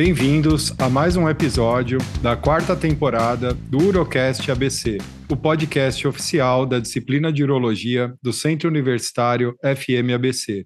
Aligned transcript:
Bem-vindos 0.00 0.72
a 0.78 0.88
mais 0.88 1.16
um 1.16 1.28
episódio 1.28 1.98
da 2.22 2.36
quarta 2.36 2.76
temporada 2.76 3.52
do 3.52 3.78
Urocast 3.78 4.48
ABC, 4.48 4.98
o 5.28 5.36
podcast 5.36 6.06
oficial 6.06 6.64
da 6.64 6.78
disciplina 6.78 7.32
de 7.32 7.42
Urologia 7.42 8.14
do 8.22 8.32
Centro 8.32 8.68
Universitário 8.68 9.56
FM 9.60 10.14
ABC. 10.14 10.64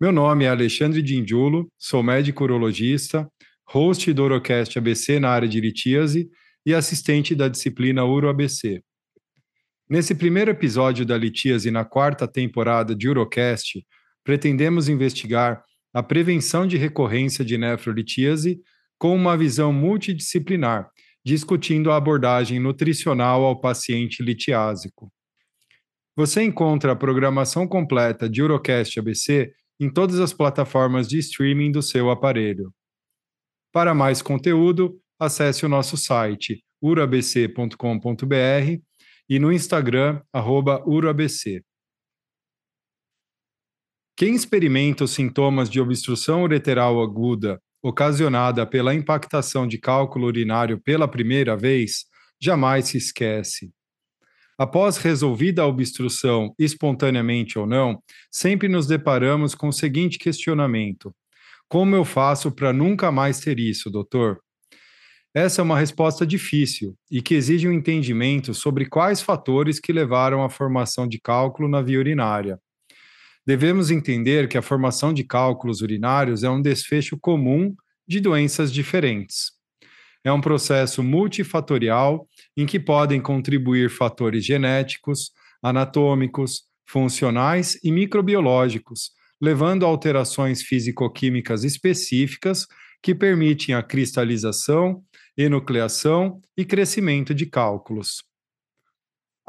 Meu 0.00 0.10
nome 0.10 0.46
é 0.46 0.48
Alexandre 0.48 1.00
Dindiulo, 1.00 1.70
sou 1.78 2.02
médico 2.02 2.42
urologista, 2.42 3.24
host 3.64 4.12
do 4.12 4.24
Urocast 4.24 4.76
ABC 4.76 5.20
na 5.20 5.28
área 5.28 5.46
de 5.46 5.60
litíase 5.60 6.28
e 6.66 6.74
assistente 6.74 7.36
da 7.36 7.46
disciplina 7.46 8.04
Uro 8.04 8.28
ABC. 8.28 8.82
Nesse 9.88 10.12
primeiro 10.12 10.50
episódio 10.50 11.06
da 11.06 11.16
litíase 11.16 11.70
na 11.70 11.84
quarta 11.84 12.26
temporada 12.26 12.96
de 12.96 13.08
Urocast, 13.08 13.80
pretendemos 14.24 14.88
investigar 14.88 15.62
a 15.92 16.02
prevenção 16.02 16.66
de 16.66 16.76
recorrência 16.76 17.44
de 17.44 17.56
nefrolitíase 17.56 18.60
com 18.98 19.14
uma 19.14 19.36
visão 19.36 19.72
multidisciplinar, 19.72 20.90
discutindo 21.24 21.90
a 21.90 21.96
abordagem 21.96 22.58
nutricional 22.58 23.44
ao 23.44 23.60
paciente 23.60 24.22
litiásico. 24.22 25.12
Você 26.16 26.42
encontra 26.42 26.92
a 26.92 26.96
programação 26.96 27.66
completa 27.66 28.28
de 28.28 28.42
Urocast 28.42 28.98
ABC 28.98 29.52
em 29.80 29.88
todas 29.88 30.18
as 30.18 30.32
plataformas 30.32 31.06
de 31.06 31.18
streaming 31.18 31.70
do 31.70 31.80
seu 31.80 32.10
aparelho. 32.10 32.72
Para 33.72 33.94
mais 33.94 34.20
conteúdo, 34.20 35.00
acesse 35.18 35.64
o 35.64 35.68
nosso 35.68 35.96
site 35.96 36.64
urabc.com.br 36.82 37.76
e 39.28 39.38
no 39.38 39.52
Instagram, 39.52 40.20
uroabc. 40.86 41.62
Quem 44.18 44.34
experimenta 44.34 45.04
os 45.04 45.12
sintomas 45.12 45.70
de 45.70 45.80
obstrução 45.80 46.42
ureteral 46.42 47.00
aguda 47.00 47.62
ocasionada 47.80 48.66
pela 48.66 48.92
impactação 48.92 49.64
de 49.64 49.78
cálculo 49.78 50.26
urinário 50.26 50.80
pela 50.80 51.06
primeira 51.06 51.56
vez, 51.56 52.04
jamais 52.42 52.88
se 52.88 52.98
esquece. 52.98 53.70
Após 54.58 54.96
resolvida 54.96 55.62
a 55.62 55.66
obstrução, 55.68 56.52
espontaneamente 56.58 57.60
ou 57.60 57.64
não, 57.64 58.02
sempre 58.28 58.66
nos 58.66 58.88
deparamos 58.88 59.54
com 59.54 59.68
o 59.68 59.72
seguinte 59.72 60.18
questionamento: 60.18 61.14
Como 61.68 61.94
eu 61.94 62.04
faço 62.04 62.50
para 62.50 62.72
nunca 62.72 63.12
mais 63.12 63.38
ter 63.38 63.60
isso, 63.60 63.88
doutor? 63.88 64.40
Essa 65.32 65.60
é 65.60 65.64
uma 65.64 65.78
resposta 65.78 66.26
difícil 66.26 66.96
e 67.08 67.22
que 67.22 67.36
exige 67.36 67.68
um 67.68 67.72
entendimento 67.72 68.52
sobre 68.52 68.84
quais 68.84 69.22
fatores 69.22 69.78
que 69.78 69.92
levaram 69.92 70.42
à 70.42 70.50
formação 70.50 71.06
de 71.06 71.20
cálculo 71.20 71.68
na 71.68 71.80
via 71.80 72.00
urinária 72.00 72.58
devemos 73.48 73.90
entender 73.90 74.46
que 74.46 74.58
a 74.58 74.62
formação 74.62 75.10
de 75.10 75.24
cálculos 75.24 75.80
urinários 75.80 76.44
é 76.44 76.50
um 76.50 76.60
desfecho 76.60 77.16
comum 77.18 77.74
de 78.06 78.20
doenças 78.20 78.70
diferentes. 78.70 79.52
É 80.22 80.30
um 80.30 80.38
processo 80.38 81.02
multifatorial 81.02 82.28
em 82.54 82.66
que 82.66 82.78
podem 82.78 83.22
contribuir 83.22 83.88
fatores 83.88 84.44
genéticos, 84.44 85.30
anatômicos, 85.62 86.64
funcionais 86.86 87.78
e 87.82 87.90
microbiológicos, 87.90 89.12
levando 89.40 89.86
a 89.86 89.88
alterações 89.88 90.60
físico-químicas 90.60 91.64
específicas 91.64 92.66
que 93.02 93.14
permitem 93.14 93.74
a 93.74 93.82
cristalização, 93.82 95.02
enucleação 95.34 96.38
e 96.54 96.66
crescimento 96.66 97.34
de 97.34 97.46
cálculos. 97.46 98.22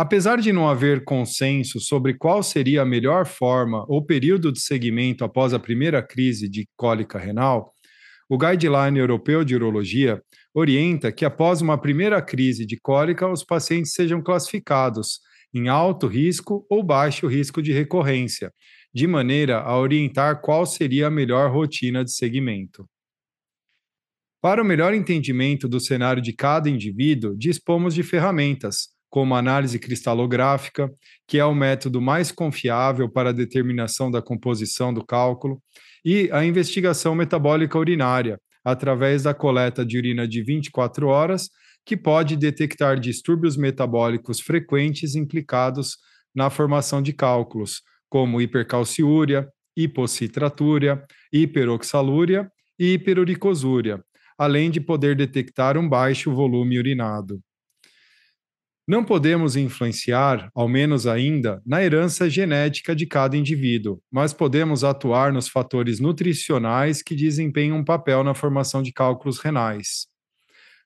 Apesar 0.02 0.40
de 0.40 0.54
não 0.54 0.70
haver 0.70 1.04
consenso 1.04 1.78
sobre 1.82 2.14
qual 2.14 2.42
seria 2.42 2.84
a 2.84 2.86
melhor 2.86 3.26
forma 3.26 3.84
ou 3.90 4.02
período 4.02 4.50
de 4.50 4.62
segmento 4.62 5.26
após 5.26 5.54
a 5.54 5.60
primeira 5.60 6.02
crise 6.02 6.48
de 6.48 6.66
cólica 6.78 7.20
renal, 7.20 7.74
o 8.30 8.38
Guideline 8.38 8.98
Europeu 8.98 9.44
de 9.44 9.56
Urologia 9.56 10.24
orienta 10.54 11.12
que 11.12 11.26
após 11.26 11.62
uma 11.62 11.78
primeira 11.78 12.22
crise 12.22 12.66
de 12.66 12.80
cólica, 12.80 13.28
os 13.28 13.44
pacientes 13.44 13.92
sejam 13.92 14.24
classificados 14.24 15.20
em 15.54 15.68
alto 15.68 16.08
risco 16.08 16.66
ou 16.70 16.82
baixo 16.82 17.28
risco 17.28 17.62
de 17.62 17.74
recorrência, 17.74 18.54
de 18.94 19.06
maneira 19.06 19.60
a 19.60 19.78
orientar 19.78 20.40
qual 20.40 20.66
seria 20.66 21.08
a 21.08 21.12
melhor 21.12 21.52
rotina 21.52 22.06
de 22.06 22.14
segmento. 22.14 22.88
Para 24.42 24.62
o 24.62 24.66
melhor 24.66 24.94
entendimento 24.94 25.68
do 25.68 25.82
cenário 25.82 26.24
de 26.24 26.32
cada 26.32 26.70
indivíduo, 26.70 27.36
dispomos 27.36 27.94
de 27.94 28.02
ferramentas, 28.02 28.98
como 29.10 29.36
análise 29.36 29.80
cristalográfica, 29.80 30.90
que 31.28 31.40
é 31.40 31.46
o 31.46 31.56
método 31.56 32.00
mais 32.00 32.32
confiável 32.32 33.10
para 33.10 33.30
a 33.30 33.34
determinação 33.34 34.12
da 34.12 34.22
composição 34.22 34.94
do 34.94 35.04
cálculo, 35.06 35.62
e 36.06 36.30
a 36.32 36.46
investigação 36.46 37.16
metabólica 37.16 37.78
urinária, 37.78 38.40
através 38.64 39.24
da 39.24 39.34
coleta 39.34 39.86
de 39.86 39.98
urina 39.98 40.28
de 40.28 40.44
24 40.44 41.08
horas, 41.08 41.50
que 41.86 41.98
pode 41.98 42.36
detectar 42.36 43.00
distúrbios 43.00 43.58
metabólicos 43.58 44.40
frequentes 44.40 45.16
implicados 45.16 45.98
na 46.36 46.50
formação 46.50 47.02
de 47.02 47.14
cálculos, 47.14 47.82
como 48.08 48.42
hipercalciúria, 48.42 49.48
hipocitratúria, 49.76 51.04
hiperoxalúria 51.32 52.50
e 52.78 52.94
hiperuricosúria, 52.94 54.04
além 54.38 54.70
de 54.70 54.80
poder 54.80 55.16
detectar 55.16 55.78
um 55.78 55.88
baixo 55.88 56.34
volume 56.34 56.78
urinado. 56.78 57.40
Não 58.90 59.04
podemos 59.04 59.56
influenciar, 59.56 60.50
ao 60.52 60.68
menos 60.68 61.06
ainda, 61.06 61.62
na 61.64 61.84
herança 61.84 62.28
genética 62.28 62.96
de 62.96 63.06
cada 63.06 63.38
indivíduo, 63.38 64.02
mas 64.12 64.34
podemos 64.34 64.84
atuar 64.84 65.32
nos 65.32 65.48
fatores 65.48 66.00
nutricionais 66.00 67.04
que 67.04 67.16
desempenham 67.16 67.78
um 67.78 67.84
papel 67.84 68.24
na 68.24 68.34
formação 68.34 68.82
de 68.82 68.92
cálculos 68.92 69.38
renais. 69.38 70.08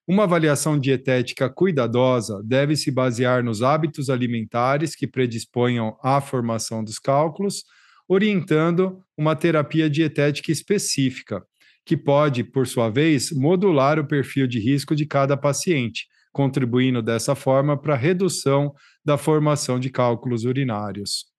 Uma 0.05 0.23
avaliação 0.23 0.77
dietética 0.77 1.49
cuidadosa 1.49 2.41
deve 2.43 2.75
se 2.75 2.91
basear 2.91 3.41
nos 3.41 3.63
hábitos 3.63 4.09
alimentares 4.09 4.95
que 4.95 5.07
predisponham 5.07 5.97
à 6.03 6.19
formação 6.19 6.83
dos 6.83 6.99
cálculos, 6.99 7.63
orientando 8.05 9.01
uma 9.17 9.33
terapia 9.33 9.89
dietética 9.89 10.51
específica, 10.51 11.41
que 11.85 11.95
pode, 11.95 12.43
por 12.43 12.67
sua 12.67 12.89
vez, 12.89 13.31
modular 13.31 13.97
o 13.97 14.05
perfil 14.05 14.45
de 14.45 14.59
risco 14.59 14.93
de 14.93 15.05
cada 15.05 15.37
paciente, 15.37 16.11
contribuindo 16.33 17.01
dessa 17.01 17.35
forma 17.35 17.79
para 17.79 17.93
a 17.93 17.97
redução 17.97 18.73
da 19.05 19.17
formação 19.17 19.79
de 19.79 19.89
cálculos 19.89 20.43
urinários. 20.43 21.31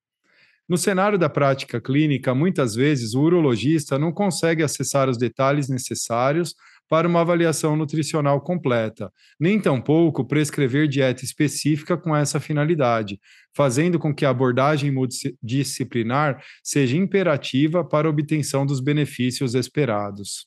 No 0.66 0.78
cenário 0.78 1.19
da 1.19 1.28
prática 1.28 1.78
clínica, 1.78 2.34
muitas 2.34 2.75
vezes 2.75 3.12
o 3.12 3.21
urologista 3.21 3.99
não 3.99 4.10
consegue 4.10 4.62
acessar 4.62 5.10
os 5.10 5.19
detalhes 5.19 5.69
necessários 5.69 6.54
para 6.88 7.09
uma 7.09 7.21
avaliação 7.21 7.77
nutricional 7.77 8.41
completa, 8.41 9.12
nem 9.38 9.60
tampouco 9.60 10.25
prescrever 10.25 10.88
dieta 10.88 11.25
específica 11.25 11.97
com 11.97 12.15
essa 12.15 12.41
finalidade, 12.41 13.19
fazendo 13.54 13.99
com 13.99 14.15
que 14.15 14.25
a 14.25 14.31
abordagem 14.31 14.91
multidisciplinar 14.91 16.43
seja 16.62 16.97
imperativa 16.97 17.84
para 17.84 18.06
a 18.06 18.10
obtenção 18.10 18.65
dos 18.65 18.81
benefícios 18.81 19.54
esperados. 19.54 20.47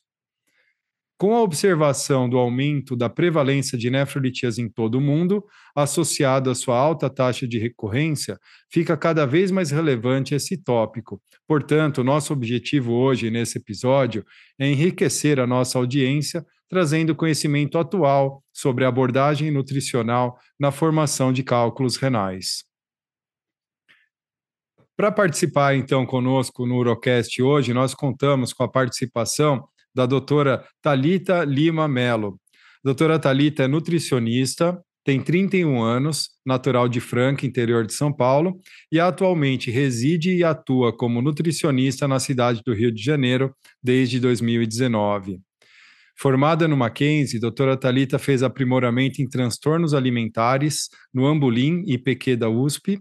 Com 1.18 1.34
a 1.34 1.42
observação 1.42 2.28
do 2.28 2.38
aumento 2.38 2.94
da 2.94 3.08
prevalência 3.10 3.76
de 3.76 3.90
nefrolitíase 3.90 4.62
em 4.62 4.68
todo 4.68 4.98
o 4.98 5.00
mundo, 5.00 5.44
associado 5.74 6.48
à 6.48 6.54
sua 6.54 6.78
alta 6.78 7.10
taxa 7.10 7.44
de 7.44 7.58
recorrência, 7.58 8.38
fica 8.70 8.96
cada 8.96 9.26
vez 9.26 9.50
mais 9.50 9.72
relevante 9.72 10.32
esse 10.32 10.56
tópico. 10.56 11.20
Portanto, 11.44 12.04
nosso 12.04 12.32
objetivo 12.32 12.92
hoje, 12.92 13.32
nesse 13.32 13.58
episódio, 13.58 14.24
é 14.56 14.70
enriquecer 14.70 15.40
a 15.40 15.46
nossa 15.46 15.76
audiência, 15.76 16.46
trazendo 16.68 17.16
conhecimento 17.16 17.78
atual 17.78 18.40
sobre 18.52 18.84
a 18.84 18.88
abordagem 18.88 19.50
nutricional 19.50 20.38
na 20.56 20.70
formação 20.70 21.32
de 21.32 21.42
cálculos 21.42 21.96
renais. 21.96 22.62
Para 24.96 25.10
participar, 25.10 25.74
então, 25.74 26.06
conosco 26.06 26.64
no 26.64 26.76
Urocast 26.76 27.42
hoje, 27.42 27.74
nós 27.74 27.92
contamos 27.92 28.52
com 28.52 28.62
a 28.62 28.68
participação 28.68 29.66
da 29.94 30.06
doutora 30.06 30.64
Talita 30.82 31.44
Lima 31.44 31.88
Melo. 31.88 32.40
doutora 32.84 33.18
Talita 33.18 33.64
é 33.64 33.68
nutricionista, 33.68 34.78
tem 35.08 35.22
31 35.22 35.82
anos, 35.82 36.28
natural 36.44 36.86
de 36.86 37.00
Franca, 37.00 37.46
interior 37.46 37.86
de 37.86 37.94
São 37.94 38.12
Paulo, 38.12 38.60
e 38.92 39.00
atualmente 39.00 39.70
reside 39.70 40.34
e 40.34 40.44
atua 40.44 40.94
como 40.94 41.22
nutricionista 41.22 42.06
na 42.06 42.20
cidade 42.20 42.60
do 42.62 42.74
Rio 42.74 42.92
de 42.92 43.02
Janeiro 43.02 43.54
desde 43.82 44.20
2019. 44.20 45.40
Formada 46.14 46.66
no 46.66 46.76
Mackenzie, 46.76 47.38
doutora 47.38 47.76
Talita 47.76 48.18
fez 48.18 48.42
aprimoramento 48.42 49.22
em 49.22 49.26
transtornos 49.28 49.94
alimentares 49.94 50.88
no 51.14 51.24
Ambulim 51.24 51.84
e 51.86 51.96
PQ 51.96 52.36
da 52.36 52.50
USP. 52.50 53.00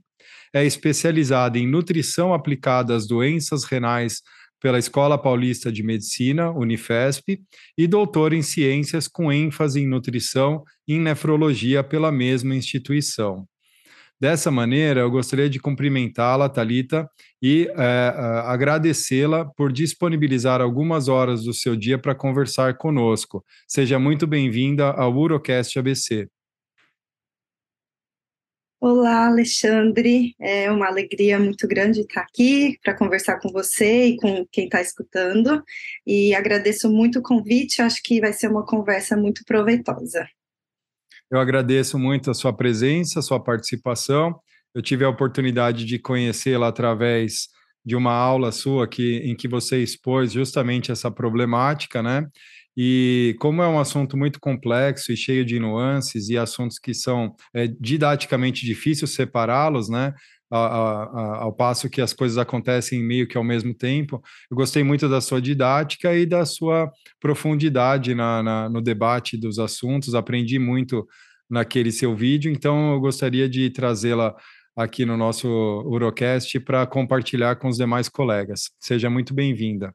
É 0.53 0.63
especializada 0.63 1.59
em 1.59 1.67
nutrição 1.67 2.33
aplicada 2.33 2.95
às 2.95 3.07
doenças 3.07 3.63
renais 3.63 4.21
pela 4.59 4.79
Escola 4.79 5.17
Paulista 5.17 5.71
de 5.71 5.83
Medicina, 5.83 6.51
Unifesp, 6.51 7.39
e 7.77 7.87
doutor 7.87 8.33
em 8.33 8.41
ciências 8.41 9.07
com 9.07 9.31
ênfase 9.31 9.81
em 9.81 9.87
nutrição 9.87 10.63
e 10.87 10.95
em 10.95 10.99
nefrologia 10.99 11.83
pela 11.83 12.11
mesma 12.11 12.55
instituição. 12.55 13.47
Dessa 14.19 14.49
maneira, 14.49 15.01
eu 15.01 15.11
gostaria 15.11 15.47
de 15.47 15.59
cumprimentá-la, 15.59 16.49
Talita, 16.49 17.07
e 17.39 17.69
é, 17.77 18.13
agradecê-la 18.45 19.45
por 19.45 19.71
disponibilizar 19.71 20.59
algumas 20.59 21.07
horas 21.07 21.43
do 21.43 21.53
seu 21.53 21.75
dia 21.75 21.99
para 21.99 22.15
conversar 22.15 22.77
conosco. 22.77 23.45
Seja 23.67 23.99
muito 23.99 24.25
bem-vinda 24.25 24.89
ao 24.89 25.15
Urocast 25.15 25.77
ABC. 25.77 26.27
Olá, 28.79 29.25
Alexandre. 29.25 30.35
É 30.39 30.71
uma 30.71 30.85
alegria 30.85 31.39
muito 31.39 31.67
grande 31.67 32.01
estar 32.01 32.21
aqui 32.21 32.77
para 32.83 32.95
conversar 32.95 33.39
com 33.39 33.49
você 33.49 34.09
e 34.09 34.17
com 34.17 34.45
quem 34.51 34.65
está 34.65 34.79
escutando. 34.79 35.63
E 36.05 36.35
agradeço 36.35 36.87
muito 36.87 37.17
o 37.17 37.23
convite. 37.23 37.81
Acho 37.81 37.99
que 38.03 38.21
vai 38.21 38.31
ser 38.33 38.51
uma 38.51 38.63
conversa 38.63 39.17
muito 39.17 39.43
proveitosa. 39.45 40.27
Eu 41.31 41.39
agradeço 41.39 41.97
muito 41.97 42.29
a 42.29 42.35
sua 42.35 42.55
presença, 42.55 43.17
a 43.17 43.23
sua 43.23 43.43
participação. 43.43 44.39
Eu 44.75 44.81
tive 44.83 45.03
a 45.03 45.09
oportunidade 45.09 45.83
de 45.83 45.97
conhecê-la 45.97 46.67
através 46.67 47.47
de 47.83 47.95
uma 47.95 48.13
aula 48.13 48.51
sua 48.51 48.87
que, 48.87 49.17
em 49.25 49.35
que 49.35 49.47
você 49.47 49.81
expôs 49.81 50.31
justamente 50.33 50.91
essa 50.91 51.09
problemática, 51.09 52.03
né? 52.03 52.27
E 52.77 53.35
como 53.39 53.63
é 53.63 53.67
um 53.67 53.79
assunto 53.79 54.15
muito 54.15 54.39
complexo 54.39 55.11
e 55.11 55.17
cheio 55.17 55.43
de 55.43 55.59
nuances 55.59 56.29
e 56.29 56.37
assuntos 56.37 56.77
que 56.77 56.93
são 56.93 57.35
é, 57.53 57.67
didaticamente 57.67 58.65
difíceis 58.65 59.11
separá-los, 59.11 59.89
né? 59.89 60.13
ao 60.49 61.51
passo 61.51 61.89
que 61.89 61.99
as 62.01 62.13
coisas 62.13 62.37
acontecem 62.37 63.03
meio 63.03 63.27
que 63.27 63.37
ao 63.37 63.43
mesmo 63.43 63.73
tempo. 63.73 64.21
Eu 64.49 64.55
gostei 64.55 64.83
muito 64.83 65.09
da 65.09 65.19
sua 65.19 65.41
didática 65.41 66.15
e 66.15 66.25
da 66.25 66.45
sua 66.45 66.89
profundidade 67.19 68.15
na, 68.15 68.41
na, 68.41 68.69
no 68.69 68.81
debate 68.81 69.37
dos 69.37 69.59
assuntos, 69.59 70.15
aprendi 70.15 70.57
muito 70.57 71.05
naquele 71.49 71.91
seu 71.91 72.15
vídeo, 72.15 72.51
então 72.51 72.93
eu 72.93 72.99
gostaria 72.99 73.49
de 73.49 73.69
trazê-la 73.69 74.35
aqui 74.75 75.05
no 75.05 75.17
nosso 75.17 75.47
Urocast 75.85 76.59
para 76.59 76.85
compartilhar 76.85 77.55
com 77.55 77.67
os 77.67 77.77
demais 77.77 78.07
colegas. 78.07 78.69
Seja 78.79 79.09
muito 79.09 79.33
bem-vinda. 79.33 79.93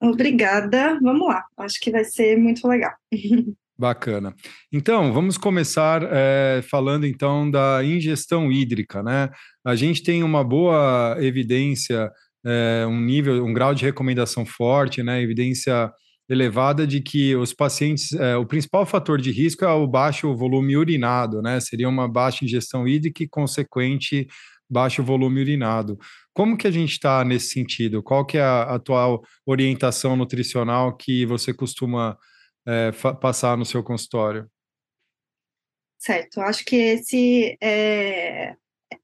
Obrigada. 0.00 0.98
Vamos 1.00 1.28
lá. 1.28 1.44
Acho 1.56 1.80
que 1.80 1.90
vai 1.90 2.04
ser 2.04 2.36
muito 2.36 2.66
legal. 2.66 2.92
Bacana. 3.78 4.34
Então, 4.72 5.12
vamos 5.12 5.38
começar 5.38 6.02
é, 6.10 6.60
falando 6.68 7.06
então 7.06 7.48
da 7.48 7.80
ingestão 7.84 8.50
hídrica, 8.50 9.04
né? 9.04 9.30
A 9.64 9.76
gente 9.76 10.02
tem 10.02 10.24
uma 10.24 10.42
boa 10.42 11.16
evidência, 11.20 12.10
é, 12.44 12.84
um 12.88 13.00
nível, 13.00 13.44
um 13.44 13.52
grau 13.52 13.72
de 13.72 13.84
recomendação 13.84 14.44
forte, 14.44 15.00
né? 15.00 15.22
Evidência 15.22 15.92
elevada 16.28 16.84
de 16.86 17.00
que 17.00 17.36
os 17.36 17.54
pacientes, 17.54 18.12
é, 18.14 18.36
o 18.36 18.44
principal 18.44 18.84
fator 18.84 19.20
de 19.20 19.30
risco 19.30 19.64
é 19.64 19.72
o 19.72 19.86
baixo 19.86 20.34
volume 20.34 20.76
urinado, 20.76 21.40
né? 21.40 21.60
Seria 21.60 21.88
uma 21.88 22.08
baixa 22.08 22.44
ingestão 22.44 22.86
hídrica 22.86 23.22
e 23.22 23.28
consequente 23.28 24.26
baixo 24.68 25.02
volume 25.02 25.40
urinado. 25.40 25.96
Como 26.38 26.56
que 26.56 26.68
a 26.68 26.70
gente 26.70 26.92
está 26.92 27.24
nesse 27.24 27.48
sentido? 27.48 28.00
Qual 28.00 28.24
que 28.24 28.38
é 28.38 28.42
a 28.42 28.76
atual 28.76 29.24
orientação 29.44 30.14
nutricional 30.14 30.96
que 30.96 31.26
você 31.26 31.52
costuma 31.52 32.16
é, 32.64 32.92
passar 33.20 33.56
no 33.56 33.64
seu 33.64 33.82
consultório? 33.82 34.48
Certo, 35.98 36.40
acho 36.40 36.64
que 36.64 36.76
esse 36.76 37.58
é, 37.60 38.54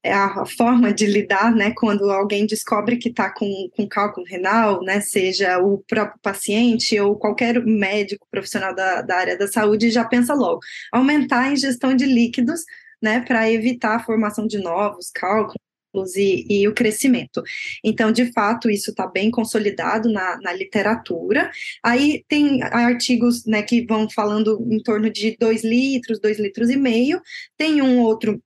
é, 0.00 0.12
a 0.12 0.46
forma 0.46 0.94
de 0.94 1.06
lidar, 1.06 1.52
né, 1.52 1.72
quando 1.76 2.08
alguém 2.08 2.46
descobre 2.46 2.98
que 2.98 3.08
está 3.08 3.34
com, 3.34 3.68
com 3.76 3.88
cálculo 3.88 4.24
renal, 4.24 4.80
né, 4.84 5.00
seja 5.00 5.58
o 5.58 5.82
próprio 5.88 6.20
paciente 6.22 7.00
ou 7.00 7.18
qualquer 7.18 7.60
médico 7.66 8.28
profissional 8.30 8.72
da, 8.72 9.02
da 9.02 9.16
área 9.16 9.36
da 9.36 9.48
saúde, 9.48 9.90
já 9.90 10.04
pensa 10.04 10.34
logo, 10.34 10.60
aumentar 10.92 11.40
a 11.40 11.52
ingestão 11.52 11.96
de 11.96 12.06
líquidos, 12.06 12.60
né, 13.02 13.22
para 13.26 13.50
evitar 13.50 13.96
a 13.96 14.04
formação 14.04 14.46
de 14.46 14.58
novos 14.58 15.10
cálculos, 15.10 15.63
e, 16.16 16.44
e, 16.48 16.68
o 16.68 16.74
crescimento. 16.74 17.42
Então, 17.82 18.10
de 18.10 18.32
fato, 18.32 18.70
isso 18.70 18.90
está 18.90 19.06
bem 19.06 19.30
consolidado 19.30 20.10
na, 20.10 20.38
na, 20.40 20.52
literatura. 20.52 21.50
Aí 21.82 22.24
tem 22.28 22.62
artigos 22.62 23.44
né, 23.44 23.62
que 23.62 23.84
vão 23.86 24.08
falando 24.08 24.66
em 24.70 24.82
torno 24.82 25.10
de 25.10 25.36
2 25.38 25.64
litros, 25.64 26.20
2 26.20 26.38
litros 26.38 26.70
e 26.70 26.76
meio. 26.76 27.20
Tem 27.56 27.80
um 27.80 28.00
outro 28.00 28.42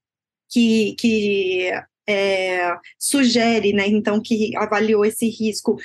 que, 0.50 0.95
que 0.99 1.71
é, 2.06 2.77
sugere, 2.99 3.73
né, 3.73 3.87
então, 3.87 4.21
que 4.21 4.56
avaliou 4.56 5.05
esse 5.05 5.29
risco 5.29 5.77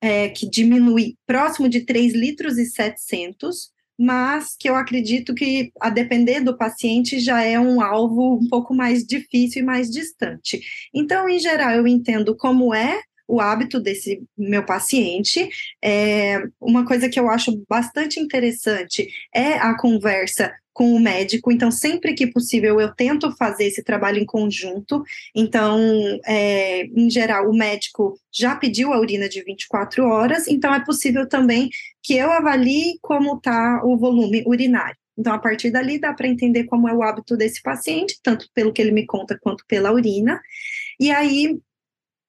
é, 0.00 0.28
que 0.28 0.48
diminui 0.48 1.16
próximo 1.26 1.68
de 1.68 1.80
3 1.80 2.12
litros 2.12 2.58
e 2.58 2.66
700, 2.66 3.72
mas 3.98 4.56
que 4.58 4.68
eu 4.68 4.74
acredito 4.74 5.34
que, 5.34 5.72
a 5.80 5.90
depender 5.90 6.40
do 6.40 6.56
paciente, 6.56 7.20
já 7.20 7.42
é 7.42 7.58
um 7.58 7.80
alvo 7.80 8.36
um 8.36 8.48
pouco 8.48 8.74
mais 8.74 9.04
difícil 9.04 9.62
e 9.62 9.64
mais 9.64 9.90
distante. 9.90 10.60
Então, 10.92 11.28
em 11.28 11.38
geral, 11.38 11.70
eu 11.72 11.86
entendo 11.86 12.36
como 12.36 12.74
é 12.74 13.00
o 13.26 13.40
hábito 13.40 13.80
desse 13.80 14.22
meu 14.36 14.64
paciente. 14.64 15.48
É, 15.82 16.42
uma 16.60 16.84
coisa 16.86 17.08
que 17.08 17.18
eu 17.18 17.28
acho 17.30 17.64
bastante 17.68 18.20
interessante 18.20 19.08
é 19.34 19.54
a 19.54 19.76
conversa 19.76 20.52
com 20.74 20.92
o 20.92 21.00
médico, 21.00 21.52
então 21.52 21.70
sempre 21.70 22.14
que 22.14 22.26
possível 22.26 22.80
eu 22.80 22.92
tento 22.92 23.30
fazer 23.36 23.66
esse 23.66 23.82
trabalho 23.82 24.18
em 24.18 24.26
conjunto. 24.26 25.04
Então, 25.34 25.78
é, 26.26 26.84
em 26.86 27.08
geral, 27.08 27.48
o 27.48 27.56
médico 27.56 28.18
já 28.32 28.56
pediu 28.56 28.92
a 28.92 28.98
urina 28.98 29.28
de 29.28 29.42
24 29.44 30.04
horas, 30.04 30.48
então 30.48 30.74
é 30.74 30.84
possível 30.84 31.28
também 31.28 31.70
que 32.02 32.14
eu 32.14 32.30
avalie 32.32 32.98
como 33.00 33.36
está 33.36 33.80
o 33.84 33.96
volume 33.96 34.42
urinário. 34.46 34.96
Então, 35.16 35.32
a 35.32 35.38
partir 35.38 35.70
dali, 35.70 35.98
dá 35.98 36.12
para 36.12 36.26
entender 36.26 36.64
como 36.64 36.88
é 36.88 36.92
o 36.92 37.02
hábito 37.02 37.36
desse 37.36 37.62
paciente, 37.62 38.18
tanto 38.20 38.50
pelo 38.52 38.72
que 38.72 38.82
ele 38.82 38.90
me 38.90 39.06
conta 39.06 39.38
quanto 39.40 39.64
pela 39.68 39.92
urina. 39.92 40.40
E 40.98 41.12
aí, 41.12 41.56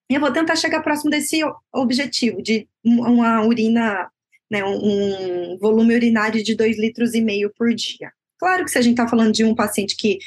eu 0.07 0.19
vou 0.19 0.31
tentar 0.31 0.55
chegar 0.55 0.83
próximo 0.83 1.09
desse 1.09 1.41
objetivo, 1.73 2.43
de 2.43 2.67
uma 2.83 3.43
urina, 3.43 4.07
né, 4.51 4.63
um 4.63 5.57
volume 5.57 5.95
urinário 5.95 6.43
de 6.43 6.55
2 6.55 6.77
litros 6.77 7.15
e 7.15 7.21
meio 7.21 7.51
por 7.57 7.73
dia. 7.73 8.11
Claro 8.39 8.65
que 8.65 8.71
se 8.71 8.77
a 8.77 8.81
gente 8.81 8.93
está 8.93 9.07
falando 9.07 9.31
de 9.31 9.43
um 9.43 9.55
paciente 9.55 9.95
que 9.95 10.19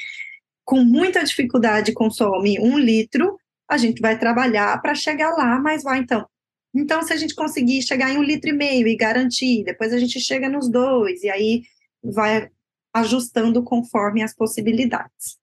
com 0.65 0.83
muita 0.83 1.23
dificuldade 1.23 1.93
consome 1.93 2.59
um 2.59 2.77
litro, 2.77 3.37
a 3.67 3.77
gente 3.77 4.01
vai 4.01 4.17
trabalhar 4.17 4.79
para 4.81 4.95
chegar 4.95 5.31
lá, 5.31 5.59
mas 5.59 5.83
vai 5.83 5.99
então. 5.99 6.25
Então, 6.73 7.01
se 7.01 7.11
a 7.11 7.15
gente 7.15 7.33
conseguir 7.33 7.81
chegar 7.81 8.11
em 8.11 8.17
um 8.17 8.23
litro 8.23 8.49
e 8.49 8.53
meio 8.53 8.87
e 8.87 8.95
garantir, 8.95 9.63
depois 9.63 9.91
a 9.91 9.97
gente 9.97 10.19
chega 10.19 10.47
nos 10.47 10.69
dois, 10.69 11.23
e 11.23 11.29
aí 11.29 11.63
vai 12.03 12.49
ajustando 12.93 13.63
conforme 13.63 14.21
as 14.21 14.35
possibilidades. 14.35 15.39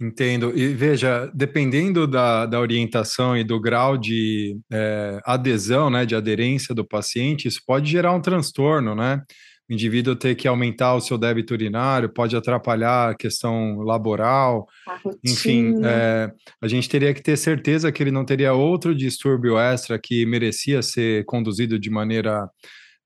Entendo. 0.00 0.56
E 0.56 0.68
veja, 0.68 1.30
dependendo 1.34 2.06
da, 2.06 2.46
da 2.46 2.58
orientação 2.58 3.36
e 3.36 3.44
do 3.44 3.60
grau 3.60 3.98
de 3.98 4.58
é, 4.72 5.20
adesão, 5.26 5.90
né, 5.90 6.06
de 6.06 6.14
aderência 6.14 6.74
do 6.74 6.86
paciente, 6.86 7.46
isso 7.46 7.60
pode 7.66 7.90
gerar 7.90 8.12
um 8.12 8.20
transtorno, 8.20 8.94
né? 8.94 9.22
O 9.70 9.72
indivíduo 9.72 10.16
ter 10.16 10.34
que 10.34 10.48
aumentar 10.48 10.96
o 10.96 11.00
seu 11.00 11.16
débito 11.16 11.54
urinário, 11.54 12.08
pode 12.08 12.34
atrapalhar 12.34 13.10
a 13.10 13.14
questão 13.14 13.78
laboral, 13.78 14.66
a 14.88 14.98
enfim, 15.24 15.74
é, 15.84 16.32
a 16.60 16.66
gente 16.66 16.88
teria 16.88 17.14
que 17.14 17.22
ter 17.22 17.36
certeza 17.36 17.92
que 17.92 18.02
ele 18.02 18.10
não 18.10 18.24
teria 18.24 18.52
outro 18.52 18.92
distúrbio 18.92 19.56
extra 19.56 19.96
que 19.96 20.26
merecia 20.26 20.82
ser 20.82 21.24
conduzido 21.24 21.78
de 21.78 21.88
maneira 21.88 22.50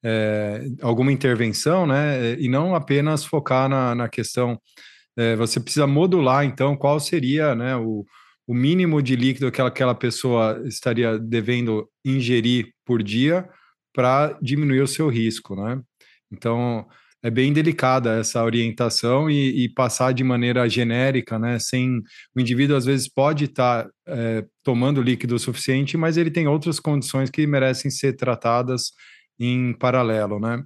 é, 0.03 0.67
alguma 0.81 1.13
intervenção, 1.13 1.87
né? 1.87 2.33
E 2.39 2.49
não 2.49 2.75
apenas 2.75 3.25
focar 3.25 3.69
na, 3.69 3.95
na 3.95 4.09
questão. 4.09 4.59
É, 5.17 5.37
você 5.37 5.61
precisa 5.61 5.87
modular, 5.87 6.45
então, 6.45 6.77
qual 6.77 6.99
seria 6.99 7.55
né, 7.55 7.77
o, 7.77 8.05
o 8.47 8.55
mínimo 8.55 9.03
de 9.03 9.15
líquido 9.15 9.53
que 9.53 9.61
aquela 9.61 9.95
pessoa 9.95 10.63
estaria 10.67 11.19
devendo 11.19 11.89
ingerir 12.05 12.73
por 12.85 13.03
dia 13.03 13.49
para 13.95 14.37
diminuir 14.43 14.81
o 14.81 14.89
seu 14.89 15.09
risco, 15.09 15.55
né? 15.55 15.81
Então, 16.35 16.87
é 17.25 17.31
bem 17.31 17.55
delicada 17.55 18.19
essa 18.19 18.45
orientação 18.45 19.31
e, 19.31 19.65
e, 19.65 19.69
passar 19.71 20.13
de 20.13 20.23
maneira 20.23 20.69
genérica, 20.69 21.39
né? 21.39 21.59
Sem 21.59 22.03
o 22.37 22.41
indivíduo 22.41 22.77
às 22.77 22.85
vezes 22.85 23.09
pode 23.09 23.45
estar 23.47 23.85
tá, 23.85 23.91
é, 24.07 24.45
tomando 24.63 25.01
líquido 25.01 25.39
suficiente, 25.39 25.97
mas 25.97 26.19
ele 26.19 26.31
tem 26.31 26.47
outras 26.47 26.79
condições 26.79 27.31
que 27.31 27.47
merecem 27.47 27.91
ser 27.91 28.13
tratadas 28.15 28.93
em 29.41 29.73
paralelo, 29.73 30.39
né? 30.39 30.63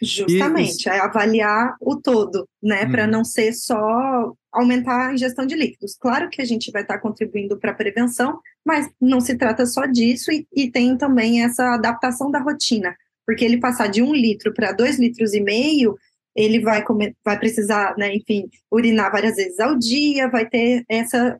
Justamente, 0.00 0.86
e, 0.86 0.88
é 0.88 0.98
avaliar 0.98 1.76
o 1.78 2.00
todo, 2.00 2.48
né? 2.62 2.86
Para 2.86 3.04
uhum. 3.04 3.10
não 3.10 3.24
ser 3.24 3.52
só 3.52 4.32
aumentar 4.50 5.08
a 5.08 5.12
ingestão 5.12 5.44
de 5.44 5.54
líquidos. 5.54 5.94
Claro 6.00 6.30
que 6.30 6.40
a 6.40 6.44
gente 6.44 6.70
vai 6.70 6.80
estar 6.80 6.94
tá 6.94 7.00
contribuindo 7.00 7.58
para 7.58 7.72
a 7.72 7.74
prevenção, 7.74 8.40
mas 8.64 8.88
não 8.98 9.20
se 9.20 9.36
trata 9.36 9.66
só 9.66 9.84
disso 9.84 10.32
e, 10.32 10.46
e 10.56 10.70
tem 10.70 10.96
também 10.96 11.44
essa 11.44 11.74
adaptação 11.74 12.30
da 12.30 12.38
rotina 12.38 12.96
porque 13.28 13.44
ele 13.44 13.60
passar 13.60 13.88
de 13.88 14.00
um 14.00 14.14
litro 14.14 14.54
para 14.54 14.72
dois 14.72 14.98
litros 14.98 15.34
e 15.34 15.40
meio, 15.42 15.98
ele 16.34 16.60
vai, 16.60 16.82
comer, 16.82 17.14
vai 17.22 17.38
precisar, 17.38 17.94
né, 17.98 18.16
enfim, 18.16 18.48
urinar 18.72 19.12
várias 19.12 19.36
vezes 19.36 19.60
ao 19.60 19.76
dia, 19.76 20.30
vai 20.30 20.48
ter 20.48 20.82
essa, 20.88 21.38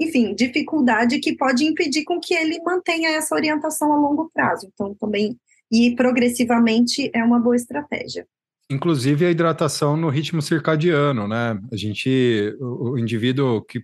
enfim, 0.00 0.34
dificuldade 0.34 1.20
que 1.20 1.36
pode 1.36 1.64
impedir 1.64 2.02
com 2.02 2.18
que 2.18 2.34
ele 2.34 2.60
mantenha 2.64 3.10
essa 3.10 3.32
orientação 3.32 3.92
a 3.92 3.96
longo 3.96 4.28
prazo. 4.34 4.68
Então, 4.74 4.92
também, 4.96 5.38
e 5.70 5.94
progressivamente 5.94 7.08
é 7.14 7.22
uma 7.22 7.38
boa 7.38 7.54
estratégia. 7.54 8.26
Inclusive 8.68 9.24
a 9.24 9.30
hidratação 9.30 9.96
no 9.96 10.08
ritmo 10.08 10.42
circadiano, 10.42 11.28
né? 11.28 11.56
A 11.70 11.76
gente, 11.76 12.56
o, 12.58 12.98
indivíduo 12.98 13.62
que 13.62 13.80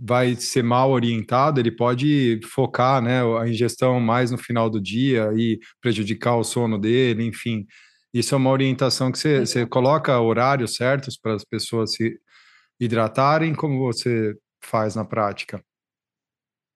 vai 0.00 0.34
ser 0.34 0.62
mal 0.62 0.90
orientado, 0.90 1.60
ele 1.60 1.70
pode 1.70 2.40
focar, 2.44 3.02
né, 3.02 3.20
a 3.38 3.46
ingestão 3.46 4.00
mais 4.00 4.30
no 4.30 4.38
final 4.38 4.70
do 4.70 4.80
dia 4.80 5.30
e 5.36 5.58
prejudicar 5.80 6.36
o 6.36 6.44
sono 6.44 6.78
dele, 6.78 7.24
enfim. 7.24 7.66
Isso 8.12 8.34
é 8.34 8.38
uma 8.38 8.50
orientação 8.50 9.12
que 9.12 9.18
você, 9.18 9.40
você 9.40 9.66
coloca 9.66 10.18
horários 10.18 10.74
certos 10.74 11.18
para 11.18 11.34
as 11.34 11.44
pessoas 11.44 11.92
se 11.92 12.18
hidratarem, 12.80 13.54
como 13.54 13.78
você 13.78 14.34
faz 14.64 14.96
na 14.96 15.04
prática? 15.04 15.62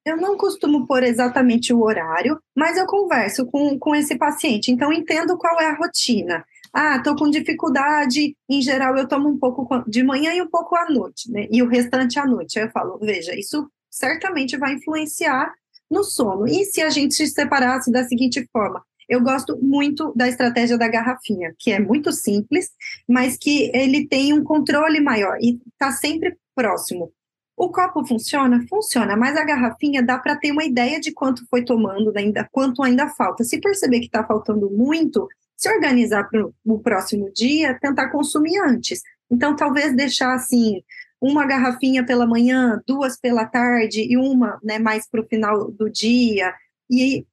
Eu 0.05 0.17
não 0.17 0.37
costumo 0.37 0.85
pôr 0.85 1.01
exatamente 1.03 1.73
o 1.73 1.81
horário, 1.81 2.39
mas 2.55 2.77
eu 2.77 2.85
converso 2.85 3.43
com, 3.47 3.77
com 3.79 3.95
esse 3.95 4.15
paciente, 4.15 4.71
então 4.71 4.93
entendo 4.93 5.35
qual 5.35 5.59
é 5.59 5.65
a 5.65 5.75
rotina. 5.75 6.45
Ah, 6.77 6.97
estou 6.97 7.15
com 7.15 7.29
dificuldade, 7.29 8.35
em 8.49 8.61
geral 8.61 8.97
eu 8.97 9.07
tomo 9.07 9.29
um 9.29 9.39
pouco 9.39 9.65
de 9.87 10.03
manhã 10.03 10.33
e 10.33 10.41
um 10.41 10.49
pouco 10.49 10.75
à 10.75 10.89
noite, 10.89 11.31
né? 11.31 11.47
E 11.49 11.63
o 11.63 11.69
restante 11.69 12.19
à 12.19 12.25
noite. 12.25 12.59
Aí 12.59 12.65
eu 12.65 12.71
falo, 12.71 12.99
veja, 13.01 13.33
isso 13.33 13.65
certamente 13.89 14.57
vai 14.57 14.73
influenciar 14.73 15.53
no 15.89 16.03
sono. 16.03 16.45
E 16.45 16.65
se 16.65 16.81
a 16.81 16.89
gente 16.89 17.13
se 17.13 17.27
separasse 17.27 17.89
da 17.89 18.03
seguinte 18.03 18.45
forma? 18.51 18.83
Eu 19.07 19.21
gosto 19.21 19.57
muito 19.61 20.11
da 20.17 20.27
estratégia 20.27 20.77
da 20.77 20.89
garrafinha, 20.89 21.55
que 21.57 21.71
é 21.71 21.79
muito 21.79 22.11
simples, 22.11 22.71
mas 23.07 23.37
que 23.37 23.71
ele 23.73 24.05
tem 24.05 24.33
um 24.33 24.43
controle 24.43 24.99
maior 24.99 25.37
e 25.39 25.57
está 25.71 25.93
sempre 25.93 26.35
próximo. 26.53 27.09
O 27.55 27.69
copo 27.69 28.05
funciona? 28.05 28.65
Funciona, 28.69 29.15
mas 29.15 29.37
a 29.37 29.45
garrafinha 29.45 30.03
dá 30.03 30.19
para 30.19 30.35
ter 30.35 30.51
uma 30.51 30.65
ideia 30.65 30.99
de 30.99 31.13
quanto 31.13 31.47
foi 31.49 31.63
tomando, 31.63 32.11
ainda, 32.17 32.45
quanto 32.51 32.83
ainda 32.83 33.07
falta. 33.07 33.45
Se 33.45 33.61
perceber 33.61 33.99
que 33.99 34.07
está 34.07 34.25
faltando 34.25 34.69
muito, 34.69 35.25
se 35.55 35.69
organizar 35.69 36.29
para 36.29 36.45
o 36.65 36.79
próximo 36.79 37.31
dia, 37.33 37.77
tentar 37.79 38.09
consumir 38.09 38.57
antes. 38.59 39.01
Então, 39.31 39.55
talvez 39.55 39.95
deixar 39.95 40.33
assim, 40.33 40.81
uma 41.21 41.45
garrafinha 41.45 42.05
pela 42.05 42.27
manhã, 42.27 42.81
duas 42.87 43.19
pela 43.19 43.45
tarde 43.45 44.01
e 44.01 44.17
uma 44.17 44.59
né, 44.63 44.79
mais 44.79 45.09
para 45.09 45.21
o 45.21 45.27
final 45.27 45.71
do 45.71 45.89
dia. 45.89 46.53
E 46.91 47.25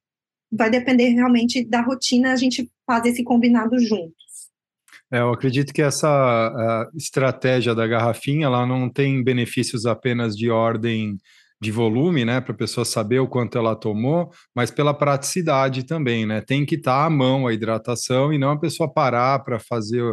vai 0.51 0.69
depender 0.69 1.09
realmente 1.09 1.63
da 1.65 1.81
rotina, 1.81 2.31
a 2.31 2.35
gente 2.35 2.71
faz 2.85 3.05
esse 3.05 3.23
combinado 3.23 3.79
juntos. 3.79 4.13
É, 5.11 5.19
eu 5.19 5.31
acredito 5.31 5.73
que 5.73 5.81
essa 5.81 6.89
estratégia 6.95 7.75
da 7.75 7.85
garrafinha 7.85 8.47
ela 8.47 8.65
não 8.65 8.89
tem 8.89 9.23
benefícios 9.23 9.85
apenas 9.85 10.35
de 10.35 10.49
ordem 10.49 11.17
de 11.63 11.71
volume, 11.71 12.25
né, 12.25 12.41
para 12.41 12.51
a 12.51 12.57
pessoa 12.57 12.83
saber 12.83 13.19
o 13.19 13.27
quanto 13.27 13.57
ela 13.57 13.75
tomou, 13.75 14.29
mas 14.53 14.69
pela 14.69 14.93
praticidade 14.93 15.83
também, 15.85 16.25
né? 16.25 16.41
Tem 16.41 16.65
que 16.65 16.75
estar 16.75 16.99
tá 16.99 17.05
à 17.05 17.09
mão 17.09 17.47
a 17.47 17.53
hidratação 17.53 18.33
e 18.33 18.37
não 18.37 18.51
a 18.51 18.59
pessoa 18.59 18.91
parar 18.91 19.39
para 19.39 19.59
fazer 19.59 20.03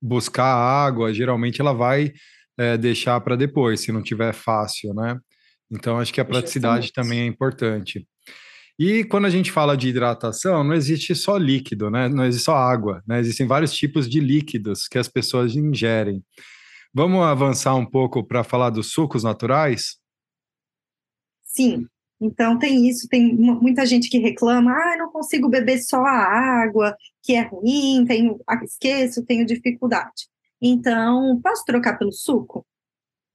buscar 0.00 0.44
água. 0.44 1.12
Geralmente 1.12 1.60
ela 1.60 1.72
vai 1.72 2.12
é, 2.58 2.76
deixar 2.76 3.20
para 3.20 3.36
depois, 3.36 3.80
se 3.80 3.90
não 3.90 4.02
tiver 4.02 4.32
fácil, 4.34 4.92
né? 4.94 5.18
Então 5.70 5.98
acho 5.98 6.12
que 6.12 6.20
a 6.20 6.24
praticidade 6.24 6.92
também 6.92 7.20
é 7.20 7.26
importante. 7.26 8.06
E 8.78 9.02
quando 9.04 9.24
a 9.24 9.30
gente 9.30 9.50
fala 9.50 9.76
de 9.76 9.88
hidratação, 9.88 10.62
não 10.62 10.74
existe 10.74 11.14
só 11.14 11.36
líquido, 11.36 11.90
né? 11.90 12.08
Não 12.08 12.24
existe 12.24 12.44
só 12.44 12.54
água, 12.54 13.02
né? 13.06 13.18
Existem 13.18 13.46
vários 13.46 13.72
tipos 13.72 14.08
de 14.08 14.20
líquidos 14.20 14.86
que 14.86 14.98
as 14.98 15.08
pessoas 15.08 15.56
ingerem. 15.56 16.22
Vamos 16.94 17.24
avançar 17.24 17.74
um 17.74 17.86
pouco 17.86 18.26
para 18.26 18.44
falar 18.44 18.70
dos 18.70 18.92
sucos 18.92 19.24
naturais? 19.24 19.96
Sim. 21.58 21.86
Então 22.20 22.58
tem 22.58 22.88
isso, 22.88 23.08
tem 23.08 23.34
muita 23.34 23.84
gente 23.84 24.08
que 24.08 24.18
reclama, 24.18 24.72
ah, 24.72 24.96
não 24.96 25.10
consigo 25.10 25.48
beber 25.48 25.78
só 25.78 26.04
a 26.04 26.62
água, 26.62 26.96
que 27.22 27.34
é 27.34 27.42
ruim, 27.42 28.04
tenho, 28.06 28.40
esqueço, 28.64 29.24
tenho 29.24 29.46
dificuldade. 29.46 30.28
Então, 30.60 31.40
posso 31.42 31.64
trocar 31.64 31.98
pelo 31.98 32.12
suco? 32.12 32.66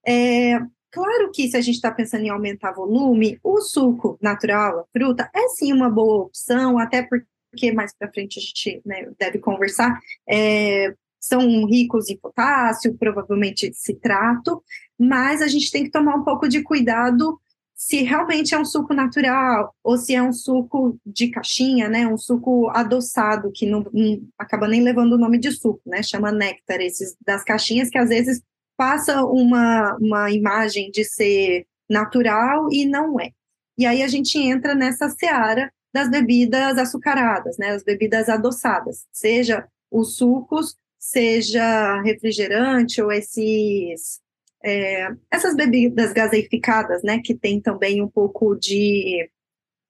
É, 0.05 0.59
Claro 0.93 1.31
que 1.31 1.49
se 1.49 1.57
a 1.57 1.61
gente 1.61 1.73
está 1.73 1.91
pensando 1.91 2.23
em 2.23 2.29
aumentar 2.29 2.71
volume, 2.71 3.39
o 3.43 3.59
suco 3.61 4.15
natural, 4.21 4.81
a 4.81 4.85
fruta, 4.95 5.27
é 5.33 5.47
sim 5.47 5.73
uma 5.73 5.89
boa 5.89 6.25
opção, 6.25 6.77
até 6.77 7.01
porque 7.01 7.71
mais 7.71 7.91
para 7.97 8.11
frente 8.11 8.37
a 8.37 8.41
gente 8.43 8.79
né, 8.85 9.09
deve 9.17 9.39
conversar. 9.39 9.99
É, 10.29 10.93
são 11.19 11.65
ricos 11.65 12.11
em 12.11 12.17
potássio, 12.17 12.95
provavelmente 12.95 13.73
citrato, 13.73 14.63
mas 14.99 15.41
a 15.41 15.47
gente 15.47 15.71
tem 15.71 15.83
que 15.83 15.89
tomar 15.89 16.15
um 16.15 16.23
pouco 16.23 16.47
de 16.47 16.61
cuidado 16.61 17.39
se 17.85 18.01
realmente 18.01 18.55
é 18.55 18.57
um 18.57 18.63
suco 18.63 18.93
natural 18.93 19.75
ou 19.83 19.97
se 19.97 20.15
é 20.15 20.23
um 20.23 20.31
suco 20.31 20.97
de 21.05 21.27
caixinha, 21.27 21.89
né, 21.89 22.07
um 22.07 22.17
suco 22.17 22.69
adoçado 22.69 23.51
que 23.53 23.65
não, 23.65 23.85
não 23.91 24.25
acaba 24.39 24.69
nem 24.69 24.81
levando 24.81 25.13
o 25.13 25.17
nome 25.17 25.37
de 25.37 25.51
suco, 25.51 25.81
né, 25.85 26.01
chama 26.01 26.31
néctar 26.31 26.79
esses 26.79 27.13
das 27.25 27.43
caixinhas 27.43 27.89
que 27.89 27.97
às 27.97 28.07
vezes 28.07 28.41
passa 28.77 29.25
uma, 29.25 29.97
uma 29.97 30.31
imagem 30.31 30.91
de 30.91 31.03
ser 31.03 31.65
natural 31.89 32.69
e 32.71 32.85
não 32.85 33.19
é. 33.19 33.31
E 33.77 33.85
aí 33.85 34.01
a 34.01 34.07
gente 34.07 34.39
entra 34.39 34.73
nessa 34.73 35.09
seara 35.09 35.69
das 35.93 36.09
bebidas 36.09 36.77
açucaradas, 36.77 37.57
né, 37.57 37.71
as 37.71 37.83
bebidas 37.83 38.29
adoçadas, 38.29 39.05
seja 39.11 39.67
os 39.91 40.15
sucos, 40.15 40.77
seja 40.97 42.01
refrigerante 42.01 43.01
ou 43.01 43.11
esses 43.11 44.21
é, 44.63 45.09
essas 45.29 45.55
bebidas 45.55 46.13
gaseificadas, 46.13 47.03
né, 47.03 47.19
que 47.23 47.35
tem 47.35 47.59
também 47.59 48.01
um 48.01 48.07
pouco 48.07 48.55
de 48.55 49.29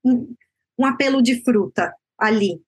um, 0.04 0.34
um 0.78 0.86
apelo 0.86 1.22
de 1.22 1.44
fruta 1.44 1.94
ali. 2.18 2.62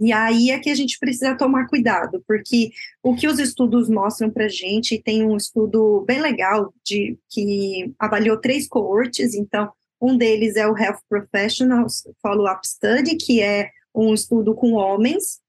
E 0.00 0.12
aí 0.12 0.50
é 0.50 0.58
que 0.58 0.70
a 0.70 0.74
gente 0.74 0.98
precisa 0.98 1.36
tomar 1.36 1.68
cuidado, 1.68 2.22
porque 2.26 2.72
o 3.02 3.14
que 3.14 3.28
os 3.28 3.38
estudos 3.38 3.88
mostram 3.88 4.28
para 4.28 4.48
gente, 4.48 5.00
tem 5.00 5.24
um 5.24 5.36
estudo 5.36 6.04
bem 6.06 6.20
legal 6.20 6.74
de 6.84 7.16
que 7.30 7.94
avaliou 7.98 8.40
três 8.40 8.66
coortes, 8.66 9.34
então 9.34 9.70
um 10.00 10.16
deles 10.18 10.56
é 10.56 10.66
o 10.66 10.76
Health 10.76 10.98
Professionals 11.08 12.02
Follow-up 12.20 12.66
Study, 12.66 13.16
que 13.16 13.40
é 13.40 13.70
um 13.94 14.12
estudo 14.12 14.52
com 14.54 14.72
homens, 14.72 15.40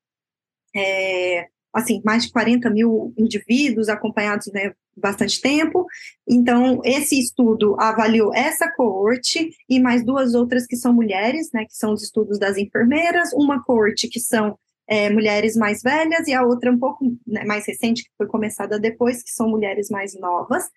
é, 0.76 1.48
assim, 1.74 2.02
mais 2.06 2.26
de 2.26 2.32
40 2.32 2.70
mil 2.70 3.14
indivíduos 3.18 3.90
acompanhados 3.90 4.48
né, 4.54 4.74
bastante 4.96 5.42
tempo. 5.42 5.86
Então, 6.28 6.82
esse 6.84 7.20
estudo 7.20 7.76
avaliou 7.80 8.34
essa 8.34 8.72
coorte 8.72 9.50
e 9.70 9.80
mais 9.80 10.04
duas 10.04 10.34
outras 10.34 10.66
que 10.66 10.76
são 10.76 10.94
mulheres, 10.94 11.50
né, 11.54 11.66
que 11.66 11.76
são 11.76 11.94
os 11.94 12.04
estudos 12.04 12.40
das 12.40 12.58
enfermeiras, 12.58 13.34
uma 13.34 13.64
coorte 13.64 14.08
que 14.08 14.20
são 14.20 14.58
é, 14.88 15.10
mulheres 15.10 15.56
mais 15.56 15.82
velhas 15.82 16.28
e 16.28 16.34
a 16.34 16.44
outra 16.44 16.72
um 16.72 16.78
pouco 16.78 17.06
né, 17.26 17.44
mais 17.44 17.66
recente, 17.66 18.04
que 18.04 18.12
foi 18.18 18.28
começada 18.28 18.80
depois, 18.80 19.24
que 19.24 19.32
são 19.32 19.50
mulheres 19.50 19.90
mais 19.90 20.14
novas. 20.20 20.70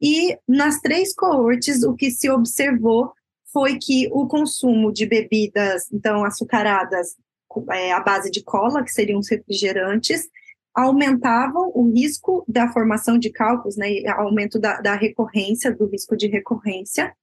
E 0.00 0.36
nas 0.46 0.80
três 0.80 1.14
coortes, 1.14 1.82
o 1.82 1.94
que 1.94 2.10
se 2.10 2.28
observou 2.28 3.12
foi 3.52 3.78
que 3.78 4.08
o 4.12 4.26
consumo 4.26 4.92
de 4.92 5.06
bebidas, 5.06 5.84
então, 5.92 6.24
açucaradas 6.24 7.16
é, 7.70 7.92
à 7.92 8.00
base 8.00 8.30
de 8.30 8.42
cola, 8.42 8.82
que 8.82 8.90
seriam 8.90 9.20
os 9.20 9.28
refrigerantes, 9.28 10.26
aumentavam 10.74 11.70
o 11.74 11.90
risco 11.90 12.44
da 12.48 12.72
formação 12.72 13.18
de 13.18 13.30
cálculos, 13.30 13.76
né, 13.76 13.88
aumento 14.08 14.58
da, 14.58 14.80
da 14.80 14.94
recorrência, 14.94 15.74
do 15.74 15.86
risco 15.86 16.16
de 16.16 16.26
recorrência, 16.26 17.14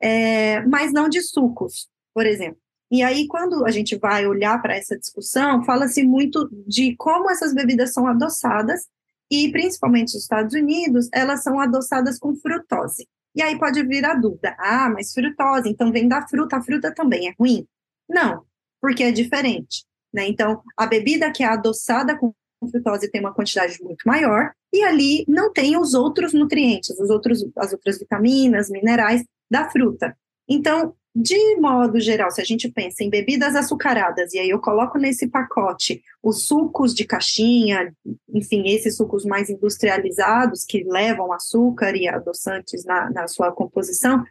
é, 0.00 0.60
mas 0.66 0.92
não 0.92 1.08
de 1.08 1.20
sucos, 1.20 1.88
por 2.14 2.26
exemplo. 2.26 2.58
E 2.90 3.02
aí, 3.02 3.26
quando 3.26 3.64
a 3.64 3.70
gente 3.70 3.96
vai 3.96 4.26
olhar 4.26 4.60
para 4.60 4.76
essa 4.76 4.98
discussão, 4.98 5.64
fala-se 5.64 6.02
muito 6.02 6.48
de 6.66 6.94
como 6.96 7.30
essas 7.30 7.54
bebidas 7.54 7.92
são 7.92 8.06
adoçadas, 8.06 8.86
e 9.30 9.50
principalmente 9.50 10.12
nos 10.12 10.24
Estados 10.24 10.54
Unidos, 10.54 11.08
elas 11.12 11.42
são 11.42 11.58
adoçadas 11.58 12.18
com 12.18 12.36
frutose. 12.36 13.08
E 13.34 13.40
aí 13.40 13.58
pode 13.58 13.82
vir 13.84 14.04
a 14.04 14.14
dúvida: 14.14 14.54
ah, 14.58 14.90
mas 14.90 15.14
frutose, 15.14 15.70
então 15.70 15.90
vem 15.90 16.06
da 16.06 16.28
fruta, 16.28 16.58
a 16.58 16.62
fruta 16.62 16.94
também 16.94 17.28
é 17.28 17.34
ruim? 17.38 17.66
Não, 18.06 18.44
porque 18.78 19.04
é 19.04 19.10
diferente. 19.10 19.86
Né? 20.12 20.28
Então, 20.28 20.62
a 20.76 20.84
bebida 20.86 21.32
que 21.32 21.42
é 21.42 21.46
adoçada 21.46 22.18
com 22.18 22.34
frutose 22.68 23.10
tem 23.10 23.20
uma 23.20 23.34
quantidade 23.34 23.82
muito 23.82 24.02
maior, 24.06 24.52
e 24.72 24.82
ali 24.82 25.24
não 25.28 25.52
tem 25.52 25.76
os 25.76 25.94
outros 25.94 26.32
nutrientes, 26.32 26.90
os 26.98 27.10
outros, 27.10 27.44
as 27.56 27.72
outras 27.72 27.98
vitaminas, 27.98 28.70
minerais 28.70 29.24
da 29.50 29.68
fruta. 29.68 30.16
Então, 30.48 30.94
de 31.14 31.56
modo 31.56 32.00
geral, 32.00 32.30
se 32.30 32.40
a 32.40 32.44
gente 32.44 32.70
pensa 32.70 33.04
em 33.04 33.10
bebidas 33.10 33.54
açucaradas, 33.54 34.32
e 34.32 34.38
aí 34.38 34.48
eu 34.48 34.58
coloco 34.58 34.96
nesse 34.98 35.26
pacote 35.26 36.02
os 36.22 36.46
sucos 36.46 36.94
de 36.94 37.04
caixinha, 37.04 37.94
enfim, 38.34 38.62
esses 38.68 38.96
sucos 38.96 39.24
mais 39.24 39.50
industrializados 39.50 40.64
que 40.64 40.82
levam 40.84 41.32
açúcar 41.32 41.94
e 41.94 42.08
adoçantes 42.08 42.84
na, 42.86 43.10
na 43.10 43.28
sua 43.28 43.52
composição, 43.52 44.24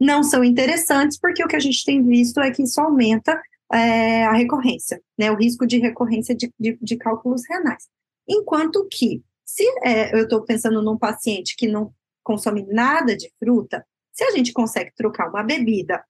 não 0.00 0.22
são 0.22 0.44
interessantes, 0.44 1.18
porque 1.18 1.42
o 1.42 1.48
que 1.48 1.56
a 1.56 1.60
gente 1.60 1.84
tem 1.84 2.00
visto 2.04 2.38
é 2.38 2.52
que 2.52 2.62
isso 2.62 2.80
aumenta 2.80 3.40
é, 3.72 4.24
a 4.24 4.32
recorrência, 4.32 5.00
né, 5.18 5.30
o 5.30 5.36
risco 5.36 5.66
de 5.66 5.78
recorrência 5.78 6.34
de, 6.34 6.52
de, 6.58 6.78
de 6.80 6.96
cálculos 6.96 7.42
renais. 7.48 7.86
Enquanto 8.26 8.86
que, 8.90 9.22
se 9.44 9.64
é, 9.82 10.14
eu 10.14 10.24
estou 10.24 10.42
pensando 10.42 10.82
num 10.82 10.98
paciente 10.98 11.56
que 11.56 11.66
não 11.66 11.92
consome 12.22 12.66
nada 12.68 13.16
de 13.16 13.30
fruta, 13.38 13.84
se 14.12 14.24
a 14.24 14.30
gente 14.30 14.52
consegue 14.52 14.92
trocar 14.96 15.28
uma 15.28 15.42
bebida 15.42 16.04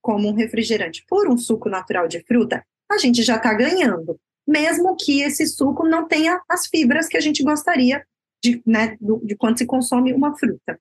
como 0.00 0.28
um 0.28 0.34
refrigerante 0.34 1.04
por 1.08 1.28
um 1.28 1.36
suco 1.36 1.68
natural 1.68 2.06
de 2.06 2.22
fruta, 2.24 2.64
a 2.90 2.98
gente 2.98 3.22
já 3.22 3.36
está 3.36 3.54
ganhando. 3.54 4.18
mesmo 4.46 4.94
que 4.96 5.22
esse 5.22 5.46
suco 5.46 5.86
não 5.88 6.06
tenha 6.06 6.40
as 6.48 6.66
fibras 6.66 7.08
que 7.08 7.16
a 7.16 7.20
gente 7.20 7.42
gostaria 7.42 8.04
de, 8.42 8.62
né, 8.66 8.96
de 9.22 9.34
quando 9.36 9.58
se 9.58 9.66
consome 9.66 10.12
uma 10.12 10.36
fruta. 10.36 10.78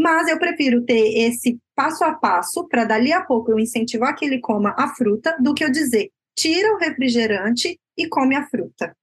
Mas 0.00 0.28
eu 0.28 0.38
prefiro 0.38 0.82
ter 0.82 1.26
esse 1.26 1.58
passo 1.76 2.02
a 2.04 2.14
passo 2.14 2.66
para 2.66 2.86
dali 2.86 3.12
a 3.12 3.20
pouco 3.20 3.50
eu 3.50 3.58
incentivar 3.58 4.16
que 4.16 4.24
ele 4.24 4.40
coma 4.40 4.74
a 4.78 4.88
fruta 4.94 5.36
do 5.38 5.52
que 5.52 5.62
eu 5.62 5.70
dizer 5.70 6.08
tira 6.34 6.72
o 6.74 6.78
refrigerante 6.78 7.78
e 7.98 8.08
come 8.08 8.34
a 8.34 8.46
fruta. 8.48 8.96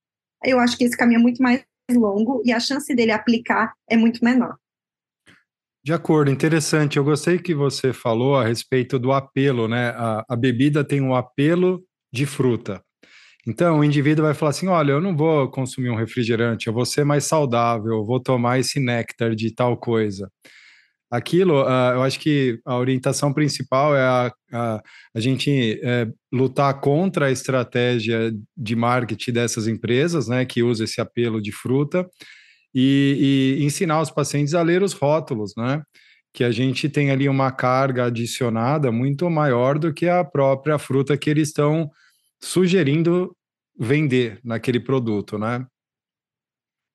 Eu 0.44 0.60
acho 0.60 0.76
que 0.76 0.86
esse 0.86 0.98
caminho 0.98 1.20
é 1.20 1.22
muito 1.22 1.42
mais 1.42 1.64
longo 1.92 2.42
e 2.44 2.52
a 2.52 2.60
chance 2.60 2.96
dele 2.96 3.12
aplicar 3.12 3.74
é 3.88 3.96
muito 3.96 4.26
menor. 4.26 4.56
De 5.84 5.94
acordo, 5.94 6.32
interessante. 6.32 6.98
Eu 6.98 7.04
gostei 7.04 7.38
que 7.38 7.54
você 7.54 7.94
falou 7.94 8.36
a 8.36 8.44
respeito 8.44 8.98
do 8.98 9.12
apelo, 9.12 9.68
né? 9.68 9.90
A, 9.90 10.26
a 10.28 10.36
bebida 10.36 10.84
tem 10.84 11.00
um 11.00 11.14
apelo 11.14 11.84
de 12.12 12.26
fruta. 12.26 12.82
Então, 13.48 13.80
o 13.80 13.84
indivíduo 13.84 14.26
vai 14.26 14.34
falar 14.34 14.50
assim: 14.50 14.68
olha, 14.68 14.94
eu 14.94 15.02
não 15.02 15.16
vou 15.16 15.50
consumir 15.52 15.92
um 15.92 15.96
refrigerante, 15.96 16.68
eu 16.68 16.74
vou 16.74 16.86
ser 16.86 17.06
mais 17.06 17.26
saudável, 17.26 17.94
eu 17.94 18.06
vou 18.06 18.20
tomar 18.20 18.60
esse 18.60 18.80
néctar 18.80 19.36
de 19.36 19.54
tal 19.54 19.78
coisa. 19.78 20.30
Aquilo, 21.10 21.64
uh, 21.64 21.94
eu 21.94 22.04
acho 22.04 22.20
que 22.20 22.60
a 22.66 22.78
orientação 22.78 23.32
principal 23.34 23.96
é 23.96 24.02
a, 24.02 24.34
a, 24.52 24.84
a 25.16 25.20
gente 25.20 25.80
é, 25.82 26.08
lutar 26.32 26.82
contra 26.82 27.28
a 27.28 27.32
estratégia 27.32 28.34
de 28.56 28.76
marketing 28.76 29.32
dessas 29.32 29.68
empresas, 29.68 30.28
né, 30.28 30.46
que 30.46 30.62
usa 30.62 30.84
esse 30.84 31.00
apelo 31.00 31.42
de 31.42 31.54
fruta, 31.54 32.06
e, 32.76 33.58
e 33.60 33.64
ensinar 33.64 34.02
os 34.02 34.12
pacientes 34.12 34.54
a 34.54 34.62
ler 34.62 34.84
os 34.84 34.94
rótulos, 34.94 35.54
né? 35.58 35.82
Que 36.34 36.44
a 36.44 36.52
gente 36.52 36.88
tem 36.90 37.10
ali 37.10 37.28
uma 37.28 37.52
carga 37.52 38.06
adicionada 38.06 38.92
muito 38.92 39.30
maior 39.30 39.80
do 39.80 39.94
que 39.94 40.08
a 40.08 40.24
própria 40.24 40.78
fruta 40.78 41.18
que 41.18 41.30
eles 41.30 41.48
estão 41.48 41.90
sugerindo 42.40 43.36
vender 43.80 44.40
naquele 44.44 44.80
produto, 44.80 45.40
né? 45.40 45.66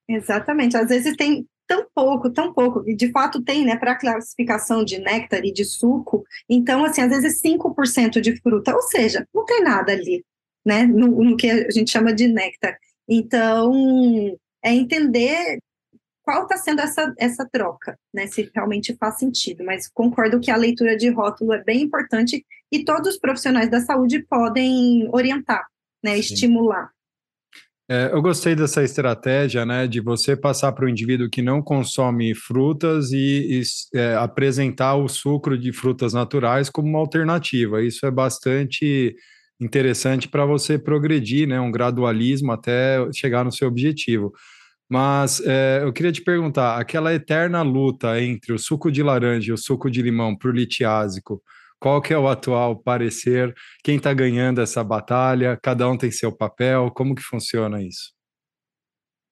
Exatamente. 0.09 0.76
Às 0.76 0.88
vezes 0.88 1.16
tem 1.16 1.47
tão 1.73 1.87
pouco, 1.95 2.31
tão 2.31 2.52
pouco, 2.52 2.87
e 2.87 2.95
de 2.95 3.11
fato 3.11 3.43
tem, 3.43 3.64
né, 3.64 3.76
para 3.76 3.95
classificação 3.95 4.85
de 4.85 4.99
néctar 4.99 5.43
e 5.43 5.50
de 5.50 5.64
suco, 5.64 6.23
então, 6.47 6.85
assim, 6.85 7.00
às 7.00 7.09
vezes 7.09 7.41
5% 7.41 8.21
de 8.21 8.37
fruta, 8.43 8.75
ou 8.75 8.83
seja, 8.83 9.26
não 9.35 9.47
tem 9.47 9.62
nada 9.62 9.93
ali, 9.93 10.23
né, 10.64 10.85
no, 10.85 11.25
no 11.25 11.37
que 11.37 11.50
a 11.50 11.71
gente 11.71 11.91
chama 11.91 12.12
de 12.12 12.29
néctar. 12.29 12.76
Então, 13.09 13.73
é 14.62 14.73
entender 14.75 15.59
qual 16.23 16.43
está 16.43 16.57
sendo 16.59 16.83
essa, 16.83 17.12
essa 17.19 17.49
troca, 17.50 17.99
né? 18.14 18.29
Se 18.29 18.49
realmente 18.55 18.95
faz 18.95 19.19
sentido. 19.19 19.64
Mas 19.64 19.88
concordo 19.88 20.38
que 20.38 20.52
a 20.52 20.57
leitura 20.57 20.97
de 20.97 21.11
rótulo 21.11 21.52
é 21.52 21.64
bem 21.64 21.83
importante 21.83 22.47
e 22.71 22.85
todos 22.85 23.14
os 23.14 23.19
profissionais 23.19 23.69
da 23.69 23.81
saúde 23.81 24.25
podem 24.31 25.09
orientar, 25.12 25.67
né? 26.02 26.12
Sim. 26.12 26.21
Estimular. 26.21 26.91
É, 27.93 28.11
eu 28.11 28.23
gostei 28.23 28.55
dessa 28.55 28.83
estratégia, 28.83 29.67
né, 29.67 29.87
de 29.87 30.01
você 30.01 30.35
passar 30.35 30.73
para 30.73 30.87
o 30.87 30.89
indivíduo 30.89 31.29
que 31.29 31.43
não 31.43 31.61
consome 31.61 32.35
frutas 32.35 33.13
e, 33.13 33.61
e 33.61 33.99
é, 33.99 34.15
apresentar 34.15 34.95
o 34.95 35.09
sucro 35.09 35.59
de 35.59 35.75
frutas 35.75 36.15
naturais 36.15 36.71
como 36.71 36.89
uma 36.89 37.01
alternativa. 37.01 37.83
Isso 37.83 38.07
é 38.07 38.11
bastante 38.11 39.15
interessante 39.61 40.27
para 40.27 40.47
você 40.47 40.79
progredir, 40.79 41.47
né, 41.47 41.61
um 41.61 41.71
gradualismo 41.71 42.51
até 42.51 42.97
chegar 43.13 43.45
no 43.45 43.53
seu 43.53 43.69
objetivo. 43.69 44.33
Mas 44.89 45.43
é, 45.45 45.81
eu 45.83 45.93
queria 45.93 46.13
te 46.13 46.23
perguntar, 46.23 46.81
aquela 46.81 47.13
eterna 47.13 47.61
luta 47.61 48.19
entre 48.23 48.55
o 48.55 48.59
suco 48.59 48.91
de 48.91 49.03
laranja 49.03 49.51
e 49.51 49.53
o 49.53 49.59
suco 49.59 49.91
de 49.91 50.01
limão 50.01 50.35
por 50.35 50.57
litiásico, 50.57 51.43
qual 51.83 52.01
que 52.01 52.15
é 52.15 52.19
o 52.19 52.29
atual 52.29 52.77
parecer? 52.77 53.53
Quem 53.83 53.97
está 53.97 54.15
ganhando 54.15 54.61
essa 54.61 54.85
batalha? 54.85 55.59
Cada 55.61 55.89
um 55.91 55.99
tem 55.99 56.12
seu 56.12 56.31
papel? 56.31 56.93
Como 56.93 57.12
que 57.12 57.23
funciona 57.23 57.83
isso? 57.83 58.12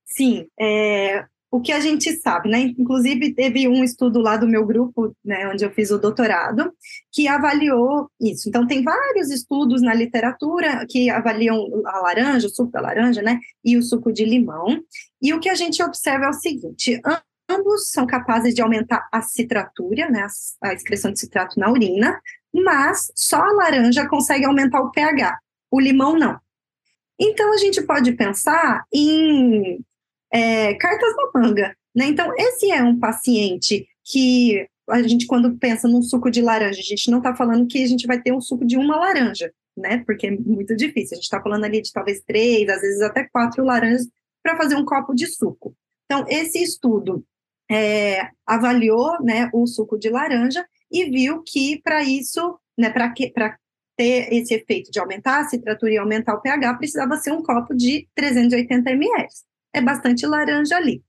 Sim, 0.05 0.49
é, 0.61 1.25
o 1.49 1.61
que 1.61 1.71
a 1.71 1.79
gente 1.79 2.13
sabe, 2.17 2.49
né? 2.49 2.75
Inclusive, 2.77 3.33
teve 3.35 3.69
um 3.69 3.85
estudo 3.85 4.19
lá 4.19 4.37
do 4.37 4.49
meu 4.49 4.67
grupo, 4.67 5.15
né, 5.25 5.49
onde 5.49 5.65
eu 5.65 5.71
fiz 5.71 5.93
o 5.93 5.99
doutorado, 5.99 6.73
que 7.13 7.29
avaliou 7.29 8.11
isso. 8.21 8.49
Então, 8.49 8.67
tem 8.67 8.83
vários 8.83 9.31
estudos 9.31 9.81
na 9.81 9.95
literatura 9.95 10.85
que 10.89 11.09
avaliam 11.09 11.57
a 11.87 12.01
laranja, 12.01 12.49
o 12.49 12.51
suco 12.51 12.73
da 12.73 12.81
laranja, 12.81 13.23
né, 13.23 13.39
e 13.65 13.77
o 13.77 13.83
suco 13.83 14.13
de 14.13 14.25
limão. 14.25 14.83
E 15.23 15.33
o 15.33 15.39
que 15.39 15.49
a 15.49 15.55
gente 15.55 15.81
observa 15.81 16.25
é 16.25 16.31
o 16.31 16.33
seguinte: 16.33 17.01
ambos 17.49 17.91
são 17.91 18.07
capazes 18.07 18.55
de 18.55 18.63
aumentar 18.63 19.09
a 19.13 19.21
citratura, 19.23 20.09
né, 20.09 20.27
a 20.63 20.73
excreção 20.73 21.13
de 21.13 21.19
citrato 21.19 21.59
na 21.59 21.71
urina, 21.71 22.21
mas 22.55 23.11
só 23.15 23.37
a 23.37 23.53
laranja 23.53 24.09
consegue 24.09 24.45
aumentar 24.45 24.81
o 24.81 24.91
pH, 24.91 25.39
o 25.71 25.81
limão 25.81 26.19
não. 26.19 26.39
Então, 27.19 27.53
a 27.53 27.57
gente 27.59 27.83
pode 27.83 28.13
pensar 28.13 28.85
em 28.93 29.85
é, 30.33 30.75
cartas 30.75 31.15
na 31.17 31.41
manga. 31.41 31.77
Né? 31.95 32.07
Então, 32.07 32.33
esse 32.37 32.71
é 32.71 32.83
um 32.83 32.99
paciente 32.99 33.87
que 34.05 34.67
a 34.89 35.03
gente, 35.03 35.27
quando 35.27 35.57
pensa 35.59 35.87
num 35.87 36.03
suco 36.03 36.31
de 36.31 36.41
laranja, 36.41 36.81
a 36.81 36.83
gente 36.83 37.11
não 37.11 37.19
está 37.19 37.35
falando 37.35 37.67
que 37.67 37.83
a 37.83 37.87
gente 37.87 38.07
vai 38.07 38.21
ter 38.21 38.33
um 38.33 38.41
suco 38.41 38.65
de 38.65 38.77
uma 38.77 38.97
laranja, 38.97 39.53
né? 39.77 40.03
Porque 40.05 40.27
é 40.27 40.31
muito 40.31 40.75
difícil. 40.75 41.15
A 41.15 41.17
gente 41.17 41.25
está 41.25 41.41
falando 41.41 41.65
ali 41.65 41.81
de 41.81 41.93
talvez 41.93 42.21
três, 42.27 42.69
às 42.69 42.81
vezes 42.81 43.01
até 43.03 43.29
quatro 43.31 43.65
laranjas 43.65 44.09
para 44.43 44.57
fazer 44.57 44.75
um 44.77 44.85
copo 44.85 45.15
de 45.15 45.27
suco. 45.27 45.77
Então, 46.07 46.25
esse 46.29 46.61
estudo 46.61 47.25
é, 47.71 48.31
avaliou 48.45 49.23
né, 49.23 49.49
o 49.53 49.67
suco 49.67 49.97
de 49.97 50.09
laranja 50.09 50.67
e 50.91 51.11
viu 51.11 51.43
que 51.43 51.81
para 51.83 52.03
isso, 52.03 52.59
né, 52.79 52.91
para 52.91 53.13
ter 53.97 54.33
esse 54.33 54.55
efeito 54.55 54.91
de 54.91 54.99
aumentar 54.99 55.41
a 55.41 55.49
citratura 55.49 55.93
e 55.93 55.99
aumentar 55.99 56.35
o 56.35 56.41
pH, 56.41 56.75
precisava 56.75 57.17
ser 57.17 57.33
um 57.33 57.43
copo 57.43 57.75
de 57.75 58.09
380 58.15 58.91
ml 58.91 59.29
é 59.73 59.81
bastante 59.81 60.27
laranja 60.27 60.77
ali. 60.77 61.03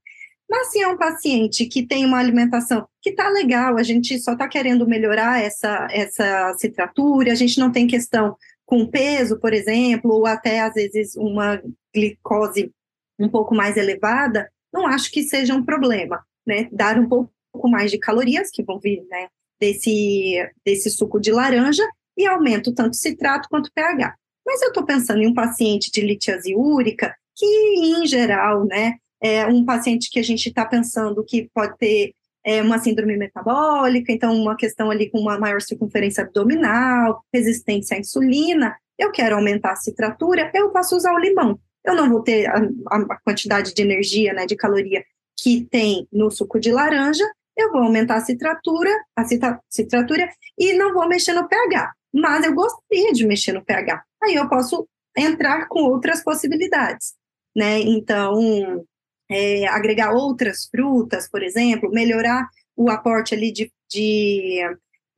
Mas 0.49 0.71
se 0.71 0.81
é 0.81 0.87
um 0.87 0.97
paciente 0.97 1.65
que 1.65 1.85
tem 1.85 2.05
uma 2.05 2.19
alimentação 2.19 2.85
que 3.01 3.11
está 3.11 3.29
legal, 3.29 3.77
a 3.77 3.83
gente 3.83 4.19
só 4.19 4.33
está 4.33 4.47
querendo 4.47 4.85
melhorar 4.85 5.41
essa, 5.41 5.87
essa 5.89 6.53
citratura, 6.57 7.31
a 7.31 7.35
gente 7.35 7.57
não 7.57 7.71
tem 7.71 7.87
questão 7.87 8.35
com 8.65 8.85
peso, 8.85 9.39
por 9.39 9.53
exemplo, 9.53 10.11
ou 10.11 10.25
até 10.25 10.59
às 10.59 10.73
vezes 10.73 11.15
uma 11.15 11.61
glicose 11.93 12.71
um 13.17 13.29
pouco 13.29 13.55
mais 13.55 13.77
elevada, 13.77 14.51
não 14.73 14.85
acho 14.87 15.11
que 15.11 15.23
seja 15.23 15.53
um 15.53 15.63
problema, 15.63 16.21
né? 16.45 16.67
Dar 16.71 16.97
um 16.97 17.07
pouco 17.07 17.69
mais 17.69 17.91
de 17.91 17.97
calorias 17.97 18.49
que 18.49 18.63
vão 18.63 18.79
vir, 18.79 19.05
né, 19.09 19.27
desse, 19.61 20.49
desse 20.65 20.89
suco 20.89 21.19
de 21.19 21.31
laranja 21.31 21.87
e 22.17 22.25
aumento 22.25 22.73
tanto 22.73 22.95
citrato 22.95 23.47
quanto 23.47 23.71
pH. 23.71 24.15
Mas 24.45 24.61
eu 24.63 24.69
estou 24.69 24.83
pensando 24.83 25.21
em 25.21 25.27
um 25.27 25.33
paciente 25.33 25.91
de 25.91 26.01
litiase 26.01 26.55
úrica 26.55 27.15
que, 27.35 27.45
em 27.45 28.05
geral, 28.07 28.65
né, 28.65 28.95
é 29.21 29.45
um 29.45 29.63
paciente 29.63 30.09
que 30.09 30.19
a 30.19 30.23
gente 30.23 30.49
está 30.49 30.65
pensando 30.65 31.23
que 31.23 31.47
pode 31.53 31.77
ter 31.77 32.13
é, 32.43 32.61
uma 32.61 32.79
síndrome 32.79 33.15
metabólica, 33.15 34.11
então 34.11 34.35
uma 34.35 34.57
questão 34.57 34.89
ali 34.89 35.09
com 35.11 35.19
uma 35.19 35.37
maior 35.37 35.61
circunferência 35.61 36.23
abdominal, 36.23 37.23
resistência 37.31 37.95
à 37.95 37.99
insulina, 37.99 38.75
eu 38.97 39.11
quero 39.11 39.35
aumentar 39.35 39.73
a 39.73 39.75
citratura, 39.75 40.51
eu 40.53 40.71
posso 40.71 40.95
usar 40.95 41.13
o 41.13 41.19
limão. 41.19 41.59
Eu 41.85 41.95
não 41.95 42.09
vou 42.09 42.21
ter 42.21 42.47
a, 42.47 42.57
a 42.89 43.19
quantidade 43.23 43.73
de 43.73 43.81
energia, 43.81 44.33
né, 44.33 44.45
de 44.45 44.55
caloria 44.55 45.03
que 45.37 45.65
tem 45.69 46.07
no 46.11 46.29
suco 46.29 46.59
de 46.59 46.71
laranja, 46.71 47.23
eu 47.61 47.71
vou 47.71 47.83
aumentar 47.83 48.15
a 48.15 48.21
citratura, 48.21 48.89
a 49.15 49.23
citratura 49.69 50.29
e 50.57 50.73
não 50.73 50.93
vou 50.93 51.07
mexer 51.07 51.33
no 51.33 51.47
pH. 51.47 51.93
Mas 52.13 52.45
eu 52.45 52.53
gostaria 52.53 53.13
de 53.13 53.25
mexer 53.25 53.53
no 53.53 53.63
pH. 53.63 54.03
Aí 54.23 54.35
eu 54.35 54.49
posso 54.49 54.87
entrar 55.17 55.67
com 55.67 55.83
outras 55.83 56.23
possibilidades 56.23 57.13
né? 57.55 57.79
Então, 57.79 58.85
é, 59.29 59.67
agregar 59.67 60.13
outras 60.13 60.65
frutas, 60.65 61.29
por 61.29 61.43
exemplo, 61.43 61.91
melhorar 61.91 62.47
o 62.75 62.89
aporte 62.89 63.33
ali 63.35 63.51
de, 63.51 63.71
de 63.89 64.59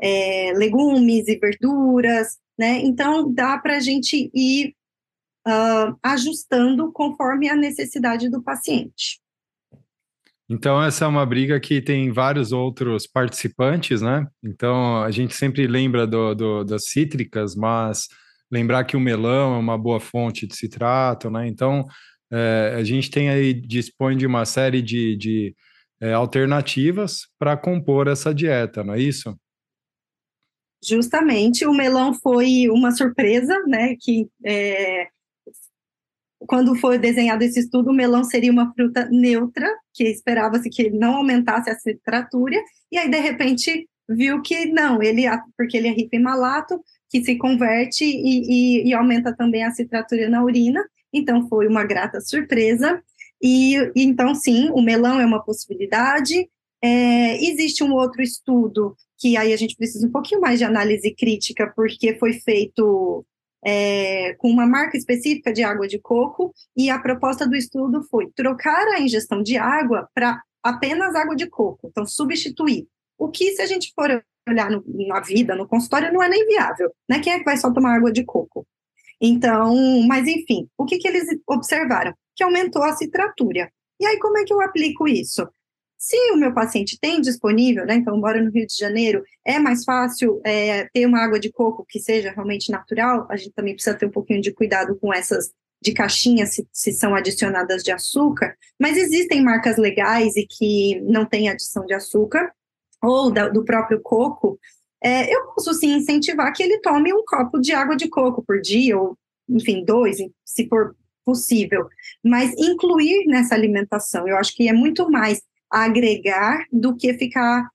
é, 0.01 0.51
legumes 0.56 1.27
e 1.27 1.38
verduras, 1.38 2.38
né? 2.58 2.79
Então, 2.79 3.32
dá 3.32 3.58
para 3.58 3.77
a 3.77 3.79
gente 3.79 4.29
ir 4.34 4.75
uh, 5.47 5.95
ajustando 6.01 6.91
conforme 6.91 7.49
a 7.49 7.56
necessidade 7.56 8.29
do 8.29 8.41
paciente. 8.41 9.19
Então, 10.49 10.84
essa 10.84 11.06
é 11.06 11.08
uma 11.08 11.25
briga 11.25 11.60
que 11.60 11.82
tem 11.82 12.12
vários 12.12 12.51
outros 12.51 13.08
participantes, 13.08 14.01
né? 14.01 14.27
Então, 14.43 15.01
a 15.01 15.10
gente 15.10 15.36
sempre 15.36 15.65
lembra 15.67 16.06
do, 16.06 16.36
do, 16.36 16.63
das 16.63 16.89
cítricas, 16.89 17.56
mas 17.56 18.08
lembrar 18.51 18.84
que 18.84 18.97
o 18.97 18.99
melão 18.99 19.56
é 19.56 19.58
uma 19.58 19.77
boa 19.77 19.99
fonte 19.99 20.45
de 20.45 20.56
citrato, 20.56 21.29
né? 21.29 21.47
Então, 21.47 21.86
é, 22.32 22.75
a 22.75 22.84
gente 22.84 23.10
tem 23.10 23.29
aí, 23.29 23.53
dispõe 23.53 24.17
de 24.17 24.25
uma 24.25 24.45
série 24.45 24.82
de, 24.82 25.15
de 25.15 25.56
é, 26.01 26.13
alternativas 26.13 27.27
para 27.39 27.56
compor 27.56 28.08
essa 28.08 28.34
dieta, 28.34 28.84
não 28.84 28.93
é 28.93 28.99
isso? 28.99 29.36
Justamente, 30.86 31.65
o 31.65 31.73
melão 31.73 32.13
foi 32.13 32.67
uma 32.69 32.91
surpresa, 32.91 33.58
né, 33.65 33.95
que 34.01 34.27
é, 34.45 35.08
quando 36.47 36.75
foi 36.75 36.97
desenhado 36.97 37.43
esse 37.43 37.60
estudo, 37.60 37.89
o 37.89 37.93
melão 37.93 38.23
seria 38.23 38.51
uma 38.51 38.73
fruta 38.73 39.08
neutra, 39.12 39.67
que 39.93 40.03
esperava-se 40.03 40.69
que 40.69 40.89
não 40.89 41.17
aumentasse 41.17 41.69
a 41.69 41.75
citratura, 41.75 42.58
e 42.91 42.97
aí, 42.97 43.10
de 43.10 43.19
repente, 43.19 43.88
viu 44.08 44.41
que 44.41 44.65
não, 44.65 45.01
ele, 45.01 45.23
porque 45.58 45.77
ele 45.77 45.88
é 45.88 45.91
rico 45.91 46.15
em 46.15 46.21
malato, 46.21 46.79
que 47.10 47.23
se 47.23 47.36
converte 47.38 48.03
e, 48.03 48.82
e, 48.84 48.89
e 48.89 48.93
aumenta 48.93 49.36
também 49.36 49.63
a 49.63 49.71
citratura 49.71 50.29
na 50.29 50.43
urina, 50.43 50.84
então 51.13 51.47
foi 51.47 51.67
uma 51.67 51.84
grata 51.84 52.19
surpresa. 52.19 53.01
E, 53.41 53.75
então, 53.95 54.34
sim, 54.34 54.69
o 54.71 54.82
melão 54.82 55.19
é 55.19 55.25
uma 55.25 55.43
possibilidade. 55.43 56.47
É, 56.82 57.43
existe 57.43 57.84
um 57.84 57.93
outro 57.93 58.21
estudo 58.21 58.95
que 59.19 59.38
aí 59.38 59.53
a 59.53 59.58
gente 59.58 59.75
precisa 59.75 60.08
um 60.08 60.12
pouquinho 60.12 60.41
mais 60.41 60.60
de 60.60 60.65
análise 60.65 61.13
crítica, 61.15 61.71
porque 61.75 62.15
foi 62.15 62.34
feito 62.34 63.25
é, 63.65 64.34
com 64.36 64.49
uma 64.49 64.65
marca 64.65 64.97
específica 64.97 65.54
de 65.54 65.63
água 65.63 65.88
de 65.88 65.99
coco, 65.99 66.54
e 66.76 66.89
a 66.89 66.99
proposta 66.99 67.47
do 67.47 67.56
estudo 67.56 68.04
foi 68.10 68.30
trocar 68.36 68.88
a 68.89 69.02
ingestão 69.02 69.41
de 69.41 69.58
água 69.58 70.08
para 70.13 70.41
apenas 70.62 71.15
água 71.15 71.36
de 71.36 71.47
coco, 71.49 71.88
então 71.88 72.06
substituir. 72.06 72.88
O 73.17 73.30
que, 73.30 73.52
se 73.52 73.62
a 73.62 73.65
gente 73.65 73.91
for 73.95 74.23
olhar 74.47 74.69
no, 74.69 74.84
na 75.08 75.19
vida, 75.21 75.56
no 75.56 75.67
consultório, 75.67 76.12
não 76.12 76.21
é 76.21 76.30
nem 76.30 76.45
viável, 76.47 76.91
né? 77.10 77.19
Quem 77.19 77.34
é 77.34 77.39
que 77.39 77.45
vai 77.45 77.58
só 77.58 77.71
tomar 77.71 77.95
água 77.95 78.12
de 78.12 78.23
coco? 78.23 78.65
Então, 79.21 79.73
mas 80.08 80.28
enfim, 80.28 80.67
o 80.78 80.86
que, 80.86 80.97
que 80.97 81.08
eles 81.08 81.26
observaram? 81.47 82.13
Que 82.36 82.43
aumentou 82.43 82.84
a 82.84 82.93
citratura. 82.93 83.71
E 83.99 84.06
aí, 84.06 84.19
como 84.19 84.38
é 84.38 84.43
que 84.43 84.54
eu 84.54 84.62
aplico 84.62 85.08
isso? 85.08 85.47
Se 86.04 86.18
o 86.34 86.36
meu 86.36 86.54
paciente 86.54 87.00
tem 87.00 87.22
disponível, 87.22 87.86
né, 87.86 87.96
então 87.96 88.18
mora 88.18 88.42
no 88.42 88.52
Rio 88.52 88.68
de 88.68 88.76
Janeiro, 88.76 89.24
é 89.46 89.58
mais 89.58 89.86
fácil 89.86 90.42
é, 90.44 90.84
ter 90.89 91.06
uma 91.06 91.24
água 91.24 91.39
de 91.39 91.50
coco 91.50 91.86
que 91.88 91.98
seja 91.98 92.30
realmente 92.30 92.70
natural, 92.70 93.26
a 93.30 93.38
gente 93.38 93.54
também 93.54 93.74
precisa 93.74 93.96
ter 93.96 94.08
um 94.08 94.12
pouquinho 94.12 94.42
de 94.42 94.52
cuidado 94.52 94.98
com 95.00 95.13
essas 95.13 95.54
de 95.82 95.94
caixinha 95.94 96.46
se, 96.46 96.68
se 96.74 96.92
são 96.92 97.16
adicionadas 97.16 97.82
de 97.84 97.92
açúcar, 97.94 98.54
mas 98.78 98.98
existem 98.98 99.42
marcas 99.42 99.78
legais 99.78 100.36
e 100.36 100.46
que 100.46 101.00
não 101.04 101.26
tem 101.26 101.48
adição 101.48 101.86
de 101.86 101.94
açúcar, 101.94 102.52
ou 103.02 103.32
da, 103.32 103.48
do 103.48 103.63
próprio 103.63 104.02
coco, 104.02 104.60
é, 105.02 105.34
eu 105.34 105.54
posso 105.54 105.74
sim 105.74 105.94
incentivar 105.94 106.52
que 106.52 106.63
ele 106.63 106.82
tome 106.82 107.13
um 107.13 107.24
copo 107.26 107.62
de 107.62 107.72
água 107.72 107.96
de 107.96 108.10
coco 108.10 108.44
por 108.46 108.60
dia, 108.60 109.00
ou 109.00 109.18
enfim, 109.48 109.86
dois, 109.86 110.18
se 110.44 110.68
for 110.68 110.98
possível, 111.24 111.88
mas 112.22 112.52
incluir 112.58 113.26
nessa 113.26 113.56
alimentação, 113.56 114.28
eu 114.28 114.36
acho 114.36 114.54
que 114.54 114.68
é 114.68 114.74
muito 114.74 115.10
mais 115.10 115.42
agregar 115.73 116.65
do 116.71 116.95
que 116.95 117.13
ficar 117.15 117.67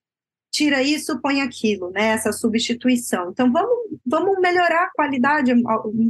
tira 0.51 0.83
isso, 0.83 1.21
põe 1.21 1.41
aquilo, 1.41 1.91
né? 1.91 2.09
Essa 2.09 2.33
substituição. 2.33 3.31
Então 3.31 3.53
vamos, 3.53 3.99
vamos 4.07 4.41
melhorar 4.41 4.85
a 4.85 4.91
qualidade, 4.95 5.53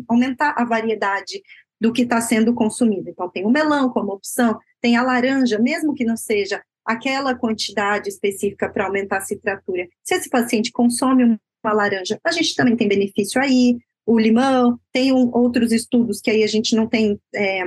aumentar 0.09 0.55
a 0.57 0.64
variedade 0.64 1.42
do 1.81 1.92
que 1.92 2.03
está 2.03 2.20
sendo 2.20 2.55
consumido. 2.55 3.09
Então 3.09 3.29
tem 3.29 3.44
o 3.44 3.51
melão 3.51 3.90
como 3.90 4.12
opção, 4.12 4.59
tem 4.81 4.96
a 4.96 5.03
laranja, 5.03 5.59
mesmo 5.59 5.94
que 5.94 6.05
não 6.05 6.16
seja 6.16 6.62
aquela 6.85 7.35
quantidade 7.35 8.09
específica 8.09 8.68
para 8.68 8.87
aumentar 8.87 9.18
a 9.18 9.22
citratura. 9.22 9.87
Se 10.03 10.14
esse 10.14 10.31
paciente 10.31 10.72
consome 10.72 11.38
uma 11.62 11.72
laranja, 11.72 12.18
a 12.24 12.33
gente 12.33 12.55
também 12.55 12.77
tem 12.77 12.88
benefício 12.88 13.40
aí. 13.40 13.77
O 14.07 14.18
limão, 14.18 14.81
tem 14.90 15.12
um, 15.12 15.31
outros 15.35 15.70
estudos 15.70 16.20
que 16.20 16.31
aí 16.31 16.42
a 16.42 16.46
gente 16.46 16.74
não 16.74 16.87
tem 16.87 17.20
é, 17.35 17.62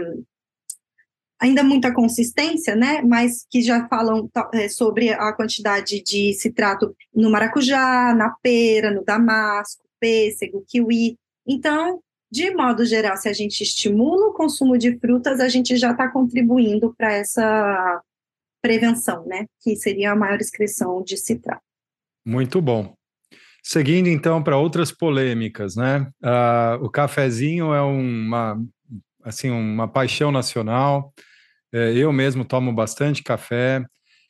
ainda 1.41 1.63
muita 1.63 1.91
consistência, 1.91 2.75
né, 2.75 3.01
mas 3.01 3.47
que 3.49 3.63
já 3.63 3.87
falam 3.87 4.29
é, 4.53 4.69
sobre 4.69 5.09
a 5.09 5.33
quantidade 5.33 6.03
de 6.03 6.33
citrato 6.35 6.95
no 7.13 7.31
maracujá, 7.31 8.13
na 8.13 8.29
pera, 8.43 8.91
no 8.91 9.03
damasco, 9.03 9.83
pêssego, 9.99 10.63
kiwi. 10.67 11.17
Então, 11.47 11.99
de 12.31 12.51
modo 12.53 12.85
geral, 12.85 13.17
se 13.17 13.27
a 13.27 13.33
gente 13.33 13.61
estimula 13.61 14.27
o 14.27 14.33
consumo 14.33 14.77
de 14.77 14.97
frutas, 14.99 15.39
a 15.39 15.49
gente 15.49 15.75
já 15.77 15.91
está 15.91 16.07
contribuindo 16.07 16.93
para 16.95 17.11
essa 17.13 18.01
prevenção, 18.61 19.25
né, 19.25 19.47
que 19.61 19.75
seria 19.75 20.11
a 20.11 20.15
maior 20.15 20.39
excreção 20.39 21.03
de 21.03 21.17
citrato. 21.17 21.63
Muito 22.23 22.61
bom. 22.61 22.93
Seguindo 23.63 24.07
então 24.07 24.43
para 24.43 24.57
outras 24.57 24.91
polêmicas, 24.91 25.75
né? 25.75 26.07
Uh, 26.23 26.83
o 26.83 26.89
cafezinho 26.89 27.73
é 27.73 27.81
uma 27.81 28.59
assim 29.23 29.51
uma 29.51 29.87
paixão 29.87 30.31
nacional. 30.31 31.13
É, 31.73 31.93
eu 31.93 32.11
mesmo 32.11 32.43
tomo 32.45 32.73
bastante 32.73 33.23
café 33.23 33.83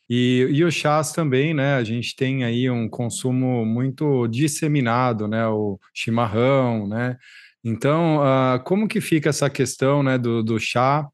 e, 0.09 0.47
e 0.51 0.63
os 0.63 0.73
chás 0.73 1.11
também, 1.11 1.53
né? 1.53 1.75
A 1.75 1.83
gente 1.83 2.15
tem 2.15 2.43
aí 2.43 2.69
um 2.69 2.89
consumo 2.89 3.65
muito 3.65 4.27
disseminado, 4.27 5.27
né? 5.27 5.47
O 5.47 5.79
chimarrão, 5.93 6.87
né? 6.87 7.17
Então, 7.63 8.17
uh, 8.17 8.63
como 8.63 8.87
que 8.87 8.99
fica 8.99 9.29
essa 9.29 9.49
questão, 9.49 10.01
né, 10.01 10.17
do, 10.17 10.43
do 10.43 10.59
chá, 10.59 11.07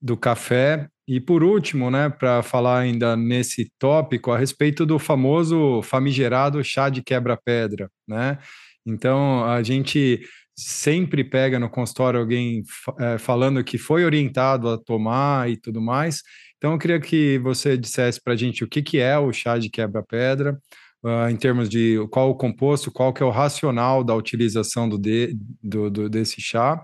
do 0.00 0.16
café? 0.16 0.88
E 1.06 1.20
por 1.20 1.44
último, 1.44 1.90
né, 1.90 2.08
para 2.08 2.42
falar 2.42 2.80
ainda 2.80 3.16
nesse 3.16 3.70
tópico 3.78 4.32
a 4.32 4.38
respeito 4.38 4.86
do 4.86 4.98
famoso 4.98 5.82
famigerado 5.82 6.64
chá 6.64 6.88
de 6.88 7.02
quebra-pedra, 7.02 7.90
né? 8.08 8.38
Então, 8.86 9.44
a 9.44 9.62
gente 9.62 10.20
sempre 10.56 11.24
pega 11.24 11.58
no 11.58 11.68
consultório 11.68 12.20
alguém 12.20 12.62
é, 12.98 13.18
falando 13.18 13.64
que 13.64 13.76
foi 13.78 14.04
orientado 14.04 14.68
a 14.68 14.78
tomar 14.78 15.50
e 15.50 15.56
tudo 15.56 15.80
mais. 15.80 16.22
Então, 16.56 16.72
eu 16.72 16.78
queria 16.78 17.00
que 17.00 17.38
você 17.38 17.76
dissesse 17.76 18.20
para 18.22 18.32
a 18.32 18.36
gente 18.36 18.64
o 18.64 18.68
que, 18.68 18.82
que 18.82 18.98
é 18.98 19.18
o 19.18 19.32
chá 19.32 19.58
de 19.58 19.68
quebra-pedra, 19.68 20.58
uh, 21.04 21.28
em 21.28 21.36
termos 21.36 21.68
de 21.68 21.96
qual 22.10 22.30
o 22.30 22.36
composto, 22.36 22.90
qual 22.90 23.12
que 23.12 23.22
é 23.22 23.26
o 23.26 23.30
racional 23.30 24.02
da 24.02 24.14
utilização 24.14 24.88
do, 24.88 24.96
de, 24.96 25.36
do, 25.62 25.90
do, 25.90 26.08
desse 26.08 26.40
chá, 26.40 26.82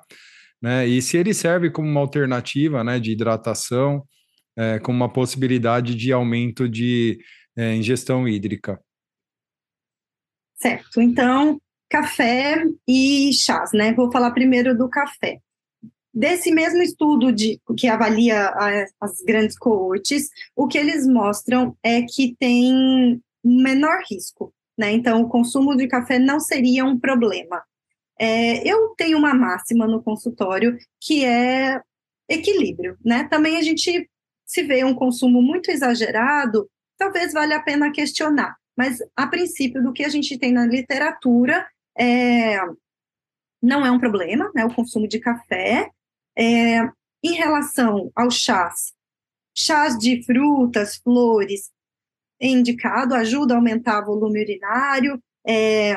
né? 0.61 0.87
E 0.87 1.01
se 1.01 1.17
ele 1.17 1.33
serve 1.33 1.71
como 1.71 1.89
uma 1.89 2.01
alternativa, 2.01 2.85
né, 2.85 3.01
de 3.01 3.13
hidratação, 3.13 4.07
é, 4.57 4.79
como 4.79 4.97
uma 4.97 5.11
possibilidade 5.11 5.95
de 5.95 6.13
aumento 6.13 6.69
de 6.69 7.19
é, 7.57 7.75
ingestão 7.75 8.29
hídrica. 8.29 8.79
Certo. 10.57 11.01
Então, 11.01 11.59
café 11.91 12.65
e 12.87 13.33
chás, 13.33 13.73
né? 13.73 13.93
Vou 13.93 14.11
falar 14.13 14.31
primeiro 14.31 14.79
do 14.79 14.89
café. 14.89 15.41
Desse 16.15 16.53
mesmo 16.53 16.81
estudo 16.83 17.33
de, 17.33 17.61
que 17.77 17.89
avalia 17.89 18.47
a, 18.47 18.87
as 19.01 19.21
grandes 19.23 19.59
coortes, 19.59 20.29
o 20.57 20.67
que 20.67 20.79
eles 20.79 21.07
mostram 21.07 21.77
é 21.83 22.03
que 22.03 22.35
tem 22.39 23.21
menor 23.45 24.03
risco, 24.09 24.55
né? 24.79 24.93
Então, 24.93 25.23
o 25.23 25.29
consumo 25.29 25.77
de 25.77 25.89
café 25.89 26.19
não 26.19 26.39
seria 26.39 26.85
um 26.85 26.99
problema. 26.99 27.63
É, 28.19 28.67
eu 28.69 28.95
tenho 28.97 29.19
uma 29.19 29.35
máxima 29.35 29.87
no 29.87 30.03
consultório 30.03 30.79
que 31.01 31.25
é 31.25 31.81
equilíbrio, 32.29 32.97
né? 33.05 33.27
Também 33.29 33.57
a 33.57 33.63
gente 33.63 34.09
se 34.47 34.63
vê 34.63 34.85
um 34.85 34.95
consumo 34.95 35.43
muito 35.43 35.71
exagerado, 35.71 36.69
talvez 36.99 37.33
valha 37.33 37.57
a 37.57 37.63
pena 37.63 37.91
questionar. 37.91 38.57
Mas, 38.77 38.99
a 39.17 39.27
princípio, 39.27 39.83
do 39.83 39.93
que 39.93 40.05
a 40.05 40.09
gente 40.09 40.39
tem 40.39 40.53
na 40.53 40.67
literatura, 40.67 41.67
é, 41.99 42.59
não 43.63 43.85
é 43.85 43.91
um 43.91 43.99
problema, 43.99 44.51
né, 44.55 44.65
o 44.65 44.75
consumo 44.75 45.07
de 45.07 45.19
café. 45.19 45.91
É, 46.37 46.81
em 47.23 47.35
relação 47.35 48.11
aos 48.15 48.37
chás, 48.37 48.93
chás 49.55 49.99
de 49.99 50.23
frutas, 50.25 50.97
flores, 50.97 51.71
é 52.41 52.49
indicado, 52.49 53.15
ajuda 53.15 53.55
a 53.55 53.57
aumentar 53.59 54.01
o 54.03 54.07
volume 54.07 54.41
urinário, 54.41 55.23
é, 55.47 55.97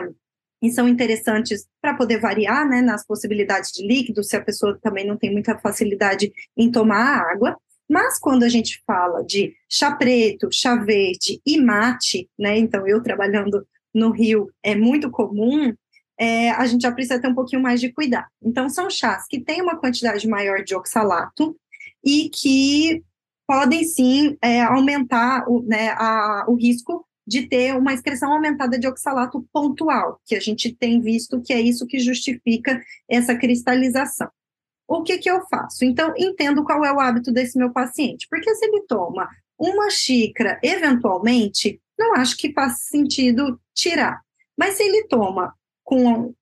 e 0.62 0.71
são 0.71 0.88
interessantes 0.88 1.67
para 1.82 1.93
poder 1.93 2.21
variar 2.21 2.67
né, 2.67 2.82
nas 2.82 3.06
possibilidades 3.06 3.71
de 3.71 3.86
líquido, 3.86 4.23
se 4.23 4.38
a 4.38 4.41
pessoa 4.41 4.79
também 4.82 5.06
não 5.06 5.17
tem 5.17 5.29
muita 5.29 5.58
facilidade 5.60 6.32
em 6.56 6.71
tomar 6.71 7.19
água. 7.32 7.58
Mas 7.89 8.17
quando 8.17 8.43
a 8.43 8.49
gente 8.49 8.82
fala 8.88 9.23
de 9.25 9.53
chá 9.69 9.93
preto, 9.93 10.47
chá 10.51 10.75
verde 10.75 11.41
e 11.45 11.60
mate, 11.60 12.29
né, 12.39 12.58
então 12.58 12.88
eu 12.88 13.03
trabalhando 13.03 13.67
no 13.93 14.12
Rio 14.12 14.49
é 14.63 14.73
muito 14.73 15.12
comum, 15.12 15.73
é, 16.19 16.52
a 16.52 16.65
gente 16.65 16.82
já 16.82 16.91
precisa 16.91 17.19
ter 17.19 17.28
um 17.28 17.36
pouquinho 17.36 17.62
mais 17.62 17.80
de 17.80 17.91
cuidado. 17.91 18.28
Então, 18.41 18.69
são 18.69 18.89
chás 18.89 19.26
que 19.28 19.39
têm 19.39 19.62
uma 19.62 19.78
quantidade 19.78 20.28
maior 20.28 20.63
de 20.63 20.76
oxalato 20.76 21.56
e 22.04 22.30
que 22.30 23.04
podem 23.47 23.84
sim 23.84 24.38
é, 24.41 24.62
aumentar 24.62 25.45
o, 25.47 25.62
né, 25.63 25.89
a, 25.91 26.45
o 26.47 26.56
risco 26.56 27.06
de 27.26 27.47
ter 27.47 27.76
uma 27.76 27.93
excreção 27.93 28.34
aumentada 28.34 28.78
de 28.78 28.88
oxalato 28.88 29.45
pontual, 29.52 30.19
que 30.26 30.36
a 30.36 30.39
gente 30.39 30.73
tem 30.76 30.99
visto 30.99 31.41
que 31.41 31.54
é 31.54 31.62
isso 31.62 31.88
que 31.88 31.99
justifica 31.99 32.82
essa 33.08 33.36
cristalização. 33.36 34.30
O 34.88 35.02
que, 35.04 35.17
que 35.17 35.32
eu 35.32 35.41
faço? 35.47 35.86
Então, 35.86 36.13
entendo 36.17 36.63
qual 36.63 36.84
é 36.84 36.91
o 36.91 36.99
hábito 36.99 37.32
desse 37.32 37.58
meu 37.58 37.71
paciente, 37.71 38.28
porque 38.30 38.54
se 38.54 38.65
ele 38.65 38.82
toma 38.82 39.30
uma 39.58 39.89
xícara, 39.89 40.60
eventualmente, 40.62 41.80
não 41.97 42.15
acho 42.15 42.36
que 42.38 42.52
faz 42.52 42.80
sentido 42.82 43.60
tirar. 43.73 44.21
Mas 44.58 44.76
se 44.76 44.84
ele 44.84 45.08
toma 45.08 45.54
com 45.84 46.34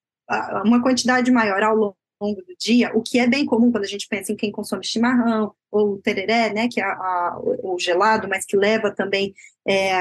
uma 0.64 0.82
quantidade 0.82 1.32
maior 1.32 1.62
ao 1.64 1.76
longo 1.76 2.42
do 2.42 2.56
dia, 2.60 2.92
o 2.96 3.02
que 3.02 3.20
é 3.20 3.28
bem 3.28 3.46
comum 3.46 3.72
quando 3.72 3.84
a 3.84 3.88
gente 3.88 4.08
pensa 4.08 4.32
em 4.32 4.36
quem 4.36 4.52
consome 4.52 4.86
chimarrão 4.86 5.54
ou 5.72 5.98
tereré, 5.98 6.54
né, 6.54 6.68
que 6.70 6.80
é 6.80 6.84
a, 6.84 6.92
a, 6.92 7.40
o 7.42 7.78
gelado, 7.80 8.28
mas 8.30 8.46
que 8.46 8.56
leva 8.56 8.92
também 8.92 9.34
é, 9.68 9.94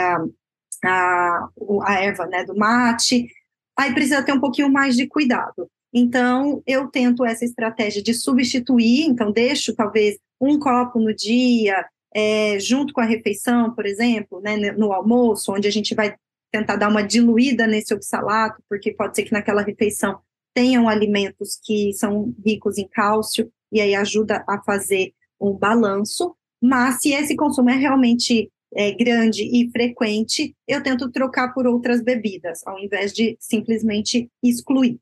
a, 0.84 1.48
a 1.84 1.94
erva 2.00 2.26
né, 2.26 2.44
do 2.44 2.56
mate, 2.56 3.28
aí 3.76 3.94
precisa 3.94 4.22
ter 4.22 4.32
um 4.32 4.40
pouquinho 4.40 4.70
mais 4.70 4.96
de 4.96 5.06
cuidado. 5.06 5.68
Então, 5.92 6.62
eu 6.66 6.86
tento 6.88 7.24
essa 7.24 7.44
estratégia 7.44 8.02
de 8.02 8.14
substituir, 8.14 9.06
então 9.06 9.32
deixo 9.32 9.74
talvez 9.74 10.18
um 10.40 10.58
copo 10.58 11.00
no 11.00 11.14
dia, 11.14 11.84
é, 12.14 12.58
junto 12.60 12.92
com 12.92 13.00
a 13.00 13.04
refeição, 13.04 13.74
por 13.74 13.86
exemplo, 13.86 14.40
né, 14.40 14.56
no 14.72 14.92
almoço, 14.92 15.52
onde 15.52 15.66
a 15.66 15.72
gente 15.72 15.94
vai 15.94 16.14
tentar 16.50 16.76
dar 16.76 16.88
uma 16.88 17.02
diluída 17.02 17.66
nesse 17.66 17.94
oxalato, 17.94 18.62
porque 18.68 18.92
pode 18.92 19.16
ser 19.16 19.24
que 19.24 19.32
naquela 19.32 19.62
refeição 19.62 20.18
tenham 20.54 20.88
alimentos 20.88 21.58
que 21.62 21.92
são 21.92 22.34
ricos 22.44 22.78
em 22.78 22.88
cálcio. 22.88 23.50
e 23.72 23.80
aí 23.80 23.94
ajuda 23.94 24.44
a 24.48 24.60
fazer 24.62 25.14
um 25.40 25.52
balanço, 25.52 26.34
mas 26.60 27.00
se 27.00 27.12
esse 27.12 27.36
consumo 27.36 27.70
é 27.70 27.76
realmente 27.76 28.50
é, 28.74 28.92
grande 28.92 29.42
e 29.42 29.70
frequente, 29.70 30.54
eu 30.66 30.82
tento 30.82 31.10
trocar 31.10 31.54
por 31.54 31.66
outras 31.66 32.02
bebidas, 32.02 32.66
ao 32.66 32.78
invés 32.78 33.12
de 33.12 33.36
simplesmente 33.40 34.30
excluir. 34.42 34.98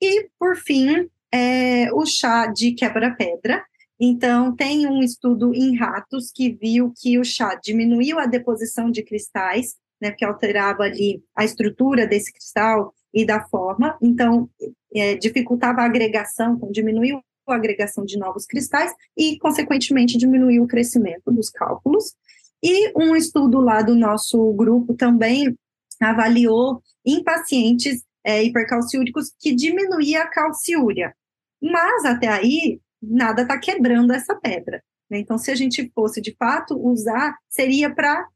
E, 0.00 0.28
por 0.38 0.56
fim, 0.56 1.08
é, 1.32 1.92
o 1.92 2.04
chá 2.06 2.46
de 2.46 2.72
quebra-pedra. 2.72 3.64
Então, 3.98 4.54
tem 4.54 4.86
um 4.86 5.02
estudo 5.02 5.54
em 5.54 5.74
ratos 5.76 6.30
que 6.30 6.50
viu 6.50 6.92
que 6.94 7.18
o 7.18 7.24
chá 7.24 7.54
diminuiu 7.54 8.18
a 8.18 8.26
deposição 8.26 8.90
de 8.90 9.02
cristais, 9.02 9.74
né, 10.00 10.10
porque 10.10 10.24
alterava 10.24 10.82
ali 10.82 11.22
a 11.34 11.44
estrutura 11.44 12.06
desse 12.06 12.32
cristal 12.32 12.94
e 13.12 13.24
da 13.24 13.40
forma, 13.48 13.96
então, 14.02 14.48
é, 14.94 15.14
dificultava 15.14 15.80
a 15.80 15.86
agregação, 15.86 16.54
então, 16.54 16.70
diminuiu 16.70 17.20
a 17.46 17.54
agregação 17.54 18.04
de 18.04 18.18
novos 18.18 18.44
cristais 18.44 18.92
e, 19.16 19.38
consequentemente, 19.38 20.18
diminuiu 20.18 20.64
o 20.64 20.68
crescimento 20.68 21.30
dos 21.30 21.48
cálculos. 21.48 22.14
E 22.62 22.92
um 22.96 23.14
estudo 23.14 23.60
lá 23.60 23.82
do 23.82 23.94
nosso 23.94 24.52
grupo 24.54 24.94
também 24.94 25.56
avaliou 26.00 26.82
em 27.04 27.22
pacientes 27.22 28.02
é, 28.24 28.42
hipercalciúricos 28.42 29.32
que 29.38 29.54
diminuía 29.54 30.22
a 30.22 30.28
calciúria. 30.28 31.14
Mas 31.62 32.04
até 32.04 32.28
aí, 32.28 32.80
nada 33.00 33.42
está 33.42 33.58
quebrando 33.58 34.12
essa 34.12 34.34
pedra. 34.34 34.82
Né? 35.08 35.20
Então, 35.20 35.38
se 35.38 35.50
a 35.50 35.54
gente 35.54 35.90
fosse 35.94 36.20
de 36.20 36.34
fato 36.36 36.76
usar, 36.76 37.36
seria 37.48 37.94
para 37.94 38.26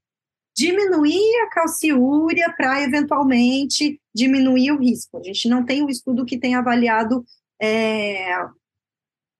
diminuir 0.60 1.42
a 1.46 1.48
calciúria, 1.48 2.52
para 2.54 2.82
eventualmente 2.82 3.98
diminuir 4.14 4.72
o 4.72 4.78
risco. 4.78 5.16
A 5.16 5.22
gente 5.22 5.48
não 5.48 5.64
tem 5.64 5.82
um 5.82 5.88
estudo 5.88 6.26
que 6.26 6.38
tenha 6.38 6.58
avaliado 6.58 7.24
é, 7.60 8.36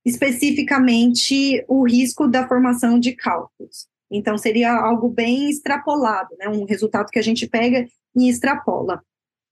especificamente 0.03 1.63
o 1.69 1.87
risco 1.87 2.27
da 2.27 2.49
formação 2.49 2.99
de 2.99 3.13
cálculos. 3.13 3.87
Então, 4.11 4.39
seria 4.39 4.73
algo 4.73 5.11
bem 5.11 5.51
extrapolado, 5.51 6.35
né? 6.39 6.49
um 6.49 6.65
resultado 6.65 7.11
que 7.11 7.19
a 7.19 7.23
gente 7.23 7.47
pega 7.47 7.87
e 8.17 8.29
extrapola. 8.29 9.03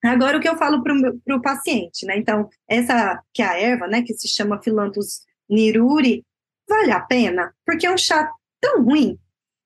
Agora, 0.03 0.39
o 0.39 0.41
que 0.41 0.49
eu 0.49 0.57
falo 0.57 0.83
para 0.83 1.37
o 1.37 1.43
paciente, 1.43 2.07
né? 2.07 2.17
Então, 2.17 2.49
essa 2.69 3.21
que 3.35 3.43
é 3.43 3.47
a 3.47 3.61
erva, 3.61 3.89
né, 3.89 4.01
que 4.03 4.15
se 4.15 4.29
chama 4.29 4.63
Philanthus 4.63 5.23
niruri, 5.51 6.25
vale 6.69 6.93
a 6.93 7.01
pena? 7.01 7.53
Porque 7.67 7.85
é 7.85 7.91
um 7.93 7.99
chá 7.99 8.31
tão 8.61 8.85
ruim 8.85 9.19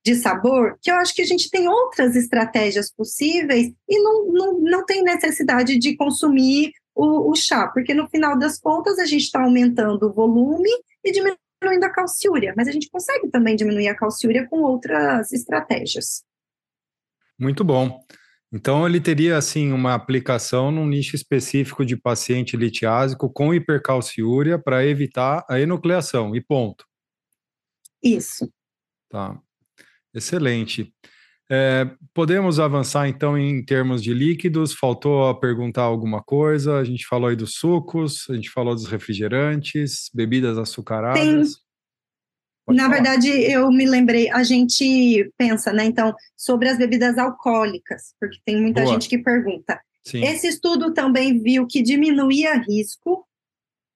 de 0.04 0.14
sabor 0.16 0.76
que 0.82 0.90
eu 0.90 0.96
acho 0.96 1.14
que 1.14 1.22
a 1.22 1.26
gente 1.26 1.48
tem 1.48 1.68
outras 1.68 2.16
estratégias 2.16 2.92
possíveis 2.92 3.72
e 3.88 4.02
não, 4.02 4.26
não, 4.32 4.58
não 4.58 4.86
tem 4.86 5.02
necessidade 5.02 5.78
de 5.78 5.96
consumir 5.96 6.72
o, 6.94 7.30
o 7.30 7.36
chá, 7.36 7.68
porque 7.68 7.94
no 7.94 8.08
final 8.08 8.38
das 8.38 8.58
contas 8.58 8.98
a 8.98 9.06
gente 9.06 9.22
está 9.22 9.42
aumentando 9.42 10.06
o 10.06 10.12
volume 10.12 10.70
e 11.04 11.12
diminuindo 11.12 11.84
a 11.84 11.90
calciúria, 11.90 12.52
mas 12.56 12.68
a 12.68 12.72
gente 12.72 12.90
consegue 12.90 13.28
também 13.30 13.56
diminuir 13.56 13.88
a 13.88 13.96
calciúria 13.96 14.46
com 14.48 14.62
outras 14.62 15.32
estratégias. 15.32 16.24
Muito 17.38 17.64
bom. 17.64 18.00
Então, 18.52 18.86
ele 18.86 19.00
teria, 19.00 19.38
assim, 19.38 19.72
uma 19.72 19.94
aplicação 19.94 20.70
num 20.70 20.86
nicho 20.86 21.16
específico 21.16 21.86
de 21.86 21.96
paciente 21.96 22.54
litiásico 22.54 23.32
com 23.32 23.54
hipercalciúria 23.54 24.58
para 24.58 24.86
evitar 24.86 25.42
a 25.48 25.58
enucleação, 25.58 26.36
e 26.36 26.40
ponto. 26.40 26.84
Isso. 28.02 28.52
Tá. 29.08 29.40
Excelente. 30.14 30.92
É, 31.50 31.90
podemos 32.14 32.58
avançar, 32.58 33.08
então, 33.08 33.36
em 33.36 33.62
termos 33.64 34.02
de 34.02 34.14
líquidos? 34.14 34.72
Faltou 34.72 35.28
a 35.28 35.38
perguntar 35.38 35.82
alguma 35.82 36.22
coisa? 36.22 36.78
A 36.78 36.84
gente 36.84 37.06
falou 37.06 37.28
aí 37.28 37.36
dos 37.36 37.54
sucos, 37.54 38.26
a 38.30 38.34
gente 38.34 38.48
falou 38.48 38.74
dos 38.74 38.86
refrigerantes, 38.86 40.10
bebidas 40.14 40.56
açucaradas. 40.56 41.20
Tem, 41.20 41.42
Pode 42.64 42.76
Na 42.76 42.84
falar. 42.84 42.94
verdade, 42.94 43.28
eu 43.28 43.70
me 43.70 43.84
lembrei, 43.84 44.30
a 44.30 44.42
gente 44.44 45.30
pensa, 45.36 45.72
né, 45.72 45.84
então, 45.84 46.14
sobre 46.36 46.68
as 46.68 46.78
bebidas 46.78 47.18
alcoólicas, 47.18 48.14
porque 48.20 48.38
tem 48.44 48.60
muita 48.60 48.82
Boa. 48.82 48.94
gente 48.94 49.08
que 49.08 49.18
pergunta. 49.18 49.80
Sim. 50.04 50.24
Esse 50.24 50.46
estudo 50.48 50.92
também 50.94 51.40
viu 51.42 51.66
que 51.66 51.82
diminuía 51.82 52.54
risco, 52.54 53.26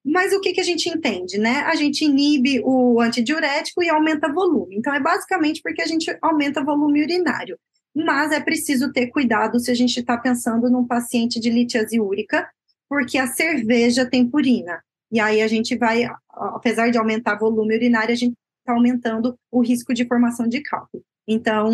mas 0.07 0.33
o 0.33 0.41
que, 0.41 0.53
que 0.53 0.61
a 0.61 0.65
gente 0.65 0.89
entende, 0.89 1.37
né? 1.37 1.63
A 1.63 1.75
gente 1.75 2.05
inibe 2.05 2.61
o 2.65 3.01
antidiurético 3.01 3.83
e 3.83 3.89
aumenta 3.89 4.33
volume. 4.33 4.77
Então, 4.77 4.95
é 4.95 5.01
basicamente 5.01 5.61
porque 5.61 5.83
a 5.83 5.87
gente 5.87 6.17
aumenta 6.23 6.63
volume 6.63 7.03
urinário. 7.03 7.59
Mas 7.93 8.31
é 8.31 8.39
preciso 8.39 8.93
ter 8.93 9.09
cuidado 9.09 9.59
se 9.59 9.69
a 9.69 9.75
gente 9.75 9.99
está 9.99 10.17
pensando 10.17 10.71
num 10.71 10.87
paciente 10.87 11.41
de 11.41 11.51
litiase 11.51 11.99
úrica, 11.99 12.49
porque 12.89 13.19
a 13.19 13.27
cerveja 13.27 14.09
tem 14.09 14.31
purina. 14.31 14.81
E 15.11 15.19
aí 15.19 15.43
a 15.43 15.49
gente 15.49 15.77
vai, 15.77 16.05
apesar 16.31 16.91
de 16.91 16.99
aumentar 16.99 17.35
volume 17.35 17.75
urinário, 17.75 18.13
a 18.13 18.17
gente 18.17 18.37
está 18.61 18.75
aumentando 18.75 19.37
o 19.51 19.61
risco 19.61 19.93
de 19.93 20.07
formação 20.07 20.47
de 20.47 20.61
cálculo. 20.61 21.03
Então, 21.27 21.69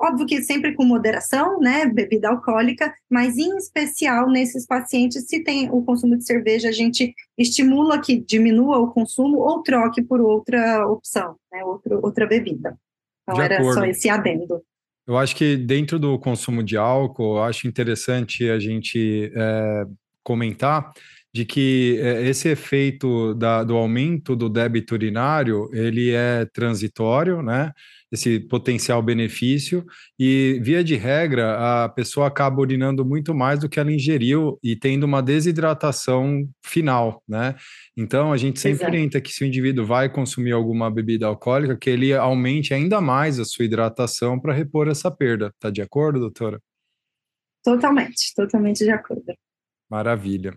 óbvio 0.00 0.26
que 0.26 0.42
sempre 0.42 0.74
com 0.74 0.84
moderação, 0.84 1.58
né, 1.60 1.86
bebida 1.86 2.28
alcoólica, 2.28 2.94
mas 3.10 3.36
em 3.36 3.56
especial 3.56 4.30
nesses 4.30 4.66
pacientes, 4.66 5.26
se 5.26 5.42
tem 5.42 5.68
o 5.70 5.82
consumo 5.82 6.16
de 6.16 6.24
cerveja, 6.24 6.68
a 6.68 6.72
gente 6.72 7.14
estimula 7.36 8.00
que 8.00 8.16
diminua 8.16 8.78
o 8.78 8.92
consumo 8.92 9.38
ou 9.38 9.62
troque 9.62 10.02
por 10.02 10.20
outra 10.20 10.86
opção, 10.86 11.36
né, 11.52 11.64
outra, 11.64 11.98
outra 11.98 12.26
bebida. 12.26 12.76
Então, 13.22 13.34
de 13.34 13.40
era 13.42 13.56
acordo. 13.56 13.80
só 13.80 13.84
esse 13.84 14.08
adendo. 14.08 14.62
Eu 15.06 15.16
acho 15.16 15.34
que 15.34 15.56
dentro 15.56 15.98
do 15.98 16.18
consumo 16.18 16.62
de 16.62 16.76
álcool, 16.76 17.40
acho 17.40 17.66
interessante 17.66 18.48
a 18.48 18.58
gente 18.58 19.32
é, 19.34 19.84
comentar 20.22 20.92
de 21.32 21.44
que 21.44 21.98
é, 22.00 22.28
esse 22.28 22.48
efeito 22.48 23.34
da, 23.34 23.64
do 23.64 23.76
aumento 23.76 24.34
do 24.34 24.48
débito 24.48 24.94
urinário, 24.94 25.70
ele 25.72 26.10
é 26.10 26.44
transitório, 26.46 27.42
né? 27.42 27.72
Esse 28.10 28.40
potencial 28.40 29.02
benefício, 29.02 29.84
e 30.18 30.58
via 30.62 30.82
de 30.82 30.96
regra, 30.96 31.84
a 31.84 31.88
pessoa 31.90 32.26
acaba 32.26 32.60
urinando 32.60 33.04
muito 33.04 33.34
mais 33.34 33.60
do 33.60 33.68
que 33.68 33.78
ela 33.78 33.92
ingeriu 33.92 34.58
e 34.62 34.74
tendo 34.74 35.04
uma 35.04 35.22
desidratação 35.22 36.48
final, 36.64 37.22
né? 37.28 37.54
Então, 37.96 38.32
a 38.32 38.36
gente 38.38 38.60
sempre 38.60 38.78
Exato. 38.78 38.90
orienta 38.92 39.20
que 39.20 39.30
se 39.30 39.44
o 39.44 39.46
indivíduo 39.46 39.84
vai 39.84 40.08
consumir 40.08 40.52
alguma 40.52 40.90
bebida 40.90 41.26
alcoólica, 41.26 41.76
que 41.76 41.90
ele 41.90 42.14
aumente 42.14 42.72
ainda 42.72 43.00
mais 43.00 43.38
a 43.38 43.44
sua 43.44 43.66
hidratação 43.66 44.40
para 44.40 44.54
repor 44.54 44.88
essa 44.88 45.10
perda. 45.10 45.52
Tá 45.60 45.68
de 45.68 45.82
acordo, 45.82 46.18
doutora? 46.18 46.58
Totalmente, 47.62 48.32
totalmente 48.34 48.84
de 48.84 48.90
acordo. 48.90 49.34
Maravilha. 49.90 50.56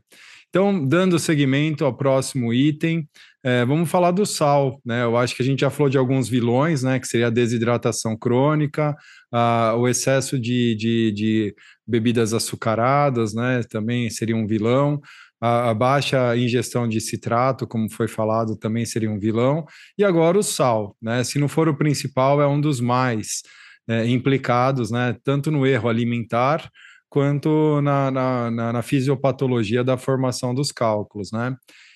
Então, 0.52 0.86
dando 0.86 1.18
seguimento 1.18 1.86
ao 1.86 1.96
próximo 1.96 2.54
item, 2.54 3.08
é, 3.42 3.64
vamos 3.64 3.90
falar 3.90 4.12
do 4.12 4.26
sal, 4.26 4.82
né? 4.86 5.02
Eu 5.02 5.16
acho 5.16 5.34
que 5.34 5.42
a 5.42 5.46
gente 5.46 5.62
já 5.62 5.70
falou 5.70 5.90
de 5.90 5.98
alguns 5.98 6.28
vilões, 6.28 6.84
né? 6.84 7.00
Que 7.00 7.08
seria 7.08 7.28
a 7.28 7.32
desidratação 7.32 8.18
crônica, 8.18 8.94
a, 9.32 9.74
o 9.78 9.88
excesso 9.88 10.38
de, 10.38 10.76
de, 10.76 11.12
de, 11.14 11.56
bebidas 11.88 12.34
açucaradas, 12.34 13.34
né? 13.34 13.62
Também 13.70 14.10
seria 14.10 14.36
um 14.36 14.46
vilão. 14.46 15.00
A, 15.40 15.70
a, 15.70 15.74
baixa 15.74 16.36
ingestão 16.36 16.86
de 16.86 17.00
citrato, 17.00 17.66
como 17.66 17.90
foi 17.90 18.10
falado, 18.10 18.58
também 18.58 18.86
seria 18.86 19.10
um 19.10 19.18
vilão. 19.18 19.66
E 19.98 20.04
agora 20.04 20.38
o 20.38 20.44
sal, 20.44 20.98
né? 21.02 21.24
Se 21.24 21.40
não 21.40 21.48
for 21.48 21.70
o 21.70 21.78
principal, 21.78 22.42
é 22.42 22.48
um 22.48 22.60
dos 22.60 22.82
mais 22.82 23.42
é, 23.90 24.06
implicados, 24.06 24.92
né? 24.92 25.16
Tanto 25.24 25.50
no 25.50 25.66
erro 25.66 25.88
alimentar 25.88 26.70
quanto 27.12 27.82
na, 27.82 28.10
na, 28.10 28.50
na, 28.50 28.74
na 28.74 28.82
fisiopatologia 28.82 29.84
da 29.84 29.98
formação 29.98 30.56
dos 30.56 30.72
cálculos, 30.72 31.30
né? 31.34 31.54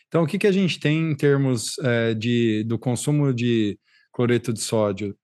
Então, 0.09 0.23
o 0.23 0.27
que, 0.27 0.37
que 0.37 0.45
a 0.45 0.51
gente 0.51 0.77
tem 0.77 1.11
em 1.11 1.15
termos 1.15 1.79
é, 1.79 2.13
de, 2.13 2.65
do 2.65 2.77
consumo 2.77 3.33
de 3.33 3.79
cloreto 4.11 4.51
de 4.51 4.59
sódio? 4.59 5.15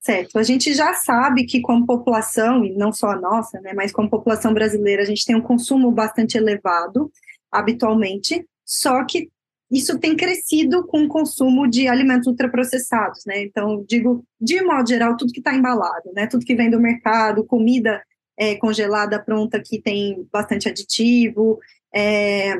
Certo, 0.00 0.38
a 0.38 0.42
gente 0.42 0.72
já 0.72 0.94
sabe 0.94 1.44
que 1.44 1.60
como 1.60 1.84
população, 1.84 2.64
e 2.64 2.74
não 2.74 2.92
só 2.92 3.10
a 3.10 3.20
nossa, 3.20 3.60
né, 3.60 3.72
mas 3.74 3.92
como 3.92 4.10
população 4.10 4.54
brasileira, 4.54 5.02
a 5.02 5.06
gente 5.06 5.24
tem 5.24 5.36
um 5.36 5.42
consumo 5.42 5.90
bastante 5.90 6.38
elevado, 6.38 7.12
habitualmente, 7.52 8.46
só 8.64 9.04
que 9.04 9.30
isso 9.70 9.98
tem 9.98 10.16
crescido 10.16 10.86
com 10.86 11.04
o 11.04 11.08
consumo 11.08 11.68
de 11.68 11.88
alimentos 11.88 12.26
ultraprocessados, 12.26 13.22
né, 13.26 13.42
então, 13.42 13.84
digo, 13.86 14.24
de 14.40 14.62
modo 14.62 14.88
geral, 14.88 15.16
tudo 15.16 15.32
que 15.32 15.40
está 15.40 15.54
embalado, 15.54 16.10
né, 16.14 16.26
tudo 16.26 16.44
que 16.44 16.54
vem 16.54 16.70
do 16.70 16.80
mercado, 16.80 17.44
comida 17.44 18.02
é, 18.36 18.56
congelada 18.56 19.22
pronta 19.22 19.60
que 19.60 19.80
tem 19.80 20.26
bastante 20.32 20.68
aditivo. 20.68 21.58
É, 21.94 22.54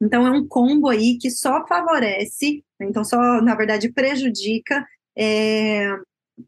então, 0.00 0.26
é 0.26 0.30
um 0.30 0.46
combo 0.46 0.88
aí 0.88 1.18
que 1.18 1.30
só 1.30 1.66
favorece, 1.66 2.64
né, 2.78 2.86
então, 2.88 3.04
só, 3.04 3.40
na 3.42 3.54
verdade, 3.54 3.92
prejudica 3.92 4.86
é, 5.16 5.88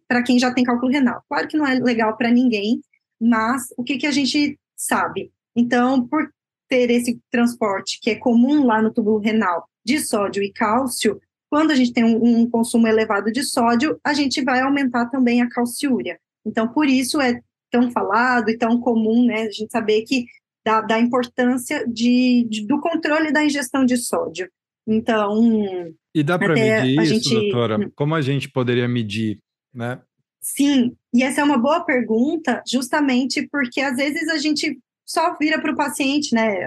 para 0.09 0.23
quem 0.23 0.39
já 0.39 0.53
tem 0.53 0.65
cálculo 0.65 0.91
renal. 0.91 1.23
Claro 1.29 1.49
que 1.49 1.57
não 1.57 1.67
é 1.67 1.79
legal 1.79 2.17
para 2.17 2.31
ninguém, 2.31 2.81
mas 3.21 3.69
o 3.77 3.85
que, 3.85 3.99
que 3.99 4.07
a 4.07 4.11
gente 4.11 4.59
sabe? 4.75 5.31
Então, 5.55 6.07
por 6.09 6.31
ter 6.69 6.91
esse 6.91 7.21
transporte 7.31 8.01
que 8.01 8.11
é 8.11 8.15
comum 8.15 8.65
lá 8.65 8.81
no 8.81 8.93
túbulo 8.93 9.19
renal 9.19 9.69
de 9.85 9.99
sódio 10.01 10.43
e 10.43 10.51
cálcio, 10.51 11.21
quando 11.51 11.71
a 11.71 11.75
gente 11.75 11.93
tem 11.93 12.03
um, 12.03 12.41
um 12.41 12.51
consumo 12.51 12.89
elevado 12.89 13.31
de 13.31 13.43
sódio, 13.43 14.01
a 14.03 14.15
gente 14.15 14.43
vai 14.43 14.61
aumentar 14.61 15.07
também 15.11 15.43
a 15.43 15.49
calciúria. 15.51 16.19
Então, 16.47 16.67
por 16.67 16.87
isso 16.87 17.21
é 17.21 17.41
tão 17.73 17.91
falado 17.91 18.51
e 18.51 18.59
tão 18.59 18.79
comum, 18.79 19.25
né, 19.27 19.43
a 19.43 19.51
gente 19.51 19.73
saber 19.73 20.03
que 20.03 20.27
da, 20.65 20.81
da 20.81 21.01
importância 21.01 21.85
de, 21.89 22.47
de, 22.49 22.67
do 22.67 22.79
controle 22.81 23.33
da 23.33 23.45
ingestão 23.45 23.85
de 23.85 23.97
sódio. 23.97 24.49
Então. 24.87 25.93
E 26.15 26.23
dá 26.23 26.39
para 26.39 26.55
medir 26.55 27.01
isso, 27.01 27.15
gente... 27.15 27.35
doutora? 27.35 27.79
Hum. 27.79 27.91
Como 27.97 28.15
a 28.15 28.21
gente 28.21 28.49
poderia 28.49 28.87
medir, 28.87 29.39
né? 29.75 30.01
Sim, 30.41 30.97
e 31.15 31.23
essa 31.23 31.41
é 31.41 31.45
uma 31.45 31.59
boa 31.59 31.85
pergunta, 31.85 32.63
justamente 32.67 33.49
porque 33.51 33.81
às 33.81 33.97
vezes 33.97 34.29
a 34.29 34.39
gente 34.39 34.79
só 35.07 35.37
vira 35.39 35.61
para 35.61 35.73
o 35.73 35.77
paciente, 35.77 36.35
né, 36.35 36.67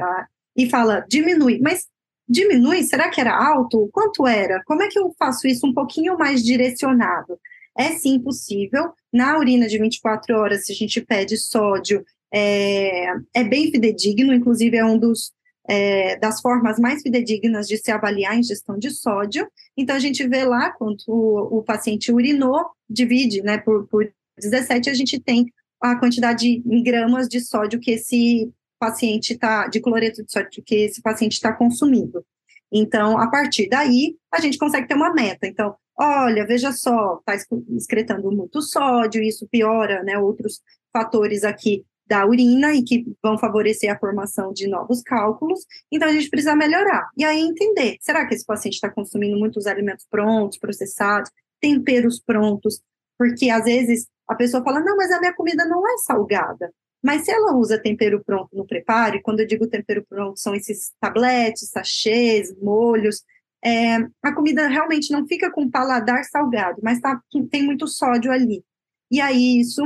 e 0.55 0.69
fala, 0.69 1.05
diminui, 1.09 1.59
mas 1.59 1.85
diminui? 2.27 2.83
Será 2.83 3.09
que 3.09 3.19
era 3.19 3.35
alto? 3.35 3.89
Quanto 3.91 4.25
era? 4.25 4.61
Como 4.65 4.81
é 4.81 4.87
que 4.87 4.97
eu 4.97 5.13
faço 5.19 5.45
isso 5.45 5.67
um 5.67 5.73
pouquinho 5.73 6.17
mais 6.17 6.41
direcionado? 6.41 7.37
É 7.77 7.91
sim 7.93 8.19
possível. 8.19 8.91
Na 9.11 9.37
urina 9.37 9.67
de 9.67 9.77
24 9.77 10.35
horas, 10.37 10.65
se 10.65 10.71
a 10.71 10.75
gente 10.75 11.01
pede 11.01 11.37
sódio, 11.37 12.05
é, 12.33 13.07
é 13.33 13.43
bem 13.43 13.71
fidedigno, 13.71 14.33
inclusive 14.33 14.77
é 14.77 14.85
um 14.85 14.97
dos 14.97 15.33
é, 15.67 16.17
das 16.17 16.41
formas 16.41 16.79
mais 16.79 17.01
fidedignas 17.01 17.67
de 17.67 17.77
se 17.77 17.91
avaliar 17.91 18.33
a 18.33 18.37
ingestão 18.37 18.77
de 18.77 18.91
sódio. 18.91 19.47
Então, 19.75 19.95
a 19.95 19.99
gente 19.99 20.25
vê 20.27 20.43
lá 20.43 20.71
quanto 20.71 21.03
o, 21.07 21.59
o 21.59 21.63
paciente 21.63 22.11
urinou, 22.11 22.65
divide 22.89 23.41
né, 23.41 23.57
por, 23.57 23.87
por 23.87 24.07
17, 24.37 24.89
a 24.89 24.93
gente 24.93 25.19
tem 25.19 25.45
a 25.81 25.95
quantidade 25.97 26.61
em 26.65 26.83
gramas 26.83 27.27
de 27.27 27.39
sódio 27.39 27.79
que 27.79 27.91
esse 27.91 28.51
paciente 28.79 29.33
está, 29.33 29.67
de 29.67 29.79
cloreto 29.79 30.23
de 30.23 30.31
sódio 30.31 30.63
que 30.63 30.75
esse 30.75 31.01
paciente 31.01 31.33
está 31.33 31.51
consumindo. 31.53 32.23
Então, 32.71 33.17
a 33.17 33.29
partir 33.29 33.69
daí, 33.69 34.15
a 34.31 34.39
gente 34.39 34.57
consegue 34.57 34.87
ter 34.87 34.95
uma 34.95 35.13
meta. 35.13 35.47
Então, 35.47 35.75
olha, 35.97 36.45
veja 36.45 36.71
só, 36.71 37.17
está 37.19 37.35
excretando 37.75 38.31
muito 38.31 38.61
sódio, 38.61 39.21
isso 39.21 39.47
piora 39.47 40.03
né, 40.03 40.17
outros 40.17 40.61
fatores 40.91 41.43
aqui 41.43 41.85
da 42.07 42.25
urina 42.25 42.73
e 42.73 42.83
que 42.83 43.05
vão 43.21 43.37
favorecer 43.37 43.91
a 43.91 43.97
formação 43.97 44.53
de 44.53 44.67
novos 44.67 45.01
cálculos. 45.01 45.65
Então, 45.91 46.07
a 46.07 46.11
gente 46.11 46.29
precisa 46.29 46.55
melhorar. 46.55 47.09
E 47.17 47.25
aí, 47.25 47.39
entender: 47.39 47.97
será 47.99 48.27
que 48.27 48.35
esse 48.35 48.45
paciente 48.45 48.75
está 48.75 48.89
consumindo 48.89 49.37
muitos 49.37 49.65
alimentos 49.65 50.05
prontos, 50.09 50.57
processados, 50.57 51.31
temperos 51.59 52.19
prontos? 52.19 52.79
Porque, 53.17 53.49
às 53.49 53.65
vezes, 53.65 54.07
a 54.27 54.35
pessoa 54.35 54.63
fala: 54.63 54.81
não, 54.81 54.95
mas 54.95 55.11
a 55.11 55.19
minha 55.19 55.33
comida 55.33 55.65
não 55.65 55.87
é 55.87 55.97
salgada. 55.97 56.71
Mas 57.03 57.23
se 57.23 57.31
ela 57.31 57.55
usa 57.55 57.79
tempero 57.79 58.23
pronto 58.23 58.55
no 58.55 58.65
preparo, 58.65 59.15
e 59.17 59.21
quando 59.21 59.39
eu 59.39 59.47
digo 59.47 59.67
tempero 59.67 60.03
pronto, 60.09 60.39
são 60.39 60.55
esses 60.55 60.91
tabletes, 60.99 61.69
sachês, 61.69 62.55
molhos, 62.59 63.21
é, 63.65 63.97
a 64.21 64.31
comida 64.33 64.67
realmente 64.67 65.11
não 65.11 65.25
fica 65.25 65.51
com 65.51 65.69
paladar 65.69 66.23
salgado, 66.25 66.79
mas 66.83 66.99
tá, 66.99 67.19
tem 67.49 67.63
muito 67.63 67.87
sódio 67.87 68.31
ali. 68.31 68.63
E 69.09 69.19
aí 69.19 69.59
isso 69.59 69.81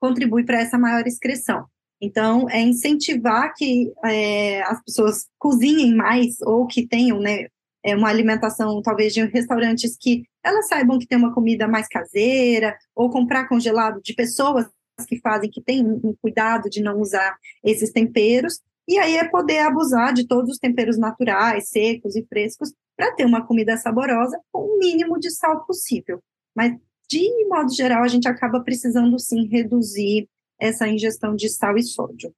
contribui 0.00 0.44
para 0.44 0.60
essa 0.60 0.78
maior 0.78 1.04
excreção. 1.04 1.66
Então, 2.00 2.48
é 2.48 2.60
incentivar 2.60 3.52
que 3.56 3.92
é, 4.04 4.62
as 4.62 4.80
pessoas 4.84 5.26
cozinhem 5.36 5.96
mais 5.96 6.40
ou 6.42 6.64
que 6.64 6.86
tenham 6.86 7.18
né, 7.18 7.48
é, 7.84 7.96
uma 7.96 8.08
alimentação, 8.08 8.80
talvez, 8.82 9.12
de 9.12 9.24
restaurantes 9.24 9.96
que 9.98 10.22
elas 10.44 10.68
saibam 10.68 10.98
que 10.98 11.06
tem 11.06 11.18
uma 11.18 11.34
comida 11.34 11.66
mais 11.66 11.88
caseira, 11.88 12.76
ou 12.94 13.10
comprar 13.10 13.48
congelado 13.48 14.00
de 14.00 14.14
pessoas 14.14 14.66
que 15.08 15.18
fazem, 15.20 15.50
que 15.50 15.60
têm 15.60 15.84
um 15.84 16.14
cuidado 16.22 16.70
de 16.70 16.80
não 16.80 17.00
usar 17.00 17.36
esses 17.64 17.90
temperos, 17.90 18.60
e 18.88 18.98
aí 18.98 19.16
é 19.16 19.28
poder 19.28 19.58
abusar 19.58 20.14
de 20.14 20.26
todos 20.26 20.52
os 20.52 20.58
temperos 20.58 20.96
naturais, 20.96 21.68
secos 21.68 22.16
e 22.16 22.24
frescos, 22.26 22.72
para 22.96 23.14
ter 23.14 23.26
uma 23.26 23.46
comida 23.46 23.76
saborosa 23.76 24.40
com 24.50 24.62
o 24.62 24.78
mínimo 24.78 25.20
de 25.20 25.30
sal 25.30 25.64
possível. 25.66 26.20
Mas 26.56 26.72
de 27.08 27.46
modo 27.48 27.74
geral, 27.74 28.02
a 28.02 28.08
gente 28.08 28.26
acaba 28.26 28.60
precisando 28.60 29.18
sim 29.18 29.46
reduzir 29.48 30.26
essa 30.60 30.88
ingestão 30.88 31.36
de 31.36 31.48
sal 31.48 31.76
e 31.76 31.82
sódio. 31.82 32.32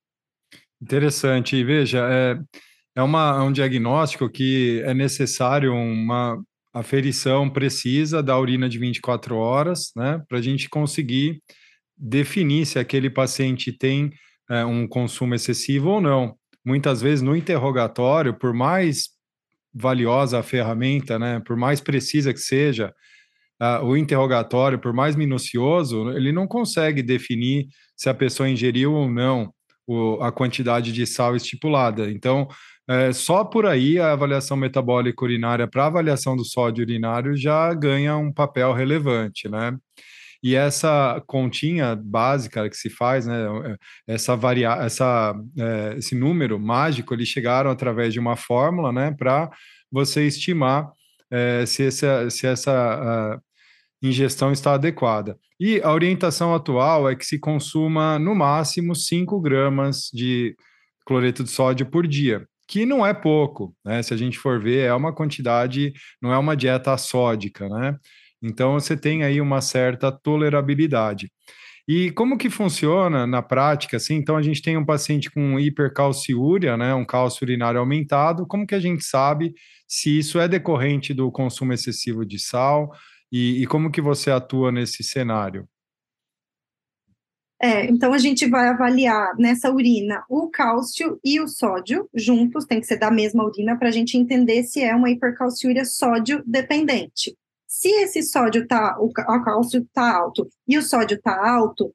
Interessante. 0.80 1.56
E 1.56 1.64
veja, 1.64 2.06
é, 2.10 2.38
é, 2.96 3.02
uma, 3.02 3.38
é 3.38 3.42
um 3.42 3.52
diagnóstico 3.52 4.28
que 4.28 4.82
é 4.84 4.92
necessário 4.92 5.72
uma 5.72 6.40
aferição 6.72 7.50
precisa 7.50 8.22
da 8.22 8.38
urina 8.38 8.68
de 8.68 8.78
24 8.78 9.36
horas, 9.36 9.90
né, 9.96 10.22
para 10.28 10.38
a 10.38 10.42
gente 10.42 10.68
conseguir 10.68 11.42
definir 11.96 12.64
se 12.64 12.78
aquele 12.78 13.10
paciente 13.10 13.72
tem 13.72 14.10
é, 14.48 14.64
um 14.64 14.86
consumo 14.86 15.34
excessivo 15.34 15.90
ou 15.90 16.00
não. 16.00 16.36
Muitas 16.64 17.00
vezes 17.00 17.22
no 17.22 17.34
interrogatório, 17.36 18.34
por 18.34 18.52
mais 18.52 19.08
valiosa 19.72 20.40
a 20.40 20.42
ferramenta, 20.42 21.18
né, 21.18 21.40
por 21.40 21.56
mais 21.56 21.80
precisa 21.80 22.32
que 22.32 22.40
seja, 22.40 22.92
uh, 23.62 23.84
o 23.84 23.96
interrogatório, 23.96 24.78
por 24.78 24.92
mais 24.92 25.16
minucioso, 25.16 26.10
ele 26.10 26.32
não 26.32 26.46
consegue 26.46 27.02
definir 27.02 27.68
se 27.96 28.08
a 28.08 28.14
pessoa 28.14 28.48
ingeriu 28.48 28.94
ou 28.94 29.10
não 29.10 29.52
o, 29.86 30.22
a 30.22 30.30
quantidade 30.30 30.92
de 30.92 31.06
sal 31.06 31.36
estipulada. 31.36 32.10
Então, 32.10 32.48
é, 32.88 33.12
só 33.12 33.44
por 33.44 33.66
aí 33.66 34.00
a 34.00 34.12
avaliação 34.12 34.56
metabólica 34.56 35.24
urinária 35.24 35.68
para 35.68 35.86
avaliação 35.86 36.36
do 36.36 36.44
sódio 36.44 36.82
urinário 36.82 37.36
já 37.36 37.72
ganha 37.72 38.16
um 38.16 38.32
papel 38.32 38.72
relevante, 38.72 39.48
né? 39.48 39.76
E 40.42 40.54
essa 40.54 41.22
continha 41.26 41.94
básica 41.94 42.68
que 42.68 42.76
se 42.76 42.88
faz, 42.88 43.26
né, 43.26 43.46
essa 44.06 44.34
varia 44.34 44.70
essa, 44.80 45.34
é, 45.58 45.94
esse 45.98 46.14
número 46.14 46.58
mágico, 46.58 47.12
eles 47.12 47.28
chegaram 47.28 47.70
através 47.70 48.12
de 48.12 48.18
uma 48.18 48.36
fórmula, 48.36 48.92
né, 48.92 49.14
para 49.16 49.50
você 49.90 50.26
estimar 50.26 50.90
é, 51.30 51.64
se 51.66 51.84
essa, 51.84 52.30
se 52.30 52.46
essa 52.46 53.40
ingestão 54.02 54.50
está 54.50 54.74
adequada. 54.74 55.38
E 55.58 55.80
a 55.82 55.92
orientação 55.92 56.54
atual 56.54 57.08
é 57.08 57.14
que 57.14 57.24
se 57.24 57.38
consuma 57.38 58.18
no 58.18 58.34
máximo 58.34 58.94
5 58.94 59.40
gramas 59.40 60.10
de 60.12 60.56
cloreto 61.04 61.44
de 61.44 61.50
sódio 61.50 61.84
por 61.86 62.06
dia, 62.06 62.46
que 62.66 62.86
não 62.86 63.04
é 63.04 63.12
pouco, 63.12 63.74
né? 63.84 64.02
Se 64.02 64.14
a 64.14 64.16
gente 64.16 64.38
for 64.38 64.62
ver, 64.62 64.86
é 64.86 64.94
uma 64.94 65.12
quantidade, 65.12 65.92
não 66.22 66.32
é 66.32 66.38
uma 66.38 66.56
dieta 66.56 66.96
sódica, 66.96 67.68
né? 67.68 67.96
Então 68.42 68.74
você 68.74 68.96
tem 68.96 69.22
aí 69.22 69.40
uma 69.40 69.60
certa 69.60 70.10
tolerabilidade. 70.10 71.30
E 71.88 72.10
como 72.12 72.38
que 72.38 72.48
funciona 72.48 73.26
na 73.26 73.42
prática? 73.42 73.96
Assim, 73.96 74.14
então 74.14 74.36
a 74.36 74.42
gente 74.42 74.62
tem 74.62 74.76
um 74.76 74.84
paciente 74.84 75.30
com 75.30 75.58
hipercalciúria, 75.58 76.76
né, 76.76 76.94
um 76.94 77.04
cálcio 77.04 77.44
urinário 77.44 77.80
aumentado. 77.80 78.46
Como 78.46 78.66
que 78.66 78.74
a 78.74 78.80
gente 78.80 79.04
sabe 79.04 79.52
se 79.88 80.16
isso 80.18 80.38
é 80.38 80.46
decorrente 80.46 81.12
do 81.12 81.32
consumo 81.32 81.72
excessivo 81.72 82.24
de 82.24 82.38
sal? 82.38 82.92
E, 83.32 83.62
e 83.62 83.66
como 83.66 83.90
que 83.90 84.00
você 84.00 84.30
atua 84.30 84.70
nesse 84.70 85.02
cenário? 85.02 85.68
É, 87.62 87.84
então 87.86 88.14
a 88.14 88.18
gente 88.18 88.48
vai 88.48 88.68
avaliar 88.68 89.36
nessa 89.36 89.70
urina 89.70 90.24
o 90.30 90.48
cálcio 90.48 91.20
e 91.22 91.38
o 91.40 91.46
sódio 91.46 92.08
juntos, 92.14 92.64
tem 92.64 92.80
que 92.80 92.86
ser 92.86 92.96
da 92.96 93.10
mesma 93.10 93.44
urina 93.44 93.76
para 93.76 93.88
a 93.88 93.92
gente 93.92 94.16
entender 94.16 94.62
se 94.62 94.80
é 94.80 94.94
uma 94.94 95.10
hipercalciúria 95.10 95.84
sódio 95.84 96.42
dependente. 96.46 97.36
Se 97.70 97.88
esse 97.88 98.24
sódio 98.24 98.66
tá, 98.66 98.96
o, 98.98 99.12
cálcio 99.12 99.86
tá 99.94 100.16
alto 100.16 100.50
e 100.66 100.76
o 100.76 100.82
sódio 100.82 101.22
tá 101.22 101.48
alto, 101.48 101.94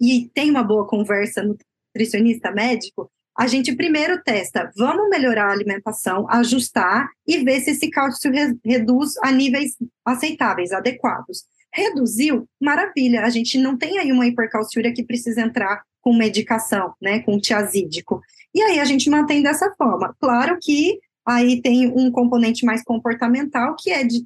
e 0.00 0.30
tem 0.32 0.50
uma 0.50 0.62
boa 0.62 0.86
conversa 0.86 1.44
nutricionista 1.44 2.50
médico, 2.50 3.10
a 3.36 3.46
gente 3.46 3.76
primeiro 3.76 4.22
testa, 4.22 4.72
vamos 4.74 5.10
melhorar 5.10 5.48
a 5.48 5.52
alimentação, 5.52 6.26
ajustar 6.30 7.10
e 7.26 7.44
ver 7.44 7.60
se 7.60 7.72
esse 7.72 7.90
cálcio 7.90 8.32
re 8.32 8.56
reduz 8.64 9.18
a 9.22 9.30
níveis 9.30 9.76
aceitáveis, 10.02 10.72
adequados. 10.72 11.44
Reduziu, 11.70 12.48
maravilha, 12.58 13.22
a 13.22 13.28
gente 13.28 13.58
não 13.58 13.76
tem 13.76 13.98
aí 13.98 14.10
uma 14.10 14.26
hipercalciúria 14.26 14.94
que 14.94 15.04
precisa 15.04 15.42
entrar 15.42 15.82
com 16.00 16.16
medicação, 16.16 16.94
né, 17.00 17.20
com 17.20 17.38
tiazídico. 17.38 18.22
E 18.54 18.62
aí 18.62 18.80
a 18.80 18.84
gente 18.86 19.10
mantém 19.10 19.42
dessa 19.42 19.70
forma. 19.76 20.16
Claro 20.18 20.56
que 20.58 20.98
aí 21.26 21.60
tem 21.60 21.92
um 21.94 22.10
componente 22.10 22.64
mais 22.64 22.82
comportamental, 22.82 23.76
que 23.78 23.90
é 23.90 24.04
de 24.04 24.24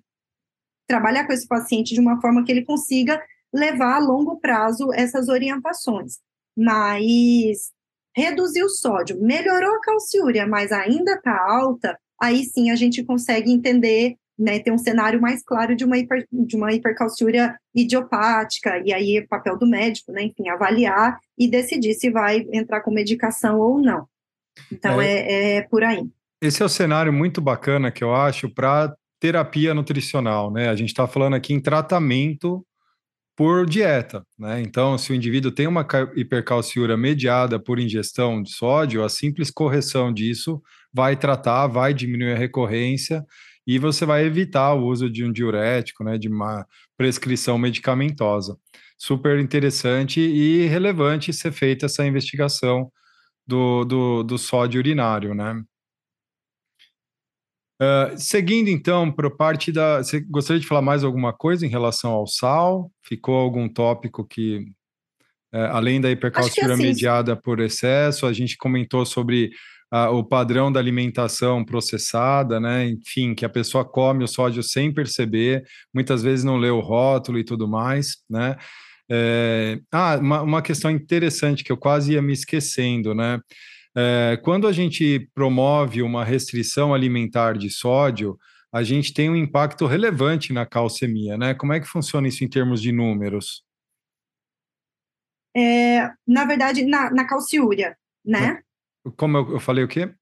trabalhar 0.87 1.27
com 1.27 1.33
esse 1.33 1.47
paciente 1.47 1.95
de 1.95 2.01
uma 2.01 2.21
forma 2.21 2.45
que 2.45 2.53
ele 2.53 2.65
consiga 2.65 3.21
levar 3.53 3.97
a 3.97 3.99
longo 3.99 4.39
prazo 4.39 4.93
essas 4.93 5.29
orientações. 5.29 6.19
Mas 6.57 7.71
reduzir 8.17 8.63
o 8.63 8.69
sódio, 8.69 9.21
melhorou 9.21 9.75
a 9.75 9.81
calciúria, 9.81 10.47
mas 10.47 10.73
ainda 10.73 11.13
está 11.13 11.39
alta, 11.39 11.99
aí 12.21 12.45
sim 12.45 12.71
a 12.71 12.75
gente 12.75 13.05
consegue 13.05 13.53
entender, 13.53 14.15
né, 14.39 14.59
ter 14.59 14.73
um 14.73 14.79
cenário 14.79 15.21
mais 15.21 15.45
claro 15.45 15.77
de 15.77 15.85
uma, 15.85 15.99
hiper, 15.99 16.27
de 16.33 16.57
uma 16.57 16.73
hipercalciúria 16.73 17.59
idiopática, 17.75 18.83
e 18.87 18.93
aí 18.93 19.21
o 19.21 19.29
papel 19.29 19.59
do 19.59 19.67
médico, 19.67 20.13
né, 20.13 20.23
enfim, 20.23 20.49
avaliar 20.49 21.19
e 21.37 21.47
decidir 21.47 21.93
se 21.93 22.11
vai 22.11 22.47
entrar 22.53 22.81
com 22.81 22.91
medicação 22.91 23.61
ou 23.61 23.79
não. 23.79 24.09
Então 24.73 25.01
é, 25.01 25.13
é, 25.13 25.57
é 25.57 25.63
por 25.63 25.85
aí. 25.85 26.03
Esse 26.41 26.63
é 26.63 26.67
o 26.67 26.71
cenário 26.71 27.13
muito 27.13 27.43
bacana 27.43 27.91
que 27.91 28.03
eu 28.03 28.15
acho 28.15 28.49
para 28.49 28.95
terapia 29.21 29.75
nutricional, 29.75 30.53
né? 30.53 30.69
A 30.69 30.77
gente 30.77 30.91
está 30.91 31.07
falando 31.07 31.35
aqui 31.35 31.53
em 31.53 31.61
tratamento 31.61 32.65
por 33.37 33.67
dieta, 33.67 34.25
né? 34.39 34.63
Então, 34.63 34.97
se 34.97 35.13
o 35.13 35.15
indivíduo 35.15 35.53
tem 35.53 35.67
uma 35.67 35.87
hipercalciúria 36.15 36.97
mediada 36.97 37.61
por 37.61 37.79
ingestão 37.79 38.43
de 38.43 38.51
sódio, 38.51 39.05
a 39.05 39.09
simples 39.09 39.51
correção 39.51 40.13
disso 40.13 40.63
vai 40.93 41.17
tratar, 41.17 41.67
vai 41.67 41.93
diminuir 41.93 42.33
a 42.33 42.39
recorrência 42.39 43.25
e 43.67 43.79
você 43.79 44.07
vai 44.07 44.25
evitar 44.25 44.73
o 44.75 44.87
uso 44.87 45.11
de 45.11 45.25
um 45.25 45.33
diurético, 45.33 46.05
né, 46.05 46.17
de 46.17 46.29
uma 46.29 46.67
prescrição 46.97 47.59
medicamentosa. 47.59 48.57
Super 48.97 49.39
interessante 49.39 50.21
e 50.21 50.67
relevante 50.67 51.33
ser 51.33 51.53
feita 51.53 51.87
essa 51.87 52.07
investigação 52.07 52.91
do, 53.47 53.85
do, 53.85 54.23
do 54.23 54.39
sódio 54.39 54.79
urinário, 54.79 55.35
né? 55.35 55.63
Uh, 57.81 58.17
seguindo 58.17 58.69
então 58.69 59.13
para 59.13 59.31
parte 59.31 59.71
da. 59.71 59.99
Você 59.99 60.21
gostaria 60.21 60.61
de 60.61 60.67
falar 60.67 60.81
mais 60.81 61.05
alguma 61.05 61.33
coisa 61.33 61.67
em 61.67 61.69
relação 61.69 62.13
ao 62.13 62.27
sal? 62.27 62.91
Ficou 63.03 63.35
algum 63.35 63.69
tópico 63.69 64.27
que, 64.27 64.61
uh, 65.55 65.69
além 65.73 66.01
da 66.01 66.11
hipercalciúria 66.11 66.75
assim, 66.75 66.83
mediada 66.83 67.37
por 67.37 67.61
excesso, 67.61 68.25
a 68.25 68.33
gente 68.33 68.57
comentou 68.57 69.05
sobre 69.05 69.51
uh, 69.93 70.09
o 70.11 70.25
padrão 70.25 70.73
da 70.73 70.81
alimentação 70.81 71.63
processada, 71.63 72.59
né? 72.59 72.89
Enfim, 72.89 73.35
que 73.35 73.45
a 73.45 73.49
pessoa 73.51 73.85
come 73.85 74.25
o 74.25 74.29
sódio 74.29 74.63
sem 74.63 74.91
perceber, 74.91 75.63
muitas 75.93 76.23
vezes 76.23 76.45
não 76.47 76.57
lê 76.57 76.71
o 76.71 76.81
rótulo 76.81 77.39
e 77.39 77.45
tudo 77.45 77.69
mais, 77.69 78.17
né? 78.29 78.57
É... 79.11 79.79
Ah, 79.93 80.17
uma, 80.17 80.43
uma 80.43 80.63
questão 80.63 80.91
interessante 80.91 81.63
que 81.63 81.71
eu 81.71 81.77
quase 81.77 82.15
ia 82.15 82.23
me 82.23 82.33
esquecendo, 82.33 83.15
né? 83.15 83.39
É, 83.97 84.37
quando 84.43 84.69
a 84.69 84.73
gente 84.73 85.31
promove 85.35 86.03
uma 86.03 86.23
restrição 86.23 86.93
alimentar 86.93 87.57
de 87.57 87.71
sódio, 87.71 88.39
a 88.73 88.83
gente 88.83 89.15
tem 89.15 89.31
um 89.31 89.37
impacto 89.37 89.87
relevante 89.87 90.53
na 90.53 90.67
calcemia, 90.67 91.39
né? 91.39 91.55
Como 91.55 91.73
é 91.73 91.81
que 91.81 91.87
funciona 91.87 92.29
isso 92.29 92.45
em 92.45 92.49
termos 92.49 92.83
de 92.83 92.93
números? 92.93 93.65
É, 95.57 96.11
na 96.27 96.45
verdade, 96.45 96.85
na, 96.85 97.11
na 97.11 97.27
calciúria, 97.27 97.97
né? 98.23 98.61
Como 99.17 99.39
eu, 99.39 99.53
eu 99.53 99.61
falei 99.61 99.83
o 99.83 99.89
quê? 99.89 100.13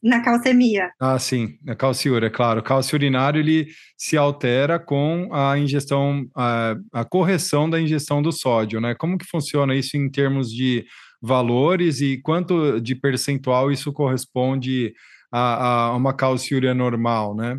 Na 0.00 0.22
calcemia. 0.22 0.92
Ah, 1.00 1.18
sim, 1.18 1.58
na 1.64 1.74
calciúria, 1.74 2.30
claro. 2.30 2.60
O 2.60 2.62
cálcio 2.62 2.94
urinário 2.94 3.40
ele 3.40 3.68
se 3.96 4.16
altera 4.16 4.78
com 4.78 5.30
a 5.32 5.58
ingestão, 5.58 6.28
a, 6.36 6.76
a 6.92 7.04
correção 7.04 7.68
da 7.68 7.80
ingestão 7.80 8.22
do 8.22 8.30
sódio, 8.30 8.80
né? 8.80 8.94
Como 8.94 9.18
que 9.18 9.24
funciona 9.24 9.74
isso 9.74 9.96
em 9.96 10.08
termos 10.10 10.52
de 10.52 10.84
valores 11.24 12.02
e 12.02 12.18
quanto 12.18 12.78
de 12.80 12.94
percentual 12.94 13.72
isso 13.72 13.92
corresponde 13.92 14.94
a, 15.32 15.86
a 15.86 15.96
uma 15.96 16.12
calciúria 16.12 16.74
normal, 16.74 17.34
né? 17.34 17.58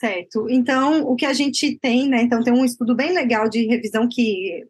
Certo. 0.00 0.48
Então, 0.48 1.02
o 1.02 1.16
que 1.16 1.26
a 1.26 1.32
gente 1.32 1.78
tem, 1.78 2.08
né? 2.08 2.22
Então, 2.22 2.42
tem 2.42 2.52
um 2.52 2.64
estudo 2.64 2.94
bem 2.94 3.12
legal 3.12 3.48
de 3.48 3.66
revisão 3.66 4.08
que 4.08 4.64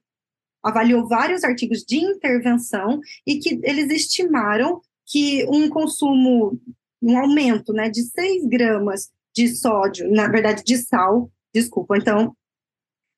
avaliou 0.63 1.07
vários 1.07 1.45
artigos 1.45 1.85
de 1.85 1.97
intervenção 1.97 3.01
e 3.27 3.39
que 3.39 3.61
eles 3.63 3.91
estimaram 3.91 4.81
que 5.07 5.45
um 5.49 5.69
consumo, 5.69 6.59
um 7.03 7.19
aumento, 7.19 7.73
né, 7.73 7.91
de 7.91 8.03
6 8.03 8.47
gramas 8.47 9.11
de 9.35 9.49
sódio, 9.49 10.11
na 10.11 10.29
verdade, 10.29 10.63
de 10.65 10.77
sal, 10.77 11.31
desculpa, 11.53 11.97
então, 11.97 12.35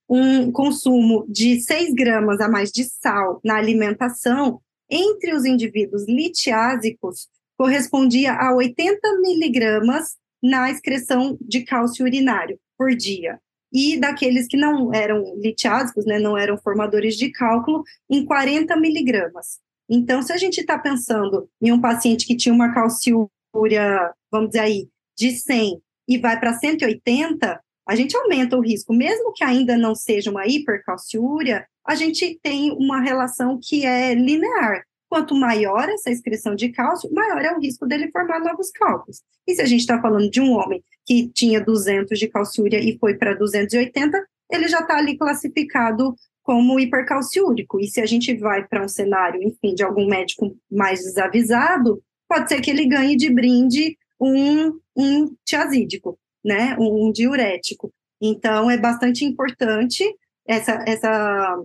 um 0.08 0.52
consumo 0.52 1.26
de 1.28 1.60
6 1.60 1.94
gramas 1.94 2.40
a 2.40 2.48
mais 2.48 2.70
de 2.70 2.84
sal 2.84 3.40
na 3.44 3.56
alimentação 3.56 4.60
entre 4.90 5.34
os 5.34 5.44
indivíduos 5.44 6.06
litiásicos 6.06 7.28
correspondia 7.56 8.32
a 8.32 8.54
80 8.54 9.20
miligramas 9.20 10.16
na 10.42 10.70
excreção 10.70 11.38
de 11.40 11.62
cálcio 11.62 12.04
urinário 12.04 12.58
por 12.76 12.94
dia. 12.94 13.40
E 13.72 13.98
daqueles 13.98 14.46
que 14.46 14.56
não 14.56 14.92
eram 14.94 15.34
litiásicos, 15.36 16.04
né, 16.04 16.18
não 16.18 16.36
eram 16.36 16.56
formadores 16.58 17.16
de 17.16 17.30
cálculo, 17.30 17.82
em 18.08 18.24
40 18.24 18.76
miligramas. 18.76 19.58
Então, 19.88 20.22
se 20.22 20.32
a 20.32 20.36
gente 20.36 20.60
está 20.60 20.78
pensando 20.78 21.48
em 21.60 21.72
um 21.72 21.80
paciente 21.80 22.26
que 22.26 22.36
tinha 22.36 22.54
uma 22.54 22.72
calciúria, 22.72 24.12
vamos 24.30 24.50
dizer 24.50 24.60
aí, 24.60 24.88
de 25.16 25.32
100 25.32 25.80
e 26.06 26.18
vai 26.18 26.38
para 26.38 26.54
180, 26.54 27.60
a 27.86 27.94
gente 27.94 28.16
aumenta 28.16 28.56
o 28.56 28.60
risco, 28.60 28.94
mesmo 28.94 29.32
que 29.32 29.44
ainda 29.44 29.76
não 29.76 29.94
seja 29.94 30.30
uma 30.30 30.46
hipercalciúria, 30.46 31.66
a 31.86 31.94
gente 31.94 32.38
tem 32.42 32.72
uma 32.72 33.00
relação 33.00 33.58
que 33.62 33.84
é 33.84 34.14
linear. 34.14 34.84
Quanto 35.08 35.34
maior 35.34 35.88
essa 35.90 36.10
excreção 36.10 36.54
de 36.54 36.70
cálcio, 36.70 37.12
maior 37.12 37.42
é 37.44 37.52
o 37.54 37.60
risco 37.60 37.86
dele 37.86 38.10
formar 38.10 38.40
novos 38.40 38.70
cálculos. 38.70 39.22
E 39.46 39.54
se 39.54 39.62
a 39.62 39.66
gente 39.66 39.80
está 39.80 40.00
falando 40.00 40.30
de 40.30 40.40
um 40.40 40.52
homem 40.52 40.82
que 41.06 41.28
tinha 41.28 41.60
200 41.60 42.18
de 42.18 42.26
calciúria 42.26 42.80
e 42.80 42.98
foi 42.98 43.14
para 43.14 43.34
280, 43.34 44.26
ele 44.50 44.66
já 44.66 44.80
está 44.80 44.96
ali 44.96 45.16
classificado 45.16 46.14
como 46.42 46.80
hipercalciúrico. 46.80 47.78
E 47.78 47.86
se 47.86 48.00
a 48.00 48.06
gente 48.06 48.34
vai 48.36 48.66
para 48.66 48.84
um 48.84 48.88
cenário, 48.88 49.42
enfim, 49.42 49.74
de 49.74 49.84
algum 49.84 50.06
médico 50.08 50.56
mais 50.70 51.00
desavisado, 51.00 52.02
pode 52.28 52.48
ser 52.48 52.60
que 52.60 52.70
ele 52.70 52.86
ganhe 52.86 53.14
de 53.14 53.30
brinde 53.30 53.96
um, 54.20 54.78
um 54.96 55.34
tiazídico 55.44 56.18
né, 56.44 56.76
um 56.78 57.10
diurético. 57.10 57.92
Então, 58.20 58.70
é 58.70 58.76
bastante 58.76 59.24
importante 59.24 60.04
essa, 60.46 60.84
essa 60.86 61.58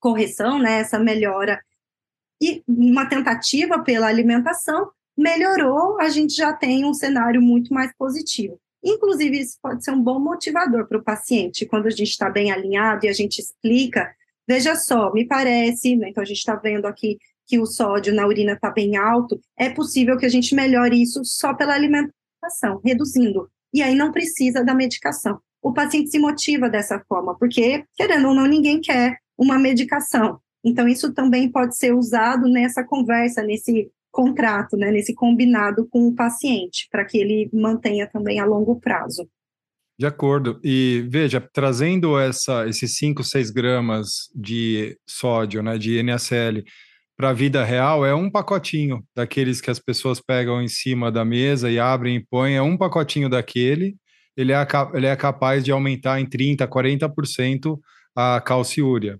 correção, 0.00 0.58
né, 0.58 0.80
essa 0.80 0.98
melhora. 0.98 1.60
E 2.40 2.62
uma 2.66 3.06
tentativa 3.06 3.78
pela 3.82 4.06
alimentação 4.06 4.90
melhorou, 5.16 6.00
a 6.00 6.08
gente 6.08 6.34
já 6.34 6.52
tem 6.52 6.84
um 6.84 6.94
cenário 6.94 7.40
muito 7.40 7.72
mais 7.72 7.92
positivo. 7.96 8.58
Inclusive, 8.82 9.38
isso 9.38 9.56
pode 9.62 9.82
ser 9.82 9.92
um 9.92 10.02
bom 10.02 10.18
motivador 10.18 10.86
para 10.86 10.98
o 10.98 11.02
paciente, 11.02 11.64
quando 11.64 11.86
a 11.86 11.90
gente 11.90 12.10
está 12.10 12.28
bem 12.28 12.52
alinhado 12.52 13.06
e 13.06 13.08
a 13.08 13.12
gente 13.12 13.38
explica, 13.38 14.14
veja 14.46 14.76
só, 14.76 15.10
me 15.12 15.26
parece, 15.26 15.96
né, 15.96 16.10
então 16.10 16.22
a 16.22 16.26
gente 16.26 16.38
está 16.38 16.54
vendo 16.54 16.86
aqui 16.86 17.16
que 17.46 17.58
o 17.58 17.66
sódio 17.66 18.14
na 18.14 18.26
urina 18.26 18.52
está 18.52 18.70
bem 18.70 18.96
alto, 18.96 19.40
é 19.56 19.70
possível 19.70 20.16
que 20.16 20.26
a 20.26 20.30
gente 20.30 20.54
melhore 20.54 21.00
isso 21.00 21.24
só 21.24 21.54
pela 21.54 21.74
alimentação, 21.74 22.80
reduzindo 22.84 23.48
e 23.74 23.82
aí 23.82 23.96
não 23.96 24.12
precisa 24.12 24.64
da 24.64 24.72
medicação. 24.72 25.40
O 25.60 25.72
paciente 25.72 26.10
se 26.10 26.18
motiva 26.18 26.70
dessa 26.70 27.02
forma, 27.08 27.36
porque, 27.36 27.84
querendo 27.96 28.28
ou 28.28 28.34
não, 28.34 28.46
ninguém 28.46 28.80
quer 28.80 29.18
uma 29.36 29.58
medicação. 29.58 30.38
Então, 30.64 30.86
isso 30.86 31.12
também 31.12 31.50
pode 31.50 31.76
ser 31.76 31.92
usado 31.92 32.48
nessa 32.48 32.84
conversa, 32.84 33.42
nesse 33.42 33.90
contrato, 34.12 34.76
né, 34.76 34.92
nesse 34.92 35.12
combinado 35.12 35.88
com 35.90 36.06
o 36.06 36.14
paciente, 36.14 36.86
para 36.88 37.04
que 37.04 37.18
ele 37.18 37.50
mantenha 37.52 38.06
também 38.06 38.38
a 38.38 38.44
longo 38.44 38.78
prazo. 38.78 39.28
De 39.98 40.06
acordo. 40.06 40.60
E 40.62 41.04
veja, 41.08 41.40
trazendo 41.52 42.18
essa, 42.18 42.68
esses 42.68 42.96
5, 42.96 43.24
6 43.24 43.50
gramas 43.50 44.30
de 44.34 44.96
sódio, 45.08 45.62
né, 45.62 45.76
de 45.78 46.00
NaCl, 46.02 46.62
para 47.16 47.30
a 47.30 47.32
vida 47.32 47.64
real 47.64 48.04
é 48.04 48.14
um 48.14 48.30
pacotinho 48.30 49.04
daqueles 49.14 49.60
que 49.60 49.70
as 49.70 49.78
pessoas 49.78 50.20
pegam 50.20 50.60
em 50.60 50.68
cima 50.68 51.10
da 51.10 51.24
mesa 51.24 51.70
e 51.70 51.78
abrem 51.78 52.16
e 52.16 52.24
põem, 52.24 52.56
é 52.56 52.62
um 52.62 52.76
pacotinho 52.76 53.28
daquele, 53.28 53.96
ele 54.36 54.52
é, 54.52 54.66
ele 54.94 55.06
é 55.06 55.14
capaz 55.14 55.64
de 55.64 55.70
aumentar 55.70 56.20
em 56.20 56.26
30%, 56.26 56.66
40% 56.68 57.78
a 58.16 58.40
calciúria. 58.40 59.18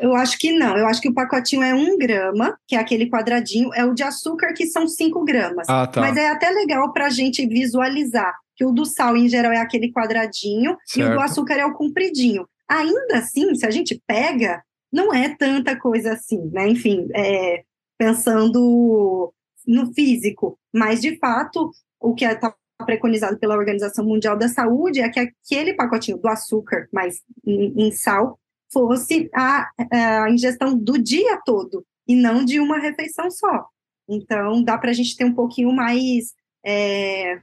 Eu 0.00 0.14
acho 0.14 0.38
que 0.38 0.52
não, 0.52 0.76
eu 0.76 0.86
acho 0.86 1.00
que 1.00 1.08
o 1.08 1.14
pacotinho 1.14 1.62
é 1.62 1.74
um 1.74 1.98
grama, 1.98 2.56
que 2.66 2.74
é 2.74 2.78
aquele 2.78 3.10
quadradinho, 3.10 3.70
é 3.74 3.84
o 3.84 3.92
de 3.92 4.02
açúcar, 4.02 4.54
que 4.54 4.66
são 4.66 4.88
cinco 4.88 5.24
gramas. 5.24 5.68
Ah, 5.68 5.86
tá. 5.86 6.00
Mas 6.00 6.16
é 6.16 6.28
até 6.28 6.50
legal 6.50 6.92
para 6.92 7.06
a 7.06 7.10
gente 7.10 7.46
visualizar 7.46 8.34
que 8.56 8.64
o 8.64 8.72
do 8.72 8.86
sal, 8.86 9.16
em 9.16 9.28
geral, 9.28 9.52
é 9.52 9.58
aquele 9.58 9.92
quadradinho 9.92 10.76
certo. 10.86 11.10
e 11.10 11.12
o 11.12 11.14
do 11.14 11.20
açúcar 11.20 11.54
é 11.54 11.66
o 11.66 11.74
compridinho. 11.74 12.48
Ainda 12.68 13.18
assim, 13.18 13.54
se 13.54 13.66
a 13.66 13.70
gente 13.70 14.00
pega, 14.06 14.62
não 14.92 15.12
é 15.12 15.34
tanta 15.36 15.78
coisa 15.78 16.12
assim, 16.12 16.50
né? 16.52 16.68
Enfim, 16.68 17.08
é, 17.14 17.64
pensando 17.98 19.32
no 19.66 19.92
físico, 19.92 20.58
mas 20.72 21.00
de 21.00 21.18
fato 21.18 21.70
o 22.00 22.14
que 22.14 22.24
está 22.24 22.54
preconizado 22.84 23.38
pela 23.38 23.56
Organização 23.56 24.04
Mundial 24.04 24.36
da 24.36 24.48
Saúde 24.48 25.00
é 25.00 25.08
que 25.08 25.18
aquele 25.18 25.74
pacotinho 25.74 26.18
do 26.18 26.28
açúcar, 26.28 26.88
mas 26.92 27.22
em, 27.44 27.86
em 27.86 27.90
sal, 27.90 28.38
fosse 28.70 29.30
a, 29.34 29.70
a, 29.90 30.30
ingestão 30.30 30.76
do 30.76 30.98
dia 30.98 31.40
todo 31.44 31.84
e 32.06 32.14
não 32.14 32.44
de 32.44 32.60
uma 32.60 32.78
refeição 32.78 33.30
só. 33.30 33.66
Então, 34.08 34.62
dá 34.62 34.78
para 34.78 34.90
a 34.90 34.92
gente 34.92 35.16
ter 35.16 35.24
um 35.24 35.34
pouquinho 35.34 35.72
mais 35.72 36.34
é, 36.64 37.40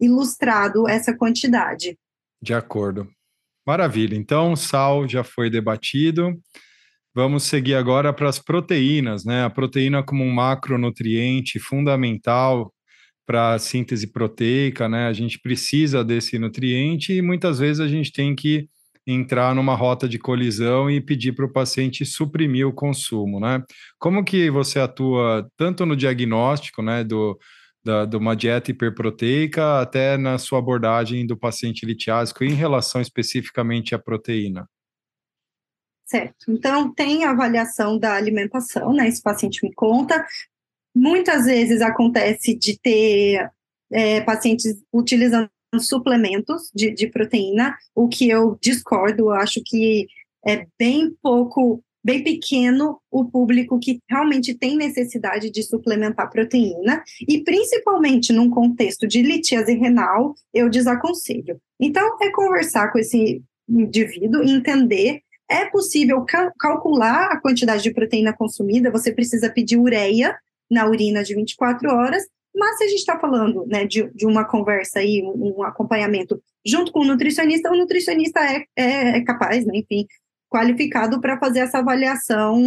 ilustrado 0.00 0.88
essa 0.88 1.14
quantidade. 1.14 1.98
De 2.40 2.54
acordo. 2.54 3.08
Maravilha. 3.66 4.16
Então, 4.16 4.56
sal 4.56 5.06
já 5.06 5.22
foi 5.22 5.50
debatido. 5.50 6.40
Vamos 7.14 7.42
seguir 7.44 7.74
agora 7.74 8.12
para 8.12 8.28
as 8.28 8.38
proteínas, 8.38 9.24
né? 9.24 9.44
A 9.44 9.50
proteína 9.50 10.02
como 10.02 10.24
um 10.24 10.30
macronutriente 10.32 11.58
fundamental 11.58 12.72
para 13.26 13.54
a 13.54 13.58
síntese 13.58 14.12
proteica, 14.12 14.88
né? 14.88 15.06
A 15.08 15.12
gente 15.12 15.40
precisa 15.40 16.04
desse 16.04 16.38
nutriente 16.38 17.12
e 17.12 17.22
muitas 17.22 17.58
vezes 17.58 17.80
a 17.80 17.88
gente 17.88 18.12
tem 18.12 18.34
que 18.34 18.68
entrar 19.06 19.54
numa 19.54 19.74
rota 19.74 20.08
de 20.08 20.18
colisão 20.18 20.90
e 20.90 21.00
pedir 21.00 21.32
para 21.34 21.46
o 21.46 21.52
paciente 21.52 22.04
suprimir 22.04 22.66
o 22.66 22.72
consumo, 22.72 23.40
né? 23.40 23.62
Como 23.98 24.24
que 24.24 24.50
você 24.50 24.78
atua 24.78 25.48
tanto 25.56 25.84
no 25.86 25.96
diagnóstico, 25.96 26.82
né, 26.82 27.02
do, 27.04 27.38
da, 27.84 28.04
de 28.04 28.16
uma 28.16 28.36
dieta 28.36 28.70
hiperproteica 28.70 29.80
até 29.80 30.16
na 30.16 30.38
sua 30.38 30.58
abordagem 30.60 31.26
do 31.26 31.36
paciente 31.36 31.84
litiásico 31.86 32.44
em 32.44 32.54
relação 32.54 33.00
especificamente 33.00 33.94
à 33.94 33.98
proteína? 33.98 34.66
Certo. 36.10 36.50
Então, 36.50 36.92
tem 36.92 37.22
a 37.22 37.30
avaliação 37.30 37.96
da 37.96 38.16
alimentação, 38.16 38.92
né? 38.92 39.06
Esse 39.06 39.22
paciente 39.22 39.64
me 39.64 39.72
conta. 39.72 40.26
Muitas 40.92 41.44
vezes 41.46 41.80
acontece 41.80 42.52
de 42.52 42.76
ter 42.76 43.48
é, 43.92 44.20
pacientes 44.22 44.82
utilizando 44.92 45.48
suplementos 45.78 46.68
de, 46.74 46.90
de 46.90 47.06
proteína, 47.06 47.76
o 47.94 48.08
que 48.08 48.28
eu 48.28 48.58
discordo, 48.60 49.26
eu 49.26 49.30
acho 49.30 49.62
que 49.64 50.08
é 50.44 50.66
bem 50.76 51.14
pouco 51.22 51.80
bem 52.02 52.24
pequeno 52.24 52.98
o 53.10 53.26
público 53.26 53.78
que 53.78 54.00
realmente 54.08 54.54
tem 54.54 54.74
necessidade 54.74 55.48
de 55.50 55.62
suplementar 55.62 56.28
proteína, 56.28 57.04
e 57.28 57.44
principalmente 57.44 58.32
num 58.32 58.50
contexto 58.50 59.06
de 59.06 59.22
litíase 59.22 59.74
renal, 59.74 60.34
eu 60.52 60.68
desaconselho. 60.68 61.60
Então, 61.78 62.16
é 62.20 62.32
conversar 62.32 62.90
com 62.90 62.98
esse 62.98 63.40
indivíduo 63.68 64.42
entender 64.42 65.22
é 65.50 65.66
possível 65.66 66.24
cal 66.24 66.52
calcular 66.58 67.32
a 67.32 67.40
quantidade 67.40 67.82
de 67.82 67.92
proteína 67.92 68.32
consumida, 68.32 68.90
você 68.90 69.12
precisa 69.12 69.50
pedir 69.50 69.76
ureia 69.76 70.38
na 70.70 70.86
urina 70.86 71.24
de 71.24 71.34
24 71.34 71.90
horas, 71.90 72.22
mas 72.54 72.78
se 72.78 72.84
a 72.84 72.88
gente 72.88 72.98
está 72.98 73.18
falando 73.18 73.66
né, 73.66 73.84
de, 73.84 74.08
de, 74.14 74.26
uma 74.26 74.44
conversa 74.44 75.00
aí, 75.00 75.22
um, 75.22 75.58
um, 75.58 75.62
acompanhamento 75.62 76.40
junto 76.64 76.92
com 76.92 77.00
o 77.00 77.04
nutricionista, 77.04 77.70
o 77.70 77.76
nutricionista 77.76 78.40
é, 78.40 78.64
é, 78.76 79.18
é 79.18 79.24
capaz, 79.24 79.66
né, 79.66 79.78
enfim, 79.78 80.06
qualificado 80.48 81.20
para 81.20 81.38
fazer 81.38 81.60
essa 81.60 81.78
avaliação 81.78 82.58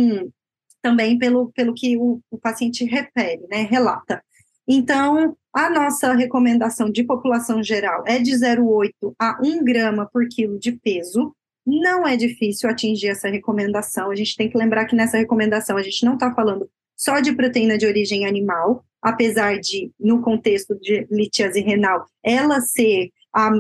também 0.82 1.18
pelo, 1.18 1.52
pelo 1.54 1.74
que 1.74 1.98
o, 1.98 2.20
o 2.30 2.38
paciente 2.38 2.84
refere, 2.86 3.46
né, 3.50 3.68
relata. 3.70 4.22
Então, 4.68 5.36
a 5.54 5.70
nossa 5.70 6.14
recomendação 6.14 6.90
de 6.90 7.04
população 7.04 7.62
geral 7.62 8.04
é 8.06 8.20
de 8.20 8.32
0,8 8.32 9.14
a 9.20 9.40
1 9.42 9.64
grama 9.64 10.10
por 10.12 10.28
quilo 10.28 10.58
de 10.58 10.74
peso, 10.74 11.36
não 11.66 12.08
é 12.08 12.16
difícil 12.16 12.70
atingir 12.70 13.08
essa 13.08 13.30
recomendação. 13.30 14.12
A 14.12 14.16
gente 14.16 14.36
tem 14.36 14.50
que 14.50 14.58
lembrar 14.58 14.86
que 14.86 14.96
nessa 14.96 15.18
recomendação 15.18 15.78
a 15.78 15.84
gente 15.84 16.06
não 16.06 16.16
está 16.16 16.34
falando 16.34 16.70
só 16.96 17.20
de 17.20 17.34
proteína 17.34 17.78
de 17.78 17.86
origem 17.86 18.26
animal, 18.26 18.86
apesar 19.02 19.60
de, 19.60 19.92
no 20.00 20.22
contexto 20.22 20.78
de 20.80 21.08
litíase 21.12 21.62
renal, 21.62 22.06
ela 22.24 22.62
ser 22.62 23.10
a 23.34 23.52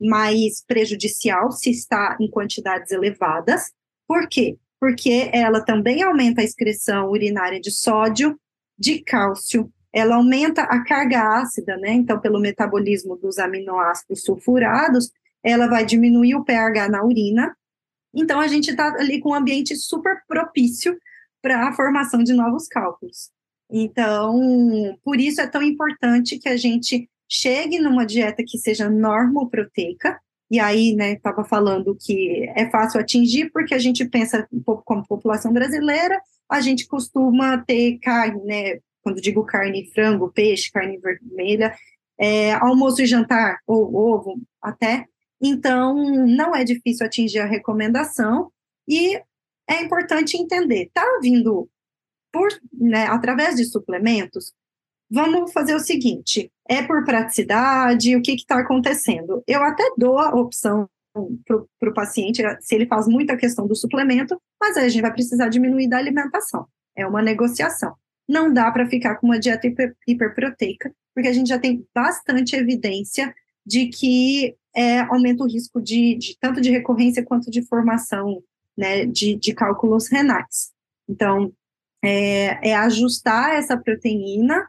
mais 0.00 0.64
prejudicial 0.66 1.52
se 1.52 1.70
está 1.70 2.16
em 2.20 2.28
quantidades 2.28 2.90
elevadas. 2.90 3.70
Por 4.06 4.28
quê? 4.28 4.56
Porque 4.80 5.30
ela 5.32 5.60
também 5.60 6.02
aumenta 6.02 6.40
a 6.40 6.44
excreção 6.44 7.08
urinária 7.10 7.60
de 7.60 7.70
sódio, 7.70 8.36
de 8.76 9.00
cálcio, 9.00 9.72
ela 9.92 10.16
aumenta 10.16 10.62
a 10.62 10.82
carga 10.82 11.40
ácida, 11.40 11.76
né? 11.76 11.92
Então, 11.92 12.18
pelo 12.18 12.40
metabolismo 12.40 13.16
dos 13.16 13.38
aminoácidos 13.38 14.22
sulfurados, 14.22 15.10
ela 15.42 15.66
vai 15.66 15.84
diminuir 15.84 16.34
o 16.34 16.44
pH 16.44 16.88
na 16.88 17.04
urina. 17.04 17.56
Então, 18.14 18.40
a 18.40 18.46
gente 18.46 18.70
está 18.70 18.94
ali 18.98 19.20
com 19.20 19.30
um 19.30 19.34
ambiente 19.34 19.74
super 19.76 20.22
propício 20.28 20.96
para 21.40 21.68
a 21.68 21.72
formação 21.72 22.22
de 22.22 22.32
novos 22.32 22.68
cálculos. 22.68 23.30
Então, 23.70 24.38
por 25.02 25.18
isso 25.18 25.40
é 25.40 25.46
tão 25.46 25.62
importante 25.62 26.38
que 26.38 26.48
a 26.48 26.56
gente 26.56 27.08
chegue 27.28 27.78
numa 27.78 28.04
dieta 28.04 28.44
que 28.46 28.58
seja 28.58 28.90
normoproteica, 28.90 30.20
e 30.50 30.60
aí, 30.60 30.94
né, 30.94 31.14
estava 31.14 31.42
falando 31.42 31.96
que 31.98 32.46
é 32.54 32.68
fácil 32.68 33.00
atingir, 33.00 33.50
porque 33.50 33.74
a 33.74 33.78
gente 33.78 34.04
pensa 34.04 34.46
um 34.52 34.62
pouco 34.62 34.82
como 34.84 35.06
população 35.06 35.50
brasileira, 35.50 36.20
a 36.46 36.60
gente 36.60 36.86
costuma 36.86 37.56
ter 37.56 37.98
carne, 38.00 38.44
né, 38.44 38.78
quando 39.02 39.22
digo 39.22 39.42
carne, 39.44 39.90
frango, 39.94 40.30
peixe, 40.30 40.70
carne 40.70 40.98
vermelha, 40.98 41.74
é, 42.18 42.52
almoço 42.52 43.00
e 43.00 43.06
jantar, 43.06 43.60
ou 43.66 43.94
ovo 43.96 44.38
até, 44.60 45.06
então, 45.42 45.96
não 46.24 46.54
é 46.54 46.62
difícil 46.62 47.04
atingir 47.04 47.40
a 47.40 47.46
recomendação 47.46 48.50
e 48.86 49.20
é 49.68 49.82
importante 49.82 50.36
entender, 50.36 50.84
está 50.84 51.04
vindo 51.20 51.68
por, 52.32 52.48
né, 52.72 53.06
através 53.06 53.56
de 53.56 53.64
suplementos, 53.64 54.52
vamos 55.10 55.52
fazer 55.52 55.74
o 55.74 55.80
seguinte, 55.80 56.50
é 56.68 56.82
por 56.82 57.04
praticidade, 57.04 58.16
o 58.16 58.22
que 58.22 58.32
está 58.32 58.60
acontecendo? 58.60 59.42
Eu 59.46 59.62
até 59.62 59.84
dou 59.96 60.18
a 60.18 60.30
opção 60.30 60.88
para 61.46 61.90
o 61.90 61.94
paciente, 61.94 62.42
se 62.60 62.74
ele 62.74 62.86
faz 62.86 63.06
muita 63.06 63.36
questão 63.36 63.66
do 63.66 63.76
suplemento, 63.76 64.40
mas 64.60 64.76
aí 64.76 64.86
a 64.86 64.88
gente 64.88 65.02
vai 65.02 65.12
precisar 65.12 65.48
diminuir 65.48 65.88
da 65.88 65.98
alimentação. 65.98 66.66
É 66.96 67.06
uma 67.06 67.20
negociação. 67.20 67.94
Não 68.26 68.52
dá 68.52 68.70
para 68.70 68.88
ficar 68.88 69.16
com 69.16 69.26
uma 69.26 69.38
dieta 69.38 69.66
hiper, 69.66 69.94
hiperproteica, 70.06 70.94
porque 71.14 71.28
a 71.28 71.32
gente 71.32 71.48
já 71.48 71.58
tem 71.58 71.86
bastante 71.94 72.56
evidência 72.56 73.34
de 73.66 73.88
que 73.88 74.56
é, 74.74 75.00
aumenta 75.00 75.44
o 75.44 75.46
risco 75.46 75.80
de, 75.80 76.16
de, 76.16 76.36
tanto 76.38 76.60
de 76.60 76.70
recorrência 76.70 77.24
quanto 77.24 77.50
de 77.50 77.62
formação 77.62 78.42
né, 78.76 79.04
de, 79.06 79.36
de 79.36 79.52
cálculos 79.54 80.08
renais. 80.08 80.72
Então, 81.08 81.52
é, 82.02 82.70
é, 82.70 82.74
ajustar 82.74 83.54
essa 83.54 83.76
proteína. 83.76 84.68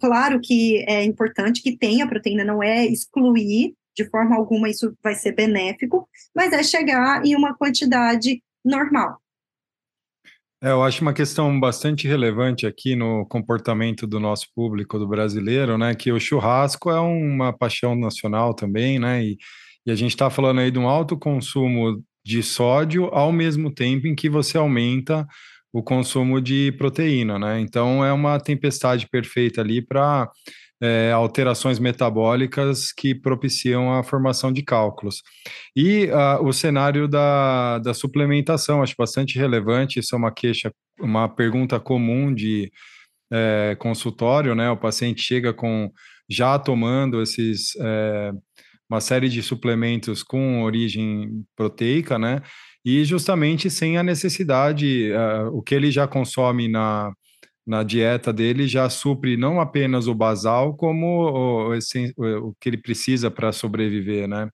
Claro 0.00 0.40
que 0.40 0.84
é 0.88 1.04
importante 1.04 1.62
que 1.62 1.76
tenha 1.76 2.08
proteína, 2.08 2.44
não 2.44 2.62
é 2.62 2.84
excluir 2.86 3.74
de 3.96 4.08
forma 4.08 4.36
alguma, 4.36 4.68
isso 4.68 4.96
vai 5.02 5.14
ser 5.14 5.32
benéfico, 5.32 6.08
mas 6.34 6.52
é 6.52 6.62
chegar 6.62 7.24
em 7.24 7.36
uma 7.36 7.54
quantidade 7.54 8.42
normal. 8.64 9.19
É, 10.62 10.70
eu 10.70 10.82
acho 10.82 11.00
uma 11.00 11.14
questão 11.14 11.58
bastante 11.58 12.06
relevante 12.06 12.66
aqui 12.66 12.94
no 12.94 13.24
comportamento 13.26 14.06
do 14.06 14.20
nosso 14.20 14.46
público, 14.54 14.98
do 14.98 15.08
brasileiro, 15.08 15.78
né? 15.78 15.94
Que 15.94 16.12
o 16.12 16.20
churrasco 16.20 16.90
é 16.90 17.00
uma 17.00 17.50
paixão 17.50 17.94
nacional 17.96 18.52
também, 18.52 18.98
né? 18.98 19.24
E, 19.24 19.38
e 19.86 19.90
a 19.90 19.94
gente 19.94 20.10
está 20.10 20.28
falando 20.28 20.60
aí 20.60 20.70
de 20.70 20.78
um 20.78 20.86
alto 20.86 21.18
consumo 21.18 22.02
de 22.24 22.42
sódio 22.42 23.06
ao 23.06 23.32
mesmo 23.32 23.72
tempo 23.72 24.06
em 24.06 24.14
que 24.14 24.28
você 24.28 24.58
aumenta 24.58 25.26
o 25.72 25.82
consumo 25.82 26.40
de 26.42 26.72
proteína, 26.72 27.38
né? 27.38 27.58
Então 27.60 28.04
é 28.04 28.12
uma 28.12 28.38
tempestade 28.38 29.08
perfeita 29.08 29.62
ali 29.62 29.80
para 29.80 30.30
é, 30.80 31.12
alterações 31.12 31.78
metabólicas 31.78 32.92
que 32.92 33.14
propiciam 33.14 33.92
a 33.92 34.02
formação 34.02 34.52
de 34.52 34.62
cálculos. 34.62 35.22
E 35.76 36.06
uh, 36.06 36.42
o 36.44 36.52
cenário 36.52 37.06
da, 37.06 37.78
da 37.78 37.92
suplementação, 37.92 38.82
acho 38.82 38.94
bastante 38.98 39.38
relevante, 39.38 40.00
isso 40.00 40.14
é 40.14 40.18
uma 40.18 40.32
queixa, 40.32 40.72
uma 40.98 41.28
pergunta 41.28 41.78
comum 41.78 42.34
de 42.34 42.72
é, 43.32 43.76
consultório, 43.78 44.54
né? 44.54 44.70
O 44.70 44.76
paciente 44.76 45.22
chega 45.22 45.52
com 45.52 45.90
já 46.28 46.58
tomando 46.58 47.22
esses 47.22 47.76
é, 47.80 48.32
uma 48.90 49.00
série 49.00 49.28
de 49.28 49.40
suplementos 49.42 50.22
com 50.22 50.62
origem 50.62 51.44
proteica, 51.56 52.18
né? 52.18 52.42
E 52.84 53.04
justamente 53.04 53.70
sem 53.70 53.98
a 53.98 54.02
necessidade, 54.02 55.12
uh, 55.12 55.48
o 55.56 55.62
que 55.62 55.74
ele 55.74 55.90
já 55.90 56.08
consome 56.08 56.66
na 56.66 57.12
na 57.70 57.84
dieta 57.84 58.32
dele 58.32 58.66
já 58.66 58.90
supre 58.90 59.36
não 59.36 59.60
apenas 59.60 60.08
o 60.08 60.14
basal, 60.14 60.74
como 60.76 61.70
o, 61.70 61.78
o, 62.18 62.54
que 62.60 62.68
ele 62.68 62.76
precisa 62.76 63.30
para 63.30 63.52
sobreviver, 63.52 64.26
né? 64.26 64.50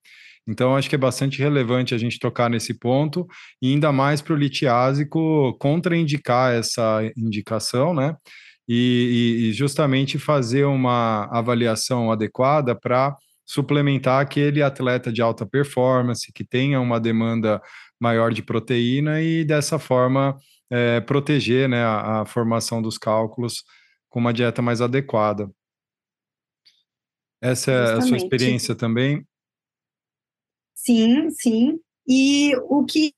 Então, 0.47 0.77
acho 0.77 0.89
que 0.89 0.95
é 0.95 0.99
bastante 0.99 1.39
relevante 1.39 1.95
a 1.95 1.99
gente 1.99 2.19
tocar 2.19 2.51
nesse 2.51 2.79
ponto, 2.79 3.27
e 3.61 3.73
ainda 3.73 3.91
mais 3.91 4.21
para 4.21 4.35
o 4.35 4.37
litiásico 4.37 5.57
contraindicar 5.59 6.53
essa 6.53 7.01
indicação, 7.17 7.95
né? 7.95 8.15
E, 8.69 9.49
e, 9.49 9.53
justamente 9.55 10.19
fazer 10.19 10.65
uma 10.65 11.25
avaliação 11.33 12.13
adequada 12.13 12.79
para 12.79 13.17
suplementar 13.47 14.21
aquele 14.21 14.63
atleta 14.63 15.11
de 15.11 15.23
alta 15.23 15.47
performance 15.47 16.31
que 16.35 16.45
tenha 16.45 16.81
uma 16.81 17.01
demanda 17.01 17.63
maior 17.99 18.33
de 18.33 18.43
proteína 18.43 19.23
e 19.23 19.45
dessa 19.45 19.79
forma 19.79 20.37
é, 20.71 21.01
proteger 21.01 21.69
né, 21.69 21.83
a, 21.83 22.23
a, 22.23 22.27
formação 22.27 22.83
dos 22.83 22.99
cálculos 22.99 23.65
com 24.09 24.19
uma 24.19 24.33
dieta 24.33 24.61
mais 24.61 24.81
adequada. 24.81 25.51
Essa 27.41 27.73
Justamente. 27.73 27.95
é 27.95 27.99
a 27.99 28.01
sua 28.09 28.17
experiência 28.17 28.75
também? 28.75 29.27
Sim, 30.75 31.31
sim. 31.31 31.79
E 32.07 32.55
o 32.69 32.85
que, 32.85 33.13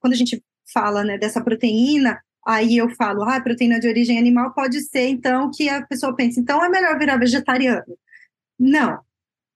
quando 0.00 0.12
a 0.12 0.16
gente 0.16 0.42
fala 0.72 1.04
né, 1.04 1.18
dessa 1.18 1.42
proteína, 1.42 2.20
aí 2.46 2.76
eu 2.76 2.88
falo, 2.90 3.22
ah, 3.24 3.40
proteína 3.40 3.78
de 3.80 3.88
origem 3.88 4.18
animal 4.18 4.54
pode 4.54 4.80
ser, 4.82 5.08
então, 5.08 5.50
que 5.50 5.68
a 5.68 5.84
pessoa 5.86 6.14
pensa, 6.14 6.40
então 6.40 6.64
é 6.64 6.68
melhor 6.68 6.98
virar 6.98 7.16
vegetariano. 7.16 7.84
Não. 8.58 9.00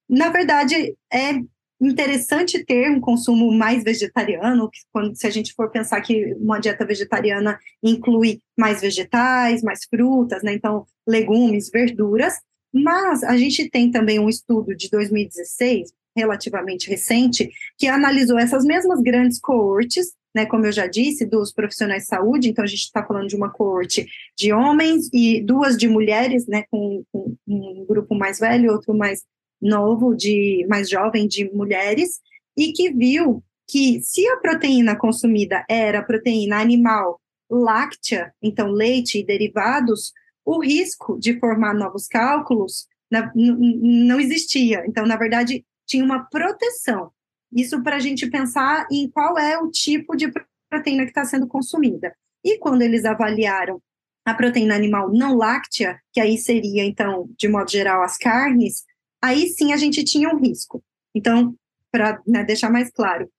Na 0.08 0.28
verdade, 0.28 0.96
é 1.12 1.40
interessante 1.80 2.64
ter 2.64 2.90
um 2.90 3.00
consumo 3.00 3.52
mais 3.52 3.82
vegetariano, 3.82 4.70
quando 4.92 5.14
se 5.16 5.26
a 5.26 5.30
gente 5.30 5.52
for 5.54 5.70
pensar 5.70 6.00
que 6.00 6.34
uma 6.34 6.58
dieta 6.58 6.84
vegetariana 6.84 7.58
inclui 7.82 8.40
mais 8.58 8.80
vegetais, 8.80 9.62
mais 9.62 9.84
frutas, 9.84 10.42
né? 10.42 10.54
Então, 10.54 10.86
legumes, 11.06 11.70
verduras. 11.70 12.34
Mas 12.72 13.22
a 13.22 13.36
gente 13.36 13.68
tem 13.70 13.90
também 13.90 14.18
um 14.18 14.28
estudo 14.28 14.74
de 14.74 14.90
2016, 14.90 15.92
relativamente 16.16 16.88
recente, 16.88 17.48
que 17.78 17.86
analisou 17.86 18.38
essas 18.38 18.64
mesmas 18.64 19.00
grandes 19.00 19.40
coortes, 19.40 20.12
né, 20.34 20.44
como 20.46 20.66
eu 20.66 20.72
já 20.72 20.86
disse, 20.86 21.24
dos 21.24 21.52
profissionais 21.52 22.02
de 22.02 22.08
saúde, 22.08 22.48
então 22.48 22.64
a 22.64 22.66
gente 22.66 22.80
está 22.80 23.04
falando 23.04 23.28
de 23.28 23.36
uma 23.36 23.50
coorte 23.50 24.06
de 24.36 24.52
homens 24.52 25.08
e 25.12 25.40
duas 25.40 25.76
de 25.76 25.88
mulheres, 25.88 26.46
né, 26.46 26.64
com, 26.70 27.04
com 27.12 27.36
um 27.46 27.84
grupo 27.86 28.14
mais 28.14 28.40
velho, 28.40 28.72
outro 28.72 28.92
mais 28.92 29.22
novo, 29.64 30.14
de 30.14 30.66
mais 30.68 30.88
jovem, 30.88 31.26
de 31.26 31.50
mulheres, 31.52 32.20
e 32.56 32.72
que 32.72 32.92
viu 32.92 33.42
que 33.66 34.00
se 34.02 34.28
a 34.28 34.36
proteína 34.36 34.94
consumida 34.96 35.64
era 35.68 36.02
proteína 36.02 36.60
animal 36.60 37.20
láctea, 37.50 38.32
então 38.42 38.68
leite 38.68 39.18
e 39.18 39.24
derivados, 39.24 40.12
o 40.44 40.62
risco 40.62 41.18
de 41.18 41.38
formar 41.40 41.74
novos 41.74 42.06
cálculos 42.06 42.86
não 43.34 44.20
existia. 44.20 44.84
Então, 44.86 45.06
na 45.06 45.16
verdade, 45.16 45.64
tinha 45.86 46.04
uma 46.04 46.24
proteção. 46.24 47.10
Isso 47.52 47.82
para 47.82 47.96
a 47.96 48.00
gente 48.00 48.28
pensar 48.28 48.86
em 48.90 49.08
qual 49.08 49.38
é 49.38 49.58
o 49.58 49.70
tipo 49.70 50.16
de 50.16 50.30
proteína 50.68 51.04
que 51.04 51.10
está 51.10 51.24
sendo 51.24 51.46
consumida. 51.46 52.14
E 52.44 52.58
quando 52.58 52.82
eles 52.82 53.04
avaliaram 53.04 53.80
a 54.24 54.34
proteína 54.34 54.74
animal 54.74 55.12
não 55.12 55.36
láctea, 55.36 56.00
que 56.12 56.20
aí 56.20 56.36
seria, 56.36 56.84
então, 56.84 57.28
de 57.38 57.48
modo 57.48 57.70
geral, 57.70 58.02
as 58.02 58.16
carnes, 58.16 58.84
aí 59.24 59.48
sim 59.48 59.72
a 59.72 59.76
gente 59.78 60.04
tinha 60.04 60.28
um 60.28 60.38
risco. 60.38 60.84
Então, 61.14 61.54
para 61.90 62.20
né, 62.26 62.44
deixar 62.44 62.70
mais 62.70 62.90
claro, 62.90 63.30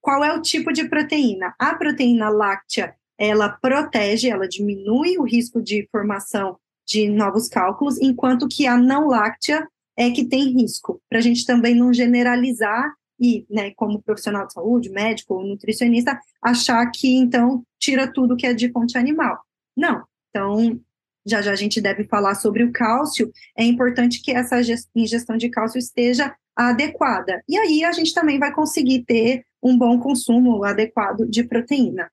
qual 0.00 0.24
é 0.24 0.32
o 0.32 0.40
tipo 0.40 0.72
de 0.72 0.88
proteína? 0.88 1.54
A 1.58 1.74
proteína 1.74 2.30
láctea, 2.30 2.94
ela 3.18 3.50
protege, 3.50 4.30
ela 4.30 4.48
diminui 4.48 5.18
o 5.18 5.24
risco 5.24 5.60
de 5.62 5.86
formação 5.92 6.58
de 6.86 7.08
novos 7.08 7.48
cálculos, 7.48 8.00
enquanto 8.00 8.48
que 8.48 8.66
a 8.66 8.78
não 8.78 9.08
láctea 9.08 9.68
é 9.94 10.10
que 10.10 10.24
tem 10.24 10.54
risco, 10.54 11.02
para 11.08 11.18
a 11.18 11.22
gente 11.22 11.44
também 11.44 11.74
não 11.74 11.92
generalizar 11.92 12.94
e, 13.20 13.44
né, 13.50 13.72
como 13.72 14.00
profissional 14.00 14.46
de 14.46 14.54
saúde, 14.54 14.88
médico 14.88 15.34
ou 15.34 15.44
nutricionista, 15.44 16.18
achar 16.40 16.90
que 16.90 17.14
então 17.14 17.62
tira 17.78 18.10
tudo 18.10 18.36
que 18.36 18.46
é 18.46 18.54
de 18.54 18.72
fonte 18.72 18.96
animal. 18.96 19.38
Não. 19.76 20.02
Então, 20.30 20.80
já 21.26 21.42
já 21.42 21.52
a 21.52 21.56
gente 21.56 21.80
deve 21.80 22.04
falar 22.04 22.34
sobre 22.34 22.64
o 22.64 22.72
cálcio. 22.72 23.30
É 23.56 23.64
importante 23.64 24.22
que 24.22 24.32
essa 24.32 24.60
ingestão 24.94 25.36
de 25.36 25.48
cálcio 25.48 25.78
esteja 25.78 26.34
adequada. 26.56 27.42
E 27.48 27.56
aí 27.56 27.84
a 27.84 27.92
gente 27.92 28.12
também 28.12 28.38
vai 28.38 28.52
conseguir 28.52 29.04
ter 29.04 29.44
um 29.62 29.76
bom 29.76 29.98
consumo 29.98 30.64
adequado 30.64 31.28
de 31.28 31.44
proteína. 31.44 32.10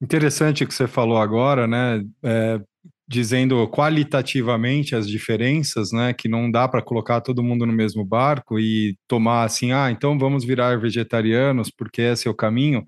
Interessante 0.00 0.64
que 0.64 0.72
você 0.72 0.86
falou 0.86 1.18
agora, 1.18 1.66
né? 1.66 2.04
É, 2.22 2.60
dizendo 3.08 3.66
qualitativamente 3.68 4.94
as 4.94 5.08
diferenças, 5.08 5.90
né? 5.92 6.12
Que 6.12 6.28
não 6.28 6.50
dá 6.50 6.68
para 6.68 6.82
colocar 6.82 7.20
todo 7.20 7.42
mundo 7.42 7.66
no 7.66 7.72
mesmo 7.72 8.04
barco 8.04 8.60
e 8.60 8.96
tomar 9.08 9.44
assim, 9.44 9.72
ah, 9.72 9.90
então 9.90 10.18
vamos 10.18 10.44
virar 10.44 10.78
vegetarianos 10.78 11.70
porque 11.70 12.02
esse 12.02 12.28
é 12.28 12.30
o 12.30 12.34
caminho. 12.34 12.84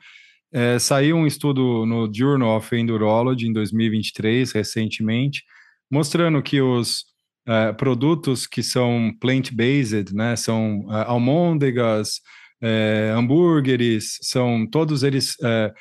É, 0.52 0.78
saiu 0.78 1.16
um 1.16 1.26
estudo 1.26 1.86
no 1.86 2.12
Journal 2.12 2.56
of 2.56 2.74
Endurology 2.74 3.46
em 3.46 3.52
2023, 3.52 4.52
recentemente, 4.52 5.44
mostrando 5.90 6.42
que 6.42 6.60
os 6.60 7.04
é, 7.46 7.72
produtos 7.72 8.46
que 8.46 8.62
são 8.62 9.12
plant-based, 9.20 10.14
né, 10.14 10.36
são 10.36 10.86
é, 10.90 11.04
almôndegas, 11.06 12.20
é, 12.60 13.12
hambúrgueres, 13.16 14.18
são 14.22 14.66
todos 14.66 15.02
eles 15.02 15.34
é, 15.42 15.72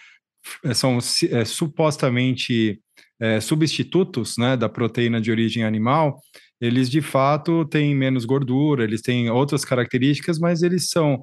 são 0.74 1.00
é, 1.32 1.46
supostamente 1.46 2.80
substitutos 3.42 4.38
né, 4.38 4.56
da 4.56 4.70
proteína 4.70 5.20
de 5.20 5.30
origem 5.30 5.66
animal, 5.66 6.18
eles 6.62 6.90
de 6.90 7.02
fato 7.02 7.66
têm 7.66 7.94
menos 7.94 8.24
gordura, 8.24 8.86
eles 8.86 9.02
têm 9.02 9.30
outras 9.30 9.66
características, 9.66 10.40
mas 10.40 10.64
eles 10.64 10.90
são 10.90 11.22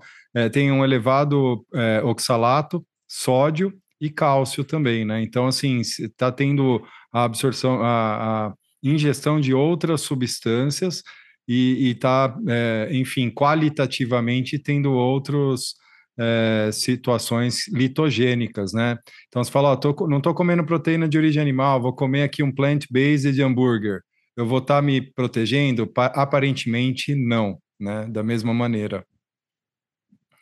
têm 0.53 0.71
um 0.71 0.85
elevado 0.85 1.65
oxalato, 2.05 2.85
sódio 3.09 3.73
e 4.01 4.11
cálcio 4.11 4.65
também, 4.65 5.05
né? 5.05 5.23
Então, 5.23 5.47
assim, 5.47 5.81
está 5.81 6.31
tendo 6.31 6.83
a 7.13 7.25
absorção, 7.25 7.83
a, 7.83 8.49
a, 8.49 8.55
ingestão 8.83 9.41
de 9.41 9.55
outras 9.55 10.03
substâncias 10.03 11.03
e 11.49 11.91
está, 11.91 12.37
é, 12.49 12.89
enfim, 12.93 13.31
qualitativamente 13.31 14.59
tendo 14.59 14.93
outros 14.93 15.75
é, 16.19 16.71
situações 16.73 17.69
litogênicas, 17.69 18.73
né? 18.73 18.99
Então, 19.29 19.43
você 19.43 19.51
fala, 19.51 19.71
ó, 19.71 19.77
tô, 19.77 19.95
não 20.09 20.19
estou 20.19 20.35
comendo 20.35 20.65
proteína 20.65 21.09
de 21.09 21.19
origem 21.19 21.41
animal, 21.43 21.81
vou 21.81 21.95
comer 21.95 22.23
aqui 22.23 22.43
um 22.43 22.53
plant-based 22.55 23.41
hambúrguer. 23.43 24.01
Eu 24.37 24.47
vou 24.47 24.59
estar 24.59 24.77
tá 24.77 24.83
me 24.83 25.01
protegendo? 25.01 25.91
Aparentemente, 25.97 27.15
não, 27.15 27.59
né? 27.81 28.07
Da 28.11 28.23
mesma 28.23 28.53
maneira. 28.53 29.05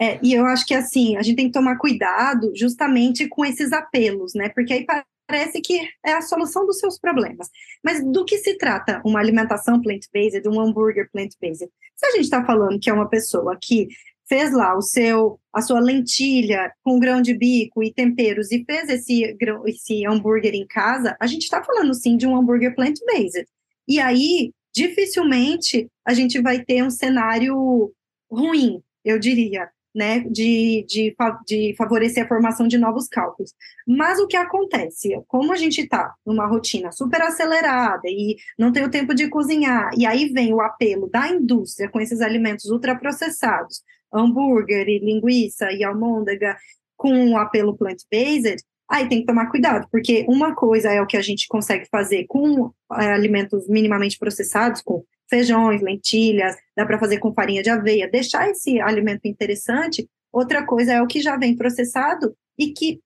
É, 0.00 0.18
e 0.22 0.34
eu 0.34 0.44
acho 0.46 0.66
que 0.66 0.74
assim, 0.74 1.16
a 1.16 1.22
gente 1.22 1.36
tem 1.36 1.46
que 1.46 1.52
tomar 1.52 1.78
cuidado 1.78 2.52
justamente 2.54 3.28
com 3.28 3.44
esses 3.44 3.72
apelos, 3.72 4.34
né? 4.34 4.48
Porque 4.48 4.72
aí 4.72 4.84
parece 5.26 5.60
que 5.60 5.80
é 6.04 6.12
a 6.12 6.22
solução 6.22 6.66
dos 6.66 6.78
seus 6.78 6.98
problemas. 6.98 7.48
Mas 7.82 8.04
do 8.04 8.24
que 8.24 8.38
se 8.38 8.56
trata 8.58 9.00
uma 9.04 9.20
alimentação 9.20 9.80
plant-based, 9.80 10.46
um 10.48 10.60
hambúrguer 10.60 11.08
plant-based? 11.12 11.68
Se 11.96 12.06
a 12.06 12.10
gente 12.10 12.24
está 12.24 12.44
falando 12.44 12.80
que 12.80 12.90
é 12.90 12.92
uma 12.92 13.08
pessoa 13.08 13.56
que 13.60 13.88
fez 14.26 14.52
lá 14.52 14.76
o 14.76 14.80
seu 14.80 15.38
a 15.52 15.60
sua 15.60 15.80
lentilha 15.80 16.72
com 16.82 16.98
grão 16.98 17.20
de 17.20 17.34
bico 17.34 17.82
e 17.82 17.92
temperos 17.92 18.50
e 18.50 18.64
fez 18.64 18.88
esse 18.88 19.36
esse 19.66 20.06
hambúrguer 20.06 20.54
em 20.54 20.66
casa, 20.66 21.16
a 21.20 21.26
gente 21.26 21.42
está 21.42 21.62
falando 21.62 21.94
sim 21.94 22.16
de 22.16 22.26
um 22.26 22.36
hambúrguer 22.36 22.74
plant-based. 22.74 23.46
E 23.86 24.00
aí, 24.00 24.50
dificilmente 24.74 25.88
a 26.04 26.14
gente 26.14 26.40
vai 26.40 26.64
ter 26.64 26.82
um 26.82 26.90
cenário 26.90 27.92
ruim, 28.30 28.82
eu 29.04 29.18
diria 29.18 29.68
né, 29.94 30.20
de, 30.20 30.84
de, 30.88 31.14
de 31.46 31.74
favorecer 31.78 32.24
a 32.24 32.28
formação 32.28 32.66
de 32.66 32.76
novos 32.76 33.06
cálculos. 33.06 33.54
Mas 33.86 34.18
o 34.18 34.26
que 34.26 34.36
acontece? 34.36 35.10
Como 35.28 35.52
a 35.52 35.56
gente 35.56 35.82
está 35.82 36.12
numa 36.26 36.46
rotina 36.46 36.90
super 36.90 37.22
acelerada 37.22 38.02
e 38.06 38.36
não 38.58 38.72
tem 38.72 38.82
o 38.82 38.90
tempo 38.90 39.14
de 39.14 39.28
cozinhar, 39.28 39.90
e 39.96 40.04
aí 40.04 40.28
vem 40.30 40.52
o 40.52 40.60
apelo 40.60 41.08
da 41.08 41.28
indústria 41.28 41.88
com 41.88 42.00
esses 42.00 42.20
alimentos 42.20 42.66
ultraprocessados, 42.66 43.82
hambúrguer 44.12 44.88
e 44.88 44.98
linguiça 44.98 45.70
e 45.72 45.84
almôndega, 45.84 46.56
com 46.96 47.32
o 47.32 47.36
apelo 47.36 47.76
plant-based, 47.76 48.62
aí 48.88 49.08
tem 49.08 49.20
que 49.20 49.26
tomar 49.26 49.50
cuidado, 49.50 49.86
porque 49.90 50.24
uma 50.28 50.54
coisa 50.54 50.92
é 50.92 51.00
o 51.00 51.06
que 51.06 51.16
a 51.16 51.22
gente 51.22 51.48
consegue 51.48 51.86
fazer 51.90 52.24
com 52.28 52.70
é, 52.92 53.12
alimentos 53.12 53.68
minimamente 53.68 54.18
processados, 54.18 54.80
com 54.82 55.04
feijões, 55.28 55.82
lentilhas, 55.82 56.56
dá 56.76 56.84
para 56.84 56.98
fazer 56.98 57.18
com 57.18 57.32
farinha 57.32 57.62
de 57.62 57.70
aveia, 57.70 58.10
deixar 58.10 58.48
esse 58.48 58.80
alimento 58.80 59.26
interessante. 59.26 60.08
Outra 60.32 60.64
coisa 60.66 60.92
é 60.92 61.02
o 61.02 61.06
que 61.06 61.20
já 61.20 61.36
vem 61.36 61.56
processado 61.56 62.36
e 62.58 62.72
que, 62.72 63.00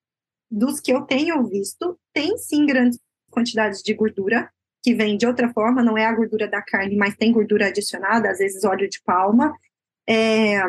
dos 0.50 0.80
que 0.80 0.92
eu 0.92 1.02
tenho 1.02 1.46
visto, 1.46 1.98
tem 2.12 2.36
sim 2.38 2.66
grandes 2.66 2.98
quantidades 3.30 3.82
de 3.82 3.94
gordura, 3.94 4.50
que 4.82 4.94
vem 4.94 5.16
de 5.16 5.26
outra 5.26 5.52
forma, 5.52 5.82
não 5.82 5.98
é 5.98 6.06
a 6.06 6.14
gordura 6.14 6.48
da 6.48 6.62
carne, 6.62 6.96
mas 6.96 7.16
tem 7.16 7.32
gordura 7.32 7.66
adicionada, 7.66 8.30
às 8.30 8.38
vezes 8.38 8.64
óleo 8.64 8.88
de 8.88 9.00
palma, 9.02 9.52
é, 10.08 10.60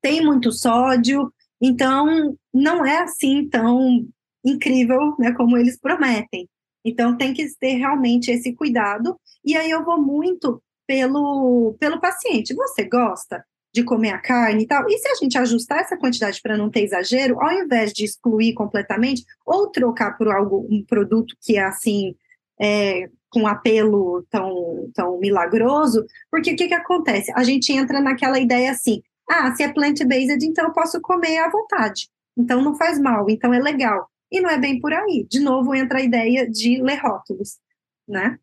tem 0.00 0.24
muito 0.24 0.50
sódio, 0.52 1.32
então 1.60 2.36
não 2.52 2.84
é 2.86 3.02
assim 3.02 3.48
tão 3.48 4.06
incrível 4.44 5.14
né, 5.18 5.32
como 5.32 5.56
eles 5.58 5.78
prometem. 5.78 6.48
Então 6.84 7.16
tem 7.16 7.34
que 7.34 7.46
ter 7.58 7.74
realmente 7.74 8.30
esse 8.30 8.54
cuidado, 8.54 9.20
e 9.44 9.56
aí 9.56 9.70
eu 9.70 9.84
vou 9.84 10.00
muito 10.00 10.62
pelo, 10.90 11.76
pelo 11.78 12.00
paciente. 12.00 12.52
Você 12.52 12.82
gosta 12.82 13.44
de 13.72 13.84
comer 13.84 14.10
a 14.10 14.18
carne 14.18 14.64
e 14.64 14.66
tal? 14.66 14.84
E 14.88 14.98
se 14.98 15.06
a 15.06 15.14
gente 15.14 15.38
ajustar 15.38 15.78
essa 15.78 15.96
quantidade 15.96 16.42
para 16.42 16.56
não 16.56 16.68
ter 16.68 16.82
exagero, 16.82 17.40
ao 17.40 17.52
invés 17.52 17.92
de 17.92 18.04
excluir 18.04 18.54
completamente, 18.54 19.24
ou 19.46 19.68
trocar 19.68 20.18
por 20.18 20.26
algo, 20.26 20.66
um 20.68 20.84
produto 20.84 21.36
que 21.40 21.56
é 21.56 21.62
assim, 21.62 22.16
é, 22.60 23.08
com 23.30 23.46
apelo 23.46 24.26
tão, 24.28 24.90
tão 24.92 25.20
milagroso, 25.20 26.04
porque 26.28 26.54
o 26.54 26.56
que, 26.56 26.66
que 26.66 26.74
acontece? 26.74 27.32
A 27.36 27.44
gente 27.44 27.72
entra 27.72 28.00
naquela 28.00 28.40
ideia 28.40 28.72
assim, 28.72 29.00
ah, 29.28 29.54
se 29.54 29.62
é 29.62 29.72
plant-based, 29.72 30.44
então 30.44 30.64
eu 30.64 30.72
posso 30.72 31.00
comer 31.00 31.38
à 31.38 31.48
vontade. 31.48 32.08
Então 32.36 32.60
não 32.60 32.74
faz 32.74 32.98
mal, 32.98 33.30
então 33.30 33.54
é 33.54 33.60
legal. 33.60 34.10
E 34.28 34.40
não 34.40 34.50
é 34.50 34.58
bem 34.58 34.80
por 34.80 34.92
aí. 34.92 35.24
De 35.30 35.38
novo 35.38 35.72
entra 35.72 36.00
a 36.00 36.02
ideia 36.02 36.50
de 36.50 36.82
ler 36.82 36.98
rótulos, 36.98 37.60
né? 38.08 38.40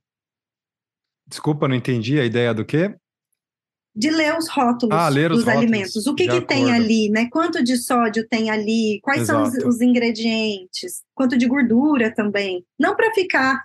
Desculpa, 1.28 1.68
não 1.68 1.76
entendi 1.76 2.20
a 2.20 2.26
ideia 2.26 2.54
do 2.54 2.66
quê? 2.66 2.96
De 3.96 4.12
ler 4.12 4.38
os 4.38 4.48
rótulos 4.48 4.96
ah, 4.96 5.10
ler 5.10 5.32
os 5.32 5.38
dos 5.38 5.46
rótulos. 5.46 5.64
alimentos. 5.64 6.08
O 6.08 6.14
que, 6.14 6.28
que 6.28 6.42
tem 6.42 6.72
ali, 6.72 7.10
né? 7.10 7.28
Quanto 7.32 7.64
de 7.64 7.78
sódio 7.78 8.28
tem 8.28 8.50
ali? 8.50 9.00
Quais 9.02 9.24
Exato. 9.24 9.50
são 9.52 9.68
os, 9.68 9.76
os 9.76 9.82
ingredientes? 9.82 11.02
Quanto 11.16 11.38
de 11.38 11.48
gordura 11.48 12.14
também? 12.14 12.64
Não 12.80 12.96
para 12.96 13.12
ficar 13.14 13.60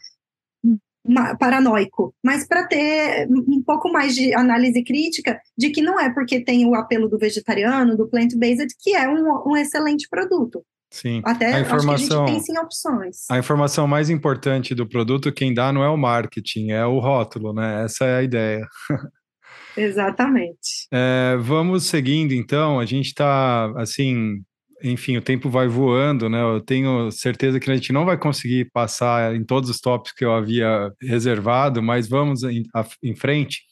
paranoico, 1.38 2.14
mas 2.22 2.46
para 2.46 2.66
ter 2.66 3.28
um 3.28 3.62
pouco 3.62 3.90
mais 3.90 4.14
de 4.14 4.32
análise 4.34 4.82
crítica 4.84 5.40
de 5.58 5.70
que 5.70 5.82
não 5.82 5.98
é 5.98 6.12
porque 6.12 6.40
tem 6.40 6.64
o 6.64 6.74
apelo 6.74 7.08
do 7.08 7.18
vegetariano, 7.18 7.96
do 7.96 8.08
plant-based, 8.08 8.68
que 8.78 8.94
é 8.94 9.08
um, 9.08 9.50
um 9.50 9.56
excelente 9.56 10.08
produto. 10.08 10.64
Sim. 10.92 11.22
Até 11.24 11.54
a 11.54 11.60
informação, 11.60 12.24
a 12.24 12.26
gente 12.26 12.44
tem 12.44 12.54
sim 12.54 12.58
opções. 12.58 13.30
A 13.30 13.38
informação 13.38 13.86
mais 13.88 14.10
importante 14.10 14.74
do 14.74 14.86
produto, 14.86 15.32
quem 15.32 15.54
dá 15.54 15.72
não 15.72 15.82
é 15.82 15.88
o 15.88 15.96
marketing, 15.96 16.70
é 16.70 16.84
o 16.84 16.98
rótulo, 16.98 17.54
né? 17.54 17.84
Essa 17.84 18.04
é 18.04 18.18
a 18.18 18.22
ideia. 18.22 18.68
Exatamente. 19.74 20.86
É, 20.92 21.34
vamos 21.40 21.84
seguindo, 21.84 22.32
então. 22.34 22.78
A 22.78 22.84
gente 22.84 23.06
está, 23.06 23.72
assim, 23.80 24.42
enfim, 24.84 25.16
o 25.16 25.22
tempo 25.22 25.48
vai 25.48 25.66
voando, 25.66 26.28
né? 26.28 26.42
Eu 26.42 26.60
tenho 26.60 27.10
certeza 27.10 27.58
que 27.58 27.70
a 27.70 27.74
gente 27.74 27.90
não 27.90 28.04
vai 28.04 28.18
conseguir 28.18 28.70
passar 28.70 29.34
em 29.34 29.42
todos 29.42 29.70
os 29.70 29.80
tópicos 29.80 30.12
que 30.12 30.26
eu 30.26 30.34
havia 30.34 30.92
reservado, 31.00 31.82
mas 31.82 32.06
vamos 32.06 32.42
em, 32.42 32.64
a, 32.74 32.84
em 33.02 33.16
frente. 33.16 33.62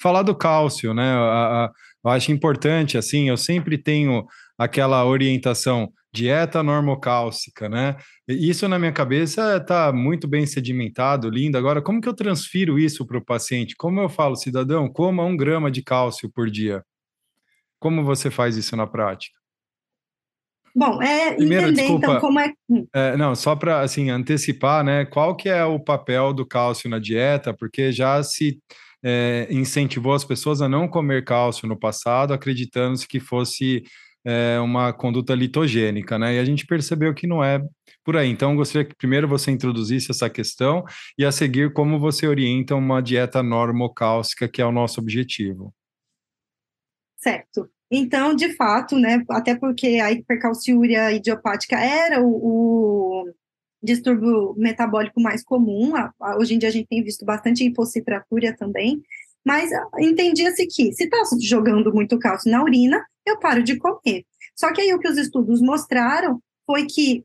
Falar 0.00 0.22
do 0.22 0.36
cálcio, 0.36 0.94
né? 0.94 1.14
A, 1.14 1.64
a, 1.64 1.70
eu 2.04 2.10
acho 2.12 2.30
importante, 2.30 2.96
assim, 2.96 3.28
eu 3.28 3.36
sempre 3.36 3.76
tenho 3.76 4.24
aquela 4.56 5.04
orientação 5.04 5.92
dieta 6.12 6.62
normocálcica, 6.62 7.68
né? 7.68 7.96
Isso 8.26 8.68
na 8.68 8.78
minha 8.78 8.92
cabeça 8.92 9.56
está 9.56 9.92
muito 9.92 10.26
bem 10.26 10.46
sedimentado, 10.46 11.30
lindo. 11.30 11.56
Agora, 11.56 11.80
como 11.80 12.00
que 12.00 12.08
eu 12.08 12.14
transfiro 12.14 12.78
isso 12.78 13.06
para 13.06 13.18
o 13.18 13.24
paciente? 13.24 13.76
Como 13.76 14.00
eu 14.00 14.08
falo, 14.08 14.36
cidadão, 14.36 14.88
coma 14.88 15.24
um 15.24 15.36
grama 15.36 15.70
de 15.70 15.82
cálcio 15.82 16.30
por 16.30 16.50
dia? 16.50 16.84
Como 17.78 18.04
você 18.04 18.30
faz 18.30 18.56
isso 18.56 18.76
na 18.76 18.86
prática? 18.86 19.38
Bom, 20.74 21.02
é 21.02 21.34
Primeiro, 21.34 21.68
entender 21.68 21.82
então, 21.82 21.98
desculpa, 21.98 22.06
então 22.06 22.20
como 22.20 22.40
é... 22.40 22.52
Hum. 22.68 22.86
é 22.92 23.16
não, 23.16 23.34
só 23.34 23.56
para 23.56 23.80
assim 23.80 24.10
antecipar, 24.10 24.84
né? 24.84 25.04
Qual 25.04 25.36
que 25.36 25.48
é 25.48 25.64
o 25.64 25.80
papel 25.80 26.32
do 26.32 26.46
cálcio 26.46 26.88
na 26.88 26.98
dieta? 26.98 27.52
Porque 27.52 27.90
já 27.90 28.22
se 28.22 28.60
é, 29.02 29.48
incentivou 29.50 30.14
as 30.14 30.24
pessoas 30.24 30.60
a 30.60 30.68
não 30.68 30.86
comer 30.86 31.24
cálcio 31.24 31.66
no 31.66 31.78
passado, 31.78 32.32
acreditando-se 32.32 33.06
que 33.08 33.18
fosse 33.18 33.82
é, 34.24 34.58
uma 34.60 34.92
conduta 34.92 35.34
litogênica, 35.34 36.18
né? 36.18 36.34
E 36.34 36.38
a 36.38 36.44
gente 36.44 36.66
percebeu 36.66 37.14
que 37.14 37.26
não 37.26 37.42
é 37.42 37.60
por 38.04 38.16
aí. 38.16 38.28
Então, 38.28 38.56
gostaria 38.56 38.86
que 38.86 38.94
primeiro 38.94 39.28
você 39.28 39.50
introduzisse 39.50 40.10
essa 40.10 40.28
questão 40.28 40.84
e 41.18 41.24
a 41.24 41.32
seguir 41.32 41.72
como 41.72 41.98
você 41.98 42.26
orienta 42.26 42.74
uma 42.74 43.00
dieta 43.00 43.42
normocálcica, 43.42 44.48
que 44.48 44.60
é 44.60 44.66
o 44.66 44.72
nosso 44.72 45.00
objetivo. 45.00 45.74
Certo. 47.18 47.68
Então, 47.90 48.34
de 48.34 48.54
fato, 48.54 48.96
né, 48.96 49.22
até 49.30 49.56
porque 49.56 49.98
a 50.00 50.12
hipercalciúria 50.12 51.12
idiopática 51.12 51.76
era 51.78 52.22
o, 52.22 52.28
o 52.28 53.32
distúrbio 53.82 54.54
metabólico 54.56 55.20
mais 55.20 55.42
comum, 55.42 55.96
a, 55.96 56.12
a, 56.20 56.36
hoje 56.38 56.54
em 56.54 56.58
dia 56.58 56.68
a 56.68 56.72
gente 56.72 56.86
tem 56.86 57.02
visto 57.02 57.24
bastante 57.24 57.64
hipocitracúria 57.64 58.54
também, 58.56 59.02
mas 59.44 59.70
entendia-se 59.98 60.66
que 60.66 60.92
se 60.92 61.04
está 61.04 61.16
jogando 61.40 61.92
muito 61.92 62.18
cálcio 62.18 62.50
na 62.50 62.62
urina, 62.62 63.02
eu 63.26 63.38
paro 63.38 63.62
de 63.62 63.76
comer. 63.76 64.24
Só 64.54 64.72
que 64.72 64.80
aí 64.80 64.92
o 64.92 64.98
que 64.98 65.08
os 65.08 65.16
estudos 65.16 65.60
mostraram 65.60 66.40
foi 66.66 66.86
que 66.86 67.24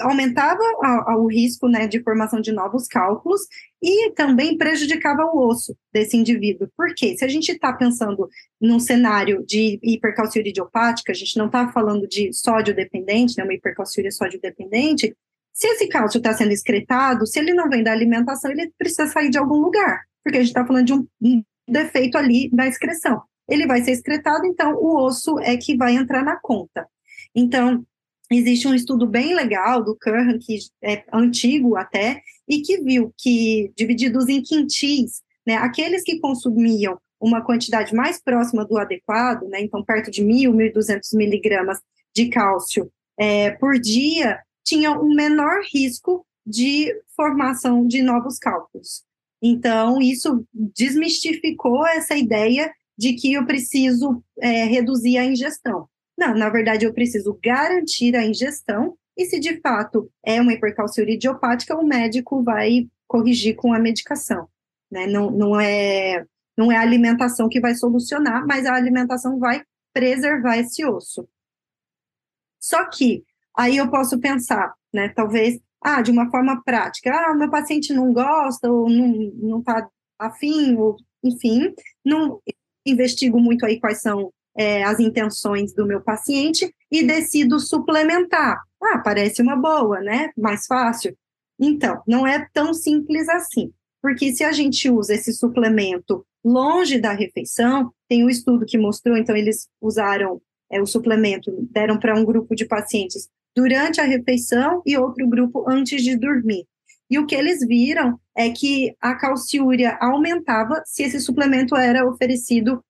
aumentava 0.00 0.60
a, 0.82 1.12
a, 1.12 1.16
o 1.16 1.26
risco 1.26 1.68
né, 1.68 1.86
de 1.86 2.02
formação 2.02 2.40
de 2.40 2.52
novos 2.52 2.86
cálculos 2.86 3.40
e 3.82 4.10
também 4.12 4.56
prejudicava 4.56 5.24
o 5.24 5.48
osso 5.48 5.76
desse 5.92 6.16
indivíduo. 6.16 6.68
Por 6.76 6.94
quê? 6.94 7.16
Se 7.16 7.24
a 7.24 7.28
gente 7.28 7.50
está 7.50 7.72
pensando 7.72 8.28
num 8.60 8.78
cenário 8.78 9.44
de 9.46 9.78
hipercalciúria 9.82 10.50
idiopática, 10.50 11.12
a 11.12 11.14
gente 11.14 11.36
não 11.38 11.46
está 11.46 11.72
falando 11.72 12.06
de 12.06 12.32
sódio 12.32 12.74
dependente, 12.74 13.36
né, 13.38 13.44
uma 13.44 13.54
hipercalciúria 13.54 14.10
sódio 14.10 14.40
dependente, 14.40 15.16
se 15.52 15.66
esse 15.68 15.88
cálcio 15.88 16.18
está 16.18 16.34
sendo 16.34 16.52
excretado, 16.52 17.26
se 17.26 17.38
ele 17.38 17.54
não 17.54 17.70
vem 17.70 17.82
da 17.82 17.90
alimentação, 17.90 18.50
ele 18.50 18.70
precisa 18.76 19.06
sair 19.06 19.30
de 19.30 19.38
algum 19.38 19.56
lugar, 19.56 20.02
porque 20.22 20.36
a 20.36 20.40
gente 20.40 20.50
está 20.50 20.66
falando 20.66 20.84
de 20.84 20.92
um, 20.92 21.06
um 21.22 21.42
defeito 21.66 22.18
ali 22.18 22.50
da 22.52 22.66
excreção. 22.66 23.22
Ele 23.48 23.66
vai 23.66 23.82
ser 23.82 23.92
excretado, 23.92 24.44
então 24.46 24.74
o 24.74 25.04
osso 25.04 25.38
é 25.40 25.56
que 25.56 25.76
vai 25.76 25.94
entrar 25.94 26.24
na 26.24 26.36
conta. 26.36 26.86
Então, 27.34 27.84
existe 28.30 28.66
um 28.66 28.74
estudo 28.74 29.06
bem 29.06 29.34
legal 29.34 29.82
do 29.82 29.96
Curran, 29.96 30.38
que 30.38 30.58
é 30.82 31.04
antigo 31.12 31.76
até, 31.76 32.22
e 32.48 32.60
que 32.60 32.80
viu 32.80 33.12
que, 33.16 33.72
divididos 33.76 34.28
em 34.28 34.42
quintis, 34.42 35.22
né, 35.46 35.56
aqueles 35.56 36.02
que 36.02 36.18
consumiam 36.18 36.98
uma 37.20 37.40
quantidade 37.42 37.94
mais 37.94 38.20
próxima 38.20 38.64
do 38.64 38.76
adequado, 38.78 39.48
né, 39.48 39.60
então 39.60 39.84
perto 39.84 40.10
de 40.10 40.24
1.000, 40.24 40.52
1.200 40.52 41.16
miligramas 41.16 41.78
de 42.14 42.28
cálcio 42.28 42.90
é, 43.18 43.50
por 43.52 43.78
dia, 43.78 44.40
tinham 44.64 45.00
um 45.02 45.14
menor 45.14 45.62
risco 45.72 46.26
de 46.44 46.92
formação 47.14 47.86
de 47.86 48.02
novos 48.02 48.38
cálculos. 48.38 49.04
Então, 49.42 50.00
isso 50.00 50.44
desmistificou 50.52 51.86
essa 51.86 52.16
ideia 52.16 52.72
de 52.96 53.12
que 53.14 53.32
eu 53.32 53.44
preciso 53.44 54.22
é, 54.40 54.64
reduzir 54.64 55.18
a 55.18 55.24
ingestão. 55.24 55.88
Não, 56.18 56.34
na 56.34 56.48
verdade, 56.48 56.86
eu 56.86 56.94
preciso 56.94 57.38
garantir 57.42 58.16
a 58.16 58.24
ingestão, 58.24 58.96
e 59.16 59.26
se 59.26 59.38
de 59.38 59.60
fato 59.60 60.10
é 60.24 60.40
uma 60.40 60.52
hipercalciúria 60.52 61.14
idiopática, 61.14 61.76
o 61.76 61.86
médico 61.86 62.42
vai 62.42 62.88
corrigir 63.06 63.54
com 63.54 63.72
a 63.72 63.78
medicação. 63.78 64.48
Né? 64.90 65.06
Não, 65.06 65.30
não, 65.30 65.60
é, 65.60 66.24
não 66.56 66.72
é 66.72 66.76
a 66.76 66.82
alimentação 66.82 67.48
que 67.48 67.60
vai 67.60 67.74
solucionar, 67.74 68.46
mas 68.46 68.66
a 68.66 68.74
alimentação 68.74 69.38
vai 69.38 69.62
preservar 69.92 70.58
esse 70.58 70.84
osso. 70.84 71.28
Só 72.60 72.88
que 72.88 73.24
aí 73.56 73.76
eu 73.76 73.90
posso 73.90 74.18
pensar, 74.18 74.74
né, 74.92 75.08
talvez, 75.10 75.58
ah, 75.82 76.02
de 76.02 76.10
uma 76.10 76.30
forma 76.30 76.62
prática, 76.64 77.10
ah, 77.10 77.32
o 77.32 77.38
meu 77.38 77.50
paciente 77.50 77.92
não 77.94 78.12
gosta, 78.12 78.70
ou 78.70 78.88
não 78.88 79.60
está 79.60 79.88
afim, 80.18 80.74
ou 80.76 80.96
enfim, 81.22 81.74
não 82.04 82.40
investigo 82.86 83.40
muito 83.40 83.66
aí 83.66 83.80
quais 83.80 84.00
são 84.00 84.32
é, 84.56 84.82
as 84.84 84.98
intenções 84.98 85.74
do 85.74 85.86
meu 85.86 86.00
paciente 86.00 86.72
e 86.90 87.02
decido 87.04 87.60
suplementar. 87.60 88.60
Ah, 88.82 88.98
parece 88.98 89.42
uma 89.42 89.56
boa, 89.56 90.00
né? 90.00 90.30
Mais 90.36 90.66
fácil. 90.66 91.16
Então, 91.58 92.02
não 92.06 92.26
é 92.26 92.46
tão 92.52 92.72
simples 92.72 93.28
assim, 93.28 93.72
porque 94.02 94.32
se 94.32 94.44
a 94.44 94.52
gente 94.52 94.90
usa 94.90 95.14
esse 95.14 95.32
suplemento 95.32 96.24
longe 96.44 97.00
da 97.00 97.12
refeição, 97.12 97.90
tem 98.08 98.24
um 98.24 98.30
estudo 98.30 98.64
que 98.64 98.78
mostrou, 98.78 99.16
então 99.16 99.36
eles 99.36 99.68
usaram 99.80 100.40
é, 100.70 100.80
o 100.80 100.86
suplemento, 100.86 101.50
deram 101.70 101.98
para 101.98 102.18
um 102.18 102.24
grupo 102.24 102.54
de 102.54 102.66
pacientes 102.66 103.28
durante 103.54 104.00
a 104.00 104.04
refeição 104.04 104.82
e 104.84 104.96
outro 104.96 105.26
grupo 105.26 105.64
antes 105.68 106.02
de 106.02 106.16
dormir. 106.16 106.66
E 107.10 107.18
o 107.18 107.26
que 107.26 107.34
eles 107.34 107.64
viram 107.66 108.18
é 108.36 108.50
que 108.50 108.94
a 109.00 109.14
calciúria 109.14 109.96
aumentava 110.00 110.82
se 110.84 111.02
esse 111.02 111.20
suplemento 111.20 111.76
era 111.76 112.08
oferecido 112.08 112.82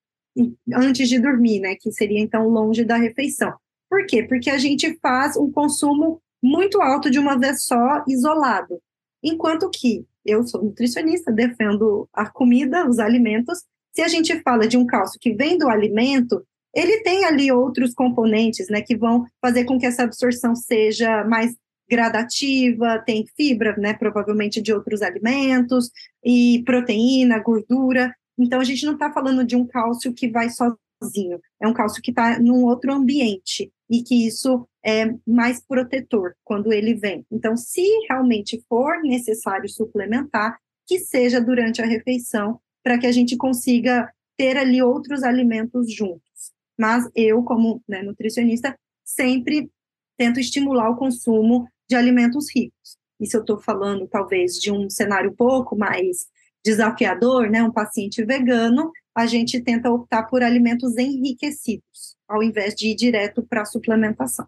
antes 0.75 1.09
de 1.09 1.19
dormir, 1.19 1.61
né? 1.61 1.77
Que 1.79 1.93
seria 1.93 2.21
então 2.21 2.49
longe 2.49 2.85
da 2.85 2.97
refeição. 2.97 3.53
Por 3.89 4.07
quê? 4.07 4.23
Porque 4.23 4.51
a 4.51 4.59
gente 4.59 4.99
faz 5.01 5.37
um 5.37 5.51
consumo 5.51 6.21
muito 6.43 6.81
alto 6.81 7.11
de 7.11 7.19
uma 7.19 7.39
vez 7.39 7.65
só, 7.65 8.05
isolado. 8.07 8.81
Enquanto 9.23 9.71
que 9.71 10.05
eu 10.27 10.47
sou 10.47 10.63
nutricionista, 10.63 11.33
defendo 11.33 12.09
a 12.13 12.29
comida, 12.29 12.89
os 12.89 12.99
alimentos. 12.99 13.63
Se 13.93 14.03
a 14.03 14.09
gente 14.09 14.41
fala 14.43 14.67
de 14.67 14.77
um 14.77 14.85
cálcio 14.85 15.21
que 15.21 15.33
vem 15.33 15.57
do 15.57 15.69
alimento, 15.69 16.45
ele 16.75 17.03
tem 17.03 17.25
ali 17.25 17.51
outros 17.51 17.95
componentes, 17.95 18.69
né, 18.69 18.83
que 18.83 18.97
vão 18.97 19.25
fazer 19.41 19.65
com 19.65 19.79
que 19.79 19.87
essa 19.87 20.03
absorção 20.03 20.55
seja 20.55 21.25
mais 21.25 21.55
gradativa, 21.89 23.03
tem 23.05 23.27
fibra, 23.37 23.77
né, 23.77 23.95
provavelmente 23.95 24.61
de 24.61 24.73
outros 24.73 25.03
alimentos, 25.03 25.91
e 26.25 26.63
proteína, 26.65 27.39
gordura. 27.39 28.15
Então, 28.39 28.61
a 28.61 28.65
gente 28.65 28.85
não 28.85 28.95
está 28.95 29.13
falando 29.13 29.45
de 29.45 29.57
um 29.57 29.67
cálcio 29.67 30.13
que 30.13 30.29
vai 30.29 30.49
sozinho, 30.51 31.41
é 31.61 31.67
um 31.67 31.73
cálcio 31.73 32.03
que 32.03 32.11
está 32.11 32.39
num 32.39 32.65
outro 32.65 32.93
ambiente 32.93 33.71
e 33.89 34.03
que 34.03 34.27
isso 34.27 34.67
é 34.85 35.15
mais 35.27 35.65
protetor 35.65 36.35
quando 36.45 36.73
ele 36.73 36.95
vem. 36.95 37.25
Então, 37.31 37.57
se 37.57 37.85
realmente 38.09 38.63
for 38.69 39.03
necessário 39.03 39.69
suplementar, 39.69 40.59
que 40.87 40.99
seja 40.99 41.41
durante 41.41 41.83
a 41.83 41.87
refeição, 41.87 42.61
para 42.83 42.99
que 42.99 43.07
a 43.07 43.13
gente 43.13 43.37
consiga 43.37 44.09
ter 44.37 44.57
ali 44.57 44.81
outros 44.83 45.23
alimentos 45.23 45.93
juntos. 45.93 46.53
Mas 46.79 47.09
eu, 47.15 47.43
como 47.43 47.83
né, 47.89 48.03
nutricionista, 48.03 48.79
sempre 49.05 49.69
tento 50.17 50.39
estimular 50.39 50.91
o 50.91 50.97
consumo 50.97 51.67
de 51.89 51.97
alimentos 51.97 52.47
ricos. 52.55 52.97
E 53.21 53.27
se 53.27 53.37
eu 53.37 53.41
estou 53.41 53.59
falando, 53.59 54.07
talvez, 54.07 54.55
de 54.55 54.71
um 54.71 54.91
cenário 54.91 55.31
um 55.31 55.35
pouco 55.35 55.77
mais 55.77 56.27
desafiador, 56.65 57.49
né, 57.49 57.63
um 57.63 57.73
paciente 57.73 58.25
vegano, 58.25 58.91
a 59.15 59.25
gente 59.25 59.61
tenta 59.61 59.91
optar 59.91 60.25
por 60.25 60.43
alimentos 60.43 60.97
enriquecidos, 60.99 62.17
ao 62.29 62.43
invés 62.43 62.75
de 62.75 62.89
ir 62.89 62.97
direto 62.97 63.47
para 63.49 63.63
a 63.63 63.65
suplementação. 63.65 64.47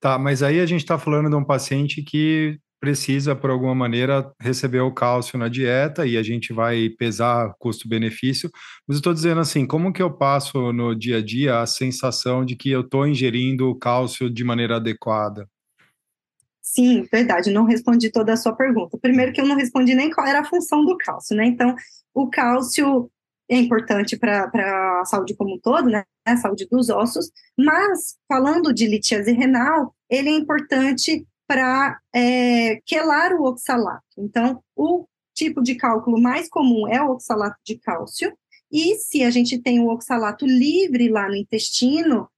Tá, 0.00 0.18
mas 0.18 0.42
aí 0.42 0.60
a 0.60 0.66
gente 0.66 0.80
está 0.80 0.98
falando 0.98 1.28
de 1.28 1.34
um 1.34 1.44
paciente 1.44 2.02
que 2.02 2.58
precisa, 2.80 3.34
por 3.34 3.50
alguma 3.50 3.74
maneira, 3.74 4.30
receber 4.40 4.80
o 4.80 4.92
cálcio 4.92 5.38
na 5.38 5.48
dieta 5.48 6.06
e 6.06 6.16
a 6.16 6.22
gente 6.22 6.52
vai 6.52 6.88
pesar 6.90 7.52
custo-benefício. 7.58 8.48
Mas 8.86 8.96
eu 8.96 8.98
estou 8.98 9.14
dizendo 9.14 9.40
assim, 9.40 9.66
como 9.66 9.92
que 9.92 10.02
eu 10.02 10.16
passo 10.16 10.72
no 10.72 10.94
dia 10.94 11.18
a 11.18 11.24
dia 11.24 11.60
a 11.60 11.66
sensação 11.66 12.44
de 12.44 12.54
que 12.54 12.70
eu 12.70 12.82
estou 12.82 13.06
ingerindo 13.06 13.76
cálcio 13.78 14.30
de 14.30 14.44
maneira 14.44 14.76
adequada? 14.76 15.48
Sim, 16.76 17.08
verdade, 17.10 17.50
não 17.50 17.64
respondi 17.64 18.10
toda 18.12 18.34
a 18.34 18.36
sua 18.36 18.54
pergunta. 18.54 18.98
Primeiro 18.98 19.32
que 19.32 19.40
eu 19.40 19.46
não 19.46 19.56
respondi 19.56 19.94
nem 19.94 20.10
qual 20.10 20.26
era 20.26 20.40
a 20.40 20.44
função 20.44 20.84
do 20.84 20.94
cálcio, 20.98 21.34
né? 21.34 21.46
Então, 21.46 21.74
o 22.12 22.28
cálcio 22.28 23.10
é 23.48 23.56
importante 23.56 24.14
para 24.14 24.44
a 25.00 25.04
saúde 25.06 25.34
como 25.34 25.54
um 25.54 25.58
todo, 25.58 25.88
né? 25.88 26.04
A 26.26 26.36
saúde 26.36 26.68
dos 26.70 26.90
ossos, 26.90 27.30
mas 27.56 28.18
falando 28.28 28.74
de 28.74 28.86
litíase 28.86 29.32
renal, 29.32 29.94
ele 30.10 30.28
é 30.28 30.32
importante 30.32 31.26
para 31.46 31.98
é, 32.14 32.78
quelar 32.84 33.32
o 33.32 33.44
oxalato. 33.44 34.04
Então, 34.18 34.62
o 34.76 35.06
tipo 35.34 35.62
de 35.62 35.76
cálculo 35.76 36.20
mais 36.20 36.46
comum 36.46 36.86
é 36.86 37.00
o 37.00 37.12
oxalato 37.12 37.56
de 37.64 37.78
cálcio, 37.78 38.36
e 38.70 38.96
se 38.96 39.22
a 39.22 39.30
gente 39.30 39.58
tem 39.62 39.80
o 39.80 39.88
oxalato 39.88 40.44
livre 40.44 41.08
lá 41.08 41.26
no 41.26 41.36
intestino, 41.36 42.28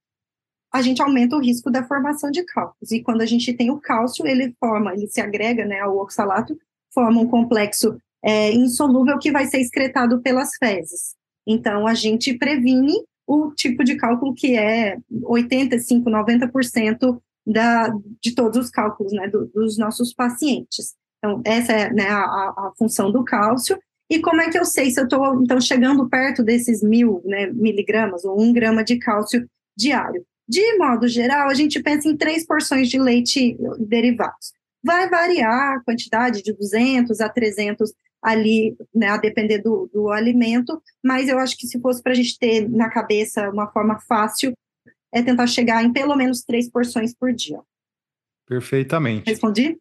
a 0.73 0.83
gente 0.83 1.01
aumenta 1.03 1.37
o 1.37 1.41
risco 1.41 1.71
da 1.71 1.85
formação 1.85 2.31
de 2.31 2.45
cálculos. 2.45 2.93
E 2.93 3.03
quando 3.03 3.23
a 3.23 3.27
gente 3.27 3.53
tem 3.53 3.71
o 3.71 3.81
cálcio, 3.81 4.27
ele 4.27 4.55
forma, 4.61 4.93
ele 4.93 5.07
se 5.09 5.21
agrega 5.21 5.65
né, 5.65 5.81
ao 5.81 5.97
oxalato, 5.99 6.59
forma 6.93 7.21
um 7.21 7.27
complexo 7.27 7.99
é, 8.23 8.53
insolúvel 8.53 9.19
que 9.19 9.33
vai 9.33 9.47
ser 9.47 9.61
excretado 9.61 10.21
pelas 10.21 10.51
fezes. 10.57 11.15
Então, 11.47 11.87
a 11.87 11.95
gente 11.95 12.37
previne 12.37 12.95
o 13.27 13.53
tipo 13.53 13.83
de 13.85 13.97
cálculo 13.97 14.35
que 14.35 14.57
é 14.57 14.99
85, 15.25 16.11
90% 16.11 17.21
da, 17.47 17.89
de 18.23 18.35
todos 18.35 18.59
os 18.59 18.71
cálculos 18.71 19.13
né, 19.13 19.29
do, 19.29 19.47
dos 19.47 19.79
nossos 19.79 20.13
pacientes. 20.13 20.95
Então, 21.19 21.41
essa 21.45 21.73
é 21.73 21.93
né, 21.93 22.09
a, 22.09 22.23
a, 22.23 22.73
função 22.77 23.11
do 23.11 23.25
cálcio. 23.25 23.79
E 24.11 24.21
como 24.21 24.41
é 24.41 24.51
que 24.51 24.59
eu 24.59 24.65
sei 24.65 24.91
se 24.91 25.01
eu 25.01 25.05
estou, 25.05 25.43
então, 25.43 25.61
chegando 25.61 26.09
perto 26.09 26.43
desses 26.43 26.83
mil 26.83 27.23
né, 27.25 27.47
miligramas 27.47 28.25
ou 28.25 28.41
um 28.41 28.53
grama 28.53 28.85
de 28.85 28.99
cálcio 28.99 29.47
diário? 29.77 30.25
De 30.49 30.79
modo 30.79 31.07
geral, 31.07 31.49
a 31.49 31.55
gente 31.55 31.83
pensa 31.83 32.09
em 32.09 32.17
três 32.17 32.47
porções 32.47 32.89
de 32.89 32.99
leite 32.99 33.57
derivados. 33.79 34.53
Vai 34.83 35.09
variar 35.09 35.77
a 35.77 35.85
quantidade 35.85 36.43
de 36.43 36.53
200 36.53 37.21
a 37.21 37.29
300 37.29 37.93
ali, 38.23 38.77
né, 38.95 39.09
a 39.09 39.17
depender 39.17 39.59
do, 39.59 39.89
do 39.93 40.11
alimento, 40.11 40.81
mas 41.05 41.29
eu 41.29 41.39
acho 41.39 41.57
que 41.57 41.67
se 41.67 41.81
fosse 41.81 42.03
para 42.03 42.13
a 42.13 42.15
gente 42.15 42.39
ter 42.39 42.69
na 42.69 42.91
cabeça 42.91 43.49
uma 43.51 43.71
forma 43.71 44.01
fácil, 44.01 44.53
é 45.13 45.23
tentar 45.23 45.47
chegar 45.47 45.85
em 45.85 45.93
pelo 45.93 46.17
menos 46.17 46.43
três 46.43 46.71
porções 46.71 47.15
por 47.15 47.33
dia. 47.33 47.61
Perfeitamente. 48.47 49.31
Respondi? 49.31 49.77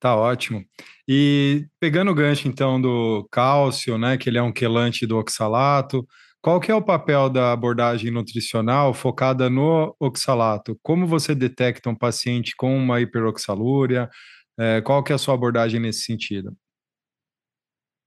Tá 0.00 0.14
ótimo. 0.14 0.64
E 1.08 1.66
pegando 1.80 2.10
o 2.10 2.14
gancho 2.14 2.46
então 2.46 2.80
do 2.80 3.26
cálcio, 3.30 3.98
né, 3.98 4.16
que 4.16 4.28
ele 4.28 4.38
é 4.38 4.42
um 4.42 4.52
quelante 4.52 5.06
do 5.06 5.16
oxalato, 5.16 6.06
qual 6.40 6.60
que 6.60 6.70
é 6.70 6.74
o 6.74 6.82
papel 6.82 7.28
da 7.28 7.52
abordagem 7.52 8.10
nutricional 8.10 8.94
focada 8.94 9.50
no 9.50 9.94
oxalato? 9.98 10.78
Como 10.82 11.06
você 11.06 11.34
detecta 11.34 11.90
um 11.90 11.96
paciente 11.96 12.54
com 12.56 12.76
uma 12.76 13.00
hiperoxalúria? 13.00 14.08
É, 14.58 14.80
qual 14.80 15.02
que 15.02 15.12
é 15.12 15.14
a 15.14 15.18
sua 15.18 15.34
abordagem 15.34 15.80
nesse 15.80 16.02
sentido? 16.02 16.56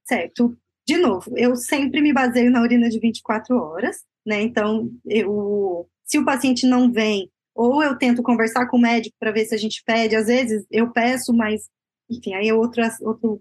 Certo. 0.06 0.58
De 0.88 0.98
novo, 0.98 1.32
eu 1.38 1.56
sempre 1.56 2.02
me 2.02 2.12
baseio 2.12 2.52
na 2.52 2.62
urina 2.62 2.90
de 2.90 3.00
24 3.00 3.56
horas, 3.56 3.98
né? 4.26 4.42
Então, 4.42 4.90
eu, 5.06 5.88
se 6.06 6.18
o 6.18 6.26
paciente 6.26 6.66
não 6.66 6.92
vem, 6.92 7.30
ou 7.56 7.84
eu 7.84 7.98
tento 7.98 8.24
conversar 8.24 8.68
com 8.68 8.78
o 8.78 8.82
médico 8.82 9.16
para 9.20 9.32
ver 9.32 9.46
se 9.46 9.54
a 9.56 9.58
gente 9.58 9.84
pede, 9.86 10.16
às 10.16 10.28
vezes 10.28 10.66
eu 10.72 10.92
peço, 10.92 11.34
mas 11.34 11.70
enfim, 12.12 12.34
aí 12.34 12.50
é 12.50 12.54
outro, 12.54 12.84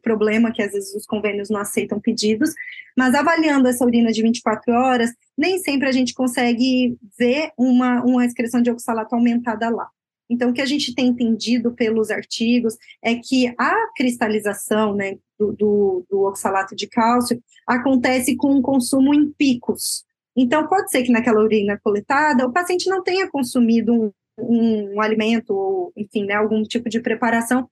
problema 0.00 0.52
que 0.52 0.62
às 0.62 0.72
vezes 0.72 0.94
os 0.94 1.04
convênios 1.04 1.50
não 1.50 1.60
aceitam 1.60 2.00
pedidos, 2.00 2.54
mas 2.96 3.14
avaliando 3.14 3.68
essa 3.68 3.84
urina 3.84 4.12
de 4.12 4.22
24 4.22 4.72
horas, 4.72 5.10
nem 5.36 5.58
sempre 5.58 5.88
a 5.88 5.92
gente 5.92 6.14
consegue 6.14 6.96
ver 7.18 7.50
uma, 7.58 8.02
uma 8.04 8.24
excreção 8.24 8.62
de 8.62 8.70
oxalato 8.70 9.14
aumentada 9.14 9.68
lá. 9.68 9.88
Então, 10.30 10.50
o 10.50 10.52
que 10.52 10.62
a 10.62 10.66
gente 10.66 10.94
tem 10.94 11.08
entendido 11.08 11.72
pelos 11.72 12.08
artigos 12.08 12.76
é 13.02 13.16
que 13.16 13.52
a 13.58 13.74
cristalização 13.96 14.94
né, 14.94 15.16
do, 15.36 15.52
do, 15.52 16.06
do 16.08 16.20
oxalato 16.20 16.76
de 16.76 16.86
cálcio 16.86 17.42
acontece 17.66 18.36
com 18.36 18.54
um 18.54 18.62
consumo 18.62 19.12
em 19.12 19.32
picos. 19.32 20.04
Então, 20.36 20.68
pode 20.68 20.88
ser 20.90 21.02
que 21.02 21.10
naquela 21.10 21.42
urina 21.42 21.80
coletada 21.82 22.46
o 22.46 22.52
paciente 22.52 22.88
não 22.88 23.02
tenha 23.02 23.28
consumido 23.28 23.92
um, 23.92 24.12
um, 24.38 24.94
um 24.94 25.00
alimento 25.00 25.52
ou, 25.52 25.92
enfim, 25.96 26.24
né, 26.24 26.34
algum 26.34 26.62
tipo 26.62 26.88
de 26.88 27.00
preparação 27.00 27.68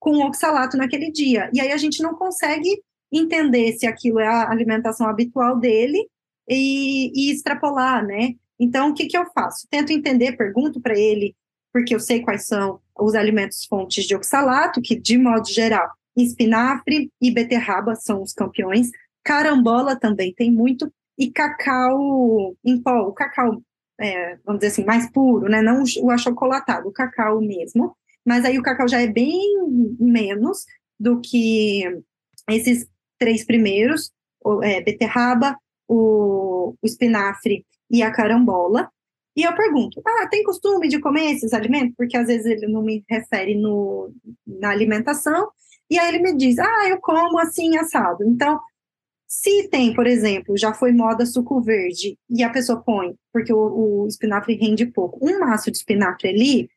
com 0.00 0.24
oxalato 0.24 0.78
naquele 0.78 1.12
dia. 1.12 1.50
E 1.52 1.60
aí 1.60 1.70
a 1.70 1.76
gente 1.76 2.02
não 2.02 2.14
consegue 2.14 2.82
entender 3.12 3.72
se 3.74 3.86
aquilo 3.86 4.18
é 4.18 4.26
a 4.26 4.50
alimentação 4.50 5.06
habitual 5.06 5.58
dele 5.58 6.08
e, 6.48 7.12
e 7.14 7.32
extrapolar, 7.32 8.04
né? 8.04 8.34
Então, 8.58 8.90
o 8.90 8.94
que, 8.94 9.06
que 9.06 9.16
eu 9.16 9.26
faço? 9.32 9.66
Tento 9.70 9.92
entender, 9.92 10.36
pergunto 10.36 10.80
para 10.80 10.98
ele, 10.98 11.34
porque 11.72 11.94
eu 11.94 12.00
sei 12.00 12.20
quais 12.20 12.46
são 12.46 12.80
os 12.98 13.14
alimentos 13.14 13.64
fontes 13.66 14.04
de 14.04 14.14
oxalato, 14.14 14.80
que, 14.82 14.98
de 14.98 15.18
modo 15.18 15.48
geral, 15.48 15.88
espinafre 16.16 17.10
e 17.20 17.30
beterraba 17.30 17.94
são 17.94 18.22
os 18.22 18.32
campeões, 18.32 18.90
carambola 19.22 19.96
também 19.96 20.34
tem 20.34 20.50
muito, 20.50 20.92
e 21.18 21.30
cacau 21.30 22.54
em 22.64 22.80
pó, 22.80 23.02
o 23.02 23.12
cacau, 23.12 23.62
é, 23.98 24.36
vamos 24.44 24.60
dizer 24.60 24.72
assim, 24.72 24.84
mais 24.84 25.10
puro, 25.10 25.48
né? 25.48 25.60
Não 25.60 25.82
o 26.02 26.10
achocolatado, 26.10 26.88
o 26.88 26.92
cacau 26.92 27.40
mesmo 27.40 27.94
mas 28.30 28.44
aí 28.44 28.60
o 28.60 28.62
cacau 28.62 28.86
já 28.86 29.00
é 29.00 29.08
bem 29.08 29.36
menos 29.98 30.64
do 31.00 31.20
que 31.20 31.82
esses 32.48 32.88
três 33.18 33.44
primeiros, 33.44 34.12
o, 34.40 34.62
é, 34.62 34.80
beterraba, 34.80 35.56
o, 35.88 36.76
o 36.80 36.86
espinafre 36.86 37.66
e 37.90 38.04
a 38.04 38.12
carambola. 38.12 38.88
E 39.34 39.42
eu 39.42 39.52
pergunto, 39.56 40.00
ah, 40.06 40.28
tem 40.28 40.44
costume 40.44 40.86
de 40.86 41.00
comer 41.00 41.32
esses 41.32 41.52
alimentos? 41.52 41.96
Porque 41.96 42.16
às 42.16 42.28
vezes 42.28 42.46
ele 42.46 42.68
não 42.68 42.84
me 42.84 43.02
refere 43.10 43.56
no, 43.56 44.14
na 44.46 44.70
alimentação, 44.70 45.50
e 45.90 45.98
aí 45.98 46.14
ele 46.14 46.22
me 46.22 46.36
diz, 46.36 46.56
ah, 46.60 46.88
eu 46.88 47.00
como 47.00 47.36
assim 47.40 47.76
assado. 47.78 48.22
Então, 48.24 48.60
se 49.26 49.66
tem, 49.66 49.92
por 49.92 50.06
exemplo, 50.06 50.56
já 50.56 50.72
foi 50.72 50.92
moda 50.92 51.26
suco 51.26 51.60
verde, 51.60 52.16
e 52.28 52.44
a 52.44 52.50
pessoa 52.50 52.80
põe, 52.80 53.12
porque 53.32 53.52
o, 53.52 54.04
o 54.04 54.06
espinafre 54.06 54.54
rende 54.54 54.86
pouco, 54.86 55.18
um 55.20 55.40
maço 55.40 55.68
de 55.68 55.78
espinafre 55.78 56.28
ali, 56.28 56.68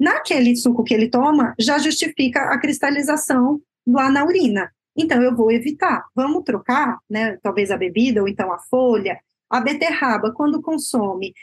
naquele 0.00 0.56
suco 0.56 0.82
que 0.82 0.94
ele 0.94 1.10
toma, 1.10 1.54
já 1.58 1.78
justifica 1.78 2.40
a 2.44 2.58
cristalização 2.58 3.60
lá 3.86 4.10
na 4.10 4.24
urina. 4.24 4.72
Então, 4.96 5.22
eu 5.22 5.36
vou 5.36 5.52
evitar. 5.52 6.06
Vamos 6.14 6.42
trocar, 6.42 6.98
né? 7.08 7.38
Talvez 7.42 7.70
a 7.70 7.76
bebida 7.76 8.22
ou 8.22 8.28
então 8.28 8.50
a 8.50 8.58
folha. 8.58 9.20
A 9.48 9.60
beterraba, 9.60 10.32
quando 10.32 10.62
consome, 10.62 11.34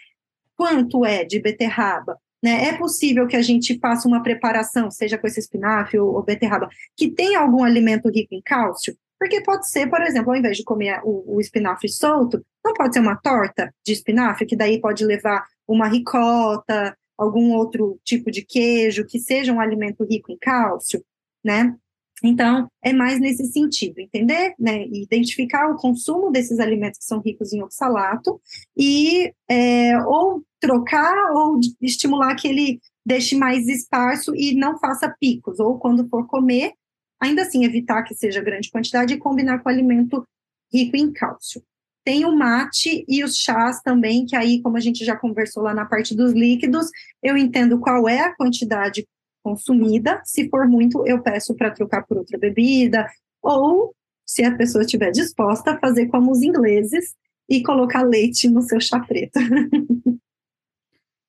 quanto 0.55 1.05
é 1.05 1.23
de 1.23 1.39
beterraba? 1.39 2.17
Né? 2.43 2.65
É 2.69 2.77
possível 2.77 3.27
que 3.27 3.35
a 3.35 3.41
gente 3.41 3.79
faça 3.79 4.07
uma 4.07 4.23
preparação, 4.23 4.89
seja 4.91 5.17
com 5.17 5.27
esse 5.27 5.39
espinafre 5.39 5.99
ou, 5.99 6.15
ou 6.15 6.23
beterraba, 6.23 6.69
que 6.95 7.09
tenha 7.09 7.39
algum 7.39 7.63
alimento 7.63 8.09
rico 8.09 8.33
em 8.33 8.41
cálcio? 8.41 8.95
Porque 9.19 9.41
pode 9.41 9.67
ser, 9.69 9.89
por 9.89 10.01
exemplo, 10.01 10.31
ao 10.31 10.37
invés 10.37 10.57
de 10.57 10.63
comer 10.63 11.01
o, 11.03 11.35
o, 11.35 11.41
espinafre 11.41 11.89
solto, 11.89 12.43
não 12.63 12.73
pode 12.73 12.93
ser 12.93 12.99
uma 12.99 13.15
torta 13.15 13.73
de 13.85 13.93
espinafre, 13.93 14.45
que 14.45 14.55
daí 14.55 14.79
pode 14.79 15.03
levar 15.03 15.45
uma 15.67 15.87
ricota, 15.87 16.95
algum 17.17 17.53
outro 17.53 17.99
tipo 18.03 18.29
de 18.29 18.45
queijo, 18.45 19.05
que 19.05 19.19
seja 19.19 19.51
um 19.51 19.59
alimento 19.59 20.03
rico 20.03 20.31
em 20.31 20.37
cálcio, 20.37 21.03
né? 21.43 21.75
Então, 22.23 22.67
é 22.81 22.91
mais 22.91 23.19
nesse 23.19 23.45
sentido, 23.45 23.99
entender, 23.99 24.55
né? 24.57 24.85
Identificar 24.87 25.69
o 25.69 25.77
consumo 25.77 26.31
desses 26.31 26.59
alimentos 26.59 26.99
que 26.99 27.05
são 27.05 27.19
ricos 27.19 27.53
em 27.53 27.61
oxalato 27.61 28.41
e 28.75 29.31
é, 29.47 29.97
ou 30.03 30.43
trocar 30.59 31.31
ou 31.33 31.59
estimular 31.81 32.35
que 32.35 32.47
ele 32.47 32.79
deixe 33.05 33.35
mais 33.35 33.67
espaço 33.67 34.35
e 34.35 34.55
não 34.55 34.79
faça 34.79 35.13
picos, 35.19 35.59
ou 35.59 35.77
quando 35.77 36.09
for 36.09 36.25
comer, 36.27 36.73
ainda 37.21 37.43
assim 37.43 37.63
evitar 37.63 38.03
que 38.03 38.15
seja 38.15 38.41
grande 38.41 38.71
quantidade 38.71 39.13
e 39.13 39.17
combinar 39.17 39.59
com 39.59 39.69
alimento 39.69 40.27
rico 40.73 40.97
em 40.97 41.11
cálcio. 41.13 41.63
Tem 42.07 42.23
o 42.23 42.33
mate 42.33 43.03
e 43.05 43.21
os 43.21 43.35
chás 43.35 43.81
também, 43.81 44.25
que 44.25 44.33
aí, 44.33 44.61
como 44.61 44.77
a 44.77 44.79
gente 44.79 45.03
já 45.03 45.13
conversou 45.13 45.61
lá 45.61 45.73
na 45.73 45.83
parte 45.83 46.15
dos 46.15 46.31
líquidos, 46.31 46.87
eu 47.21 47.35
entendo 47.35 47.77
qual 47.81 48.07
é 48.07 48.21
a 48.21 48.33
quantidade 48.33 49.05
consumida. 49.43 50.21
Se 50.23 50.49
for 50.49 50.65
muito, 50.65 51.05
eu 51.05 51.21
peço 51.21 51.53
para 51.53 51.69
trocar 51.69 52.05
por 52.05 52.15
outra 52.15 52.37
bebida, 52.37 53.05
ou, 53.43 53.93
se 54.25 54.41
a 54.41 54.55
pessoa 54.55 54.85
estiver 54.85 55.11
disposta, 55.11 55.77
fazer 55.81 56.07
como 56.07 56.31
os 56.31 56.41
ingleses 56.41 57.13
e 57.49 57.61
colocar 57.61 58.03
leite 58.03 58.47
no 58.47 58.61
seu 58.61 58.79
chá 58.79 59.01
preto. 59.01 59.37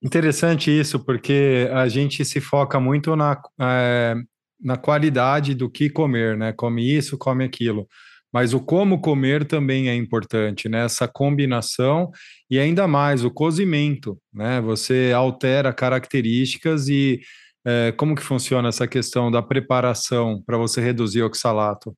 Interessante 0.01 0.70
isso, 0.70 1.05
porque 1.05 1.68
a 1.72 1.89
gente 1.89 2.24
se 2.24 2.41
foca 2.41 2.79
muito 2.79 3.16
na, 3.16 3.37
é, 3.61 4.14
na 4.61 4.76
qualidade 4.76 5.57
do 5.57 5.68
que 5.68 5.91
comer, 5.91 6.37
né? 6.37 6.53
Come 6.53 6.89
isso, 6.89 7.18
come 7.18 7.43
aquilo 7.43 7.89
mas 8.33 8.53
o 8.53 8.61
como 8.61 9.01
comer 9.01 9.47
também 9.47 9.89
é 9.89 9.95
importante, 9.95 10.68
né? 10.68 10.85
Essa 10.85 11.09
combinação 11.09 12.11
e 12.51 12.59
ainda 12.59 12.87
mais 12.87 13.24
o 13.24 13.31
cozimento, 13.31 14.18
né? 14.33 14.61
Você 14.61 15.12
altera 15.14 15.72
características 15.72 16.89
e 16.89 17.20
é, 17.64 17.93
como 17.93 18.14
que 18.14 18.22
funciona 18.22 18.68
essa 18.68 18.87
questão 18.87 19.31
da 19.31 19.43
preparação 19.43 20.43
para 20.47 20.57
você 20.57 20.81
reduzir 20.81 21.22
o 21.22 21.26
oxalato? 21.26 21.95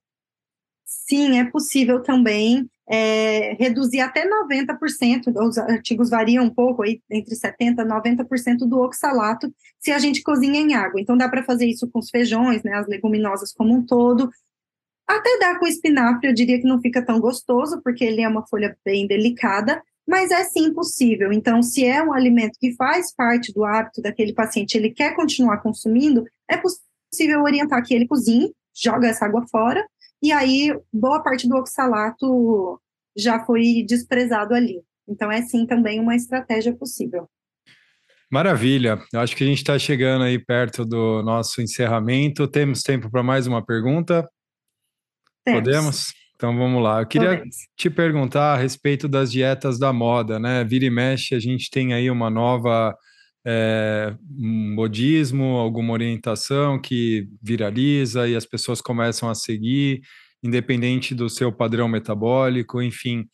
Sim, 0.85 1.39
é 1.39 1.45
possível 1.49 2.01
também 2.01 2.69
é, 2.89 3.53
reduzir 3.53 4.01
até 4.01 4.27
90%, 4.27 5.33
os 5.47 5.57
artigos 5.57 6.09
variam 6.09 6.43
um 6.43 6.49
pouco, 6.49 6.83
aí, 6.83 7.01
entre 7.09 7.33
70% 7.35 7.79
e 7.79 7.85
90% 7.85 8.67
do 8.67 8.81
oxalato, 8.81 9.53
se 9.79 9.93
a 9.93 9.99
gente 9.99 10.21
cozinha 10.21 10.59
em 10.59 10.73
água. 10.73 10.99
Então, 10.99 11.15
dá 11.15 11.29
para 11.29 11.43
fazer 11.43 11.65
isso 11.65 11.89
com 11.89 11.99
os 11.99 12.09
feijões, 12.09 12.63
né, 12.63 12.73
as 12.73 12.87
leguminosas 12.87 13.53
como 13.53 13.73
um 13.73 13.85
todo, 13.85 14.29
até 15.17 15.37
dá 15.39 15.59
com 15.59 15.67
espinafre, 15.67 16.27
eu 16.27 16.33
diria 16.33 16.59
que 16.59 16.67
não 16.67 16.81
fica 16.81 17.03
tão 17.03 17.19
gostoso, 17.19 17.81
porque 17.83 18.03
ele 18.03 18.21
é 18.21 18.27
uma 18.27 18.45
folha 18.47 18.77
bem 18.85 19.07
delicada, 19.07 19.81
mas 20.07 20.31
é 20.31 20.43
sim 20.43 20.73
possível. 20.73 21.31
Então, 21.31 21.61
se 21.61 21.85
é 21.85 22.03
um 22.03 22.13
alimento 22.13 22.57
que 22.59 22.75
faz 22.75 23.13
parte 23.13 23.53
do 23.53 23.63
hábito 23.63 24.01
daquele 24.01 24.33
paciente, 24.33 24.75
ele 24.75 24.91
quer 24.91 25.15
continuar 25.15 25.57
consumindo, 25.57 26.25
é 26.49 26.57
possível 26.57 27.41
orientar 27.43 27.83
que 27.83 27.93
ele 27.93 28.07
cozinhe, 28.07 28.51
joga 28.75 29.07
essa 29.07 29.25
água 29.25 29.45
fora, 29.49 29.85
e 30.21 30.31
aí 30.31 30.75
boa 30.93 31.21
parte 31.21 31.47
do 31.47 31.55
oxalato 31.55 32.79
já 33.17 33.43
foi 33.45 33.83
desprezado 33.87 34.53
ali. 34.53 34.81
Então, 35.07 35.31
é 35.31 35.41
sim 35.41 35.65
também 35.65 35.99
uma 35.99 36.15
estratégia 36.15 36.73
possível. 36.73 37.27
Maravilha. 38.31 38.97
Acho 39.13 39.35
que 39.35 39.43
a 39.43 39.47
gente 39.47 39.57
está 39.57 39.77
chegando 39.77 40.23
aí 40.23 40.39
perto 40.39 40.85
do 40.85 41.21
nosso 41.21 41.61
encerramento. 41.61 42.47
Temos 42.47 42.81
tempo 42.81 43.11
para 43.11 43.21
mais 43.21 43.45
uma 43.45 43.65
pergunta? 43.65 44.25
Temos. 45.45 45.63
Podemos? 45.63 46.13
Então 46.35 46.57
vamos 46.57 46.81
lá. 46.81 47.01
Eu 47.01 47.07
queria 47.07 47.29
Podemos. 47.29 47.55
te 47.77 47.89
perguntar 47.89 48.53
a 48.53 48.57
respeito 48.57 49.07
das 49.07 49.31
dietas 49.31 49.77
da 49.77 49.93
moda, 49.93 50.39
né? 50.39 50.63
Vira 50.63 50.85
e 50.85 50.89
mexe, 50.89 51.35
a 51.35 51.39
gente 51.39 51.69
tem 51.69 51.93
aí 51.93 52.09
uma 52.09 52.29
nova 52.29 52.95
é, 53.45 54.15
um 54.37 54.73
modismo, 54.75 55.57
alguma 55.57 55.93
orientação 55.93 56.79
que 56.79 57.27
viraliza 57.41 58.27
e 58.27 58.35
as 58.35 58.45
pessoas 58.45 58.81
começam 58.81 59.29
a 59.29 59.35
seguir, 59.35 60.01
independente 60.43 61.13
do 61.15 61.29
seu 61.29 61.51
padrão 61.51 61.87
metabólico, 61.87 62.81
enfim. 62.81 63.25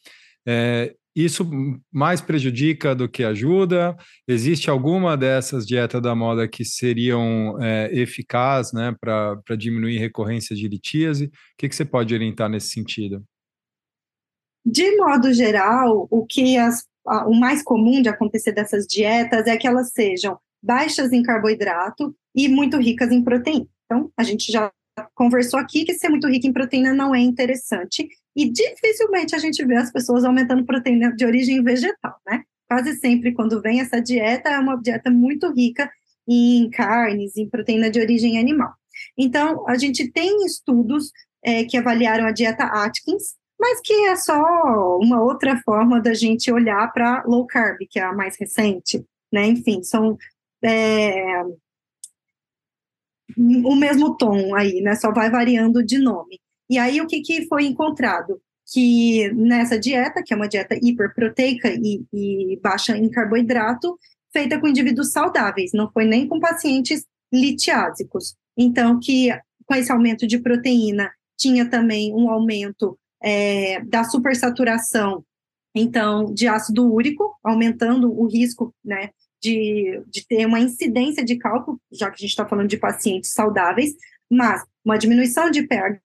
É, 0.46 0.94
isso 1.26 1.50
mais 1.92 2.22
prejudica 2.22 2.94
do 2.94 3.10
que 3.10 3.24
ajuda? 3.24 3.98
Existe 4.28 4.70
alguma 4.70 5.18
dessas 5.18 5.66
dietas 5.66 6.00
da 6.00 6.14
moda 6.14 6.48
que 6.48 6.64
seriam 6.64 7.58
é, 7.60 7.90
eficazes 7.92 8.72
né, 8.72 8.96
para 9.00 9.56
diminuir 9.58 9.98
recorrência 9.98 10.56
de 10.56 10.68
litíase? 10.68 11.26
O 11.26 11.32
que, 11.58 11.68
que 11.68 11.76
você 11.76 11.84
pode 11.84 12.14
orientar 12.14 12.48
nesse 12.48 12.70
sentido? 12.70 13.24
De 14.64 14.96
modo 14.98 15.34
geral, 15.34 16.08
o 16.12 16.26
que 16.26 16.58
as, 16.58 16.84
o 17.26 17.34
mais 17.34 17.64
comum 17.64 18.02
de 18.02 18.10
acontecer 18.10 18.52
dessas 18.52 18.86
dietas 18.86 19.48
é 19.48 19.58
que 19.58 19.68
elas 19.68 19.92
sejam 19.92 20.38
baixas 20.62 21.12
em 21.12 21.24
carboidrato 21.24 22.16
e 22.36 22.48
muito 22.48 22.78
ricas 22.78 23.12
em 23.12 23.24
proteína. 23.24 23.66
Então, 23.86 24.12
a 24.16 24.24
gente 24.24 24.52
já 24.52 24.72
conversou 25.16 25.60
aqui 25.60 25.86
que 25.86 25.94
ser 25.94 26.10
muito 26.10 26.28
rico 26.28 26.46
em 26.46 26.54
proteína 26.54 26.94
não 26.94 27.16
é 27.16 27.20
interessante 27.20 28.08
e 28.38 28.48
dificilmente 28.48 29.36
a 29.36 29.40
gente 29.40 29.66
vê 29.66 29.76
as 29.78 29.92
pessoas 29.92 30.24
aumentando 30.24 30.64
proteína 30.64 31.12
de 31.12 31.26
origem 31.26 31.64
vegetal, 31.64 32.22
né? 32.28 32.44
Quase 32.70 32.94
sempre 32.98 33.34
quando 33.34 33.60
vem 33.60 33.82
essa 33.82 34.00
dieta 34.00 34.52
é 34.52 34.60
uma 34.60 34.80
dieta 34.80 35.10
muito 35.10 35.52
rica 35.52 35.92
em 36.28 36.70
carnes, 36.70 37.36
em 37.36 37.50
proteína 37.50 37.90
de 37.90 38.00
origem 38.00 38.38
animal. 38.38 38.72
Então, 39.18 39.68
a 39.68 39.76
gente 39.76 40.12
tem 40.12 40.46
estudos 40.46 41.12
é, 41.44 41.64
que 41.64 41.78
avaliaram 41.78 42.26
a 42.28 42.32
dieta 42.32 42.66
Atkins, 42.66 43.36
mas 43.60 43.82
que 43.82 43.94
é 44.06 44.16
só 44.16 44.40
uma 45.02 45.20
outra 45.20 45.60
forma 45.66 46.00
da 46.00 46.14
gente 46.14 46.52
olhar 46.52 46.94
para 46.94 47.24
low 47.26 47.48
carb, 47.48 47.80
que 47.90 47.98
é 47.98 48.04
a 48.04 48.14
mais 48.14 48.38
recente, 48.40 49.04
né? 49.34 49.48
Enfim, 49.48 49.82
são 49.82 50.16
é, 50.64 51.42
o 53.36 53.76
mesmo 53.76 54.16
tom 54.16 54.54
aí, 54.54 54.80
né? 54.82 54.94
Só 54.96 55.12
vai 55.12 55.32
variando 55.32 55.84
de 55.84 55.98
nome. 55.98 56.40
E 56.70 56.78
aí, 56.78 57.02
o 57.02 57.08
que, 57.08 57.22
que 57.22 57.48
foi 57.48 57.66
encontrado? 57.66 58.42
Que 58.74 59.32
nessa 59.34 59.80
dieta, 59.80 60.22
que 60.24 60.34
é 60.34 60.36
uma 60.36 60.48
dieta 60.48 60.76
hiperproteica 60.76 61.70
e, 61.70 62.04
e 62.14 62.60
baixa 62.62 62.98
em 62.98 63.10
carboidrato, 63.10 63.98
feita 64.34 64.60
com 64.60 64.68
indivíduos 64.68 65.12
saudáveis, 65.12 65.72
não 65.74 65.90
foi 65.92 66.06
nem 66.06 66.28
com 66.28 66.40
pacientes 66.40 67.06
litiásicos. 67.32 68.36
Então, 68.58 69.00
que 69.00 69.30
com 69.68 69.76
esse 69.76 69.92
aumento 69.92 70.26
de 70.26 70.40
proteína, 70.40 71.12
tinha 71.38 71.70
também 71.70 72.14
um 72.14 72.30
aumento 72.30 72.98
é, 73.22 73.82
da 73.84 74.04
supersaturação, 74.04 75.24
então, 75.76 76.34
de 76.34 76.48
ácido 76.48 76.92
úrico, 76.92 77.38
aumentando 77.44 78.12
o 78.12 78.26
risco, 78.26 78.74
né, 78.84 79.10
de, 79.42 80.02
de 80.08 80.26
ter 80.26 80.46
uma 80.48 80.60
incidência 80.60 81.24
de 81.24 81.36
cálculo, 81.36 81.80
já 81.92 82.08
que 82.08 82.16
a 82.16 82.18
gente 82.18 82.30
está 82.30 82.48
falando 82.48 82.70
de 82.70 82.78
pacientes 82.78 83.34
saudáveis, 83.34 83.94
mas 84.32 84.64
uma 84.84 84.98
diminuição 84.98 85.52
de 85.52 85.68
pH, 85.68 86.00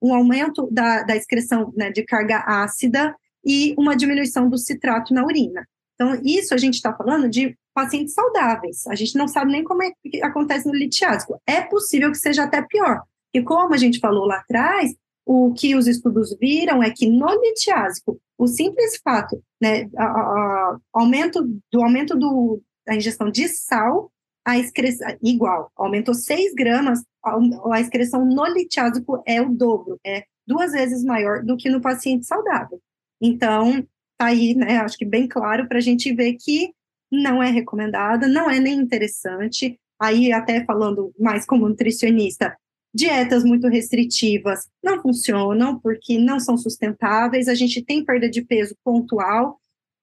um 0.00 0.14
aumento 0.14 0.68
da, 0.70 1.02
da 1.02 1.16
excreção 1.16 1.72
né, 1.76 1.90
de 1.90 2.02
carga 2.04 2.38
ácida 2.46 3.14
e 3.44 3.74
uma 3.76 3.96
diminuição 3.96 4.48
do 4.48 4.58
citrato 4.58 5.12
na 5.12 5.24
urina. 5.24 5.66
Então, 5.94 6.20
isso 6.24 6.54
a 6.54 6.56
gente 6.56 6.74
está 6.74 6.92
falando 6.94 7.28
de 7.28 7.56
pacientes 7.74 8.14
saudáveis. 8.14 8.86
A 8.86 8.94
gente 8.94 9.16
não 9.16 9.28
sabe 9.28 9.52
nem 9.52 9.64
como 9.64 9.82
é 9.82 9.92
que 10.02 10.22
acontece 10.22 10.66
no 10.66 10.74
litiásico. 10.74 11.40
É 11.46 11.60
possível 11.60 12.10
que 12.10 12.18
seja 12.18 12.44
até 12.44 12.62
pior. 12.62 13.02
E 13.32 13.42
como 13.42 13.74
a 13.74 13.78
gente 13.78 13.98
falou 13.98 14.26
lá 14.26 14.38
atrás, 14.38 14.94
o 15.24 15.52
que 15.54 15.74
os 15.74 15.86
estudos 15.86 16.36
viram 16.38 16.82
é 16.82 16.90
que 16.90 17.08
no 17.08 17.28
litiásico, 17.40 18.20
o 18.36 18.46
simples 18.46 19.00
fato, 19.02 19.42
né, 19.60 19.88
a, 19.96 20.04
a, 20.04 20.76
aumento 20.92 21.42
do 21.72 21.82
aumento 21.82 22.18
do, 22.18 22.60
da 22.86 22.94
ingestão 22.94 23.30
de 23.30 23.48
sal, 23.48 24.10
a 24.44 24.58
excreção, 24.58 25.06
igual, 25.22 25.70
aumentou 25.76 26.14
6 26.14 26.52
gramas, 26.54 27.00
a, 27.24 27.38
a 27.72 27.80
excreção 27.80 28.24
no 28.24 28.46
litiásico 28.46 29.22
é 29.26 29.40
o 29.40 29.48
dobro, 29.48 29.98
é 30.04 30.24
duas 30.46 30.72
vezes 30.72 31.04
maior 31.04 31.44
do 31.44 31.56
que 31.56 31.70
no 31.70 31.80
paciente 31.80 32.26
saudável. 32.26 32.80
Então, 33.20 33.86
tá 34.18 34.26
aí, 34.26 34.54
né, 34.54 34.78
acho 34.78 34.98
que 34.98 35.04
bem 35.04 35.28
claro 35.28 35.68
para 35.68 35.78
a 35.78 35.82
gente 35.82 36.12
ver 36.12 36.34
que 36.34 36.72
não 37.10 37.42
é 37.42 37.50
recomendada, 37.50 38.26
não 38.26 38.50
é 38.50 38.58
nem 38.58 38.78
interessante. 38.78 39.78
Aí, 40.00 40.32
até 40.32 40.64
falando 40.64 41.12
mais 41.18 41.46
como 41.46 41.68
nutricionista, 41.68 42.56
Dietas 42.94 43.42
muito 43.42 43.68
restritivas 43.68 44.68
não 44.82 45.00
funcionam 45.00 45.78
porque 45.78 46.18
não 46.18 46.38
são 46.38 46.58
sustentáveis. 46.58 47.48
A 47.48 47.54
gente 47.54 47.82
tem 47.82 48.04
perda 48.04 48.28
de 48.28 48.42
peso 48.42 48.76
pontual, 48.84 49.58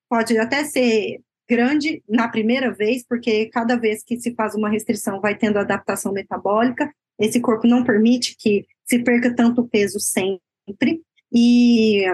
pode 0.10 0.38
até 0.38 0.64
ser 0.64 1.22
grande 1.48 2.04
na 2.08 2.28
primeira 2.28 2.72
vez, 2.72 3.06
porque 3.08 3.48
cada 3.48 3.76
vez 3.76 4.04
que 4.04 4.20
se 4.20 4.34
faz 4.34 4.56
uma 4.56 4.70
restrição 4.70 5.20
vai 5.20 5.36
tendo 5.36 5.58
adaptação 5.58 6.12
metabólica. 6.12 6.92
Esse 7.20 7.40
corpo 7.40 7.68
não 7.68 7.84
permite 7.84 8.36
que 8.38 8.66
se 8.86 9.00
perca 9.00 9.36
tanto 9.36 9.68
peso 9.68 10.00
sempre 10.00 11.02
e 11.32 12.06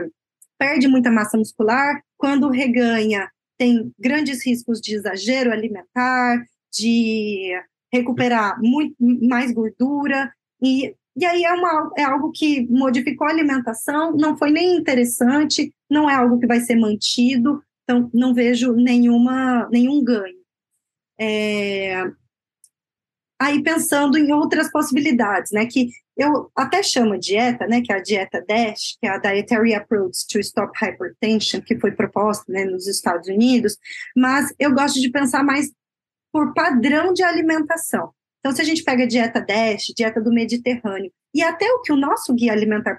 perde 0.58 0.88
muita 0.88 1.12
massa 1.12 1.38
muscular. 1.38 2.02
Quando 2.18 2.50
reganha, 2.50 3.30
tem 3.58 3.94
grandes 4.00 4.46
riscos 4.46 4.82
de 4.82 4.96
exagero 4.96 5.52
alimentar, 5.52 6.44
de 6.74 7.52
recuperar 7.94 8.60
muito 8.62 8.96
mais 9.00 9.52
gordura 9.52 10.32
e, 10.62 10.94
e 11.16 11.26
aí 11.26 11.44
é, 11.44 11.54
uma, 11.54 11.92
é 11.98 12.04
algo 12.04 12.32
que 12.32 12.68
modificou 12.68 13.28
a 13.28 13.30
alimentação, 13.30 14.16
não 14.18 14.36
foi 14.36 14.52
nem 14.52 14.76
interessante, 14.76 15.74
não 15.90 16.10
é 16.10 16.16
algo 16.16 16.40
que 16.40 16.48
vai 16.48 16.60
ser 16.60 16.76
mantido, 16.76 17.62
então 17.84 18.10
não 18.14 18.34
vejo 18.34 18.74
nenhuma, 18.74 19.70
nenhum 19.70 20.04
ganho. 20.04 20.36
É, 21.18 22.04
aí 23.40 23.62
pensando 23.62 24.18
em 24.18 24.32
outras 24.32 24.72
possibilidades, 24.72 25.52
né, 25.52 25.66
que 25.66 25.90
eu 26.18 26.50
até 26.56 26.82
chamo 26.82 27.20
dieta, 27.20 27.68
né, 27.68 27.82
que 27.82 27.92
é 27.92 27.96
a 27.96 28.02
dieta 28.02 28.44
DASH, 28.48 28.98
que 29.00 29.08
é 29.08 29.10
a 29.10 29.18
Dietary 29.18 29.74
Approach 29.74 30.26
to 30.30 30.40
Stop 30.40 30.72
Hypertension, 30.82 31.62
que 31.62 31.78
foi 31.78 31.92
proposta, 31.92 32.46
né, 32.52 32.64
nos 32.64 32.88
Estados 32.88 33.28
Unidos, 33.28 33.78
mas 34.16 34.54
eu 34.58 34.74
gosto 34.74 35.02
de 35.02 35.12
pensar 35.12 35.44
mais 35.44 35.70
por 36.32 36.54
padrão 36.54 37.14
de 37.14 37.24
alimentação. 37.24 38.12
Então, 38.40 38.56
se 38.56 38.62
a 38.62 38.66
gente 38.66 38.84
pega 38.84 39.04
a 39.04 39.08
dieta 39.08 39.42
DASH, 39.42 39.94
dieta 39.96 40.22
do 40.22 40.32
Mediterrâneo, 40.32 41.12
e 41.34 41.42
até 41.42 41.70
o 41.72 41.82
que 41.82 41.92
o 41.92 41.98
nosso 41.98 42.34
guia 42.34 42.54
alimentar 42.54 42.98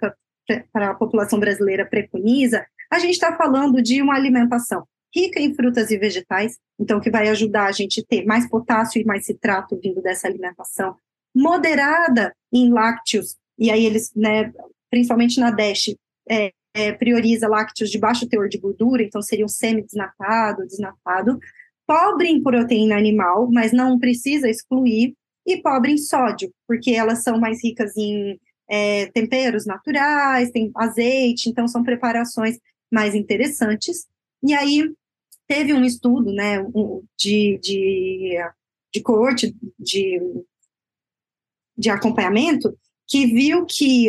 para 0.72 0.91
a 0.91 0.95
população 0.95 1.39
brasileira 1.39 1.87
preconiza, 1.87 2.66
a 2.93 2.99
gente 2.99 3.14
está 3.14 3.34
falando 3.37 3.80
de 3.82 4.03
uma 4.03 4.14
alimentação 4.14 4.87
rica 5.16 5.40
em 5.40 5.54
frutas 5.54 5.90
e 5.90 5.96
vegetais, 5.96 6.58
então 6.78 7.00
que 7.00 7.10
vai 7.10 7.28
ajudar 7.28 7.66
a 7.66 7.72
gente 7.72 8.00
a 8.00 8.04
ter 8.04 8.26
mais 8.26 8.48
potássio 8.48 9.00
e 9.00 9.04
mais 9.04 9.24
citrato 9.24 9.78
vindo 9.82 10.02
dessa 10.02 10.28
alimentação, 10.28 10.94
moderada 11.34 12.34
em 12.52 12.70
lácteos, 12.70 13.36
e 13.58 13.70
aí 13.70 13.86
eles, 13.86 14.12
né, 14.14 14.52
principalmente 14.90 15.40
na 15.40 15.50
DASH, 15.50 15.94
é, 16.28 16.52
é, 16.74 16.92
prioriza 16.92 17.48
lácteos 17.48 17.90
de 17.90 17.98
baixo 17.98 18.28
teor 18.28 18.48
de 18.48 18.58
gordura, 18.58 19.02
então 19.02 19.22
seriam 19.22 19.48
semi-desnatado, 19.48 20.66
desnatado, 20.66 21.38
pobre 21.86 22.28
em 22.28 22.42
proteína 22.42 22.96
animal, 22.96 23.50
mas 23.50 23.72
não 23.72 23.98
precisa 23.98 24.50
excluir, 24.50 25.14
e 25.46 25.62
pobre 25.62 25.92
em 25.92 25.98
sódio, 25.98 26.52
porque 26.66 26.90
elas 26.90 27.22
são 27.22 27.38
mais 27.38 27.62
ricas 27.62 27.96
em 27.96 28.38
é, 28.68 29.06
temperos 29.06 29.64
naturais, 29.64 30.50
tem 30.50 30.72
azeite, 30.74 31.48
então 31.48 31.68
são 31.68 31.84
preparações 31.84 32.58
mais 32.92 33.14
interessantes. 33.14 34.06
E 34.42 34.52
aí 34.52 34.92
teve 35.47 35.72
um 35.72 35.84
estudo, 35.84 36.32
né, 36.32 36.62
de, 37.18 37.59
de, 37.62 38.38
de 38.92 39.03
coorte, 39.03 39.55
de, 39.78 40.20
de 41.76 41.90
acompanhamento, 41.90 42.76
que 43.09 43.26
viu 43.26 43.64
que 43.64 44.09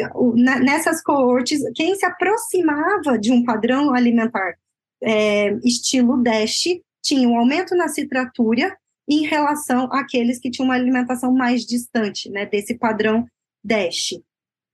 nessas 0.63 1.03
coortes, 1.03 1.61
quem 1.75 1.95
se 1.95 2.05
aproximava 2.05 3.17
de 3.17 3.31
um 3.31 3.43
padrão 3.43 3.93
alimentar 3.93 4.55
é, 5.01 5.51
estilo 5.63 6.21
DASH 6.23 6.79
tinha 7.03 7.29
um 7.29 7.37
aumento 7.37 7.75
na 7.75 7.87
citratúria 7.87 8.75
em 9.07 9.25
relação 9.25 9.85
àqueles 9.91 10.39
que 10.39 10.49
tinham 10.49 10.67
uma 10.67 10.75
alimentação 10.75 11.31
mais 11.31 11.65
distante, 11.65 12.29
né, 12.29 12.45
desse 12.45 12.75
padrão 12.75 13.25
DASH. 13.63 14.19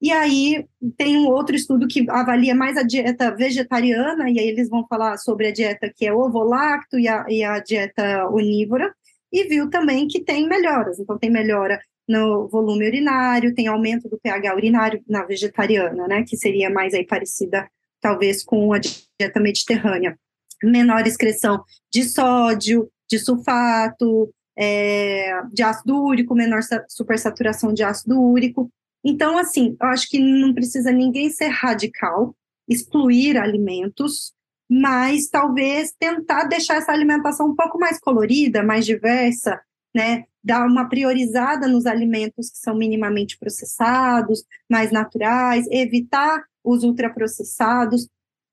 E 0.03 0.11
aí 0.11 0.65
tem 0.97 1.15
um 1.15 1.29
outro 1.29 1.55
estudo 1.55 1.87
que 1.87 2.05
avalia 2.09 2.53
mais 2.53 2.75
a 2.75 2.83
dieta 2.83 3.33
vegetariana, 3.33 4.29
e 4.29 4.37
aí 4.37 4.49
eles 4.49 4.67
vão 4.67 4.85
falar 4.85 5.15
sobre 5.15 5.47
a 5.47 5.53
dieta 5.53 5.89
que 5.95 6.05
é 6.05 6.13
ovo-lacto 6.13 6.99
e 6.99 7.07
a, 7.07 7.25
e 7.29 7.41
a 7.41 7.57
dieta 7.59 8.27
onívora, 8.29 8.93
e 9.31 9.45
viu 9.45 9.69
também 9.69 10.05
que 10.05 10.21
tem 10.21 10.45
melhoras. 10.45 10.99
Então, 10.99 11.17
tem 11.17 11.31
melhora 11.31 11.79
no 12.05 12.49
volume 12.49 12.85
urinário, 12.85 13.55
tem 13.55 13.67
aumento 13.67 14.09
do 14.09 14.19
pH 14.21 14.53
urinário 14.53 15.01
na 15.07 15.23
vegetariana, 15.23 16.05
né, 16.05 16.25
que 16.27 16.35
seria 16.35 16.69
mais 16.69 16.93
aí 16.93 17.07
parecida, 17.07 17.65
talvez, 18.01 18.43
com 18.43 18.73
a 18.73 18.79
dieta 18.79 19.39
mediterrânea. 19.39 20.19
Menor 20.61 21.07
excreção 21.07 21.63
de 21.89 22.03
sódio, 22.03 22.89
de 23.09 23.17
sulfato, 23.17 24.29
é, 24.57 25.31
de 25.53 25.63
ácido 25.63 26.03
úrico, 26.03 26.35
menor 26.35 26.59
supersaturação 26.89 27.73
de 27.73 27.83
ácido 27.83 28.21
úrico. 28.21 28.69
Então, 29.03 29.37
assim, 29.37 29.75
eu 29.81 29.87
acho 29.87 30.07
que 30.09 30.19
não 30.19 30.53
precisa 30.53 30.91
ninguém 30.91 31.29
ser 31.29 31.47
radical, 31.47 32.35
excluir 32.67 33.37
alimentos, 33.37 34.33
mas 34.69 35.27
talvez 35.27 35.93
tentar 35.99 36.45
deixar 36.45 36.77
essa 36.77 36.91
alimentação 36.91 37.47
um 37.47 37.55
pouco 37.55 37.77
mais 37.77 37.99
colorida, 37.99 38.63
mais 38.63 38.85
diversa, 38.85 39.59
né? 39.93 40.23
Dar 40.43 40.65
uma 40.65 40.87
priorizada 40.87 41.67
nos 41.67 41.85
alimentos 41.85 42.49
que 42.49 42.57
são 42.57 42.75
minimamente 42.75 43.37
processados, 43.37 44.43
mais 44.69 44.91
naturais, 44.91 45.67
evitar 45.69 46.43
os 46.63 46.83
ultraprocessados, 46.83 48.07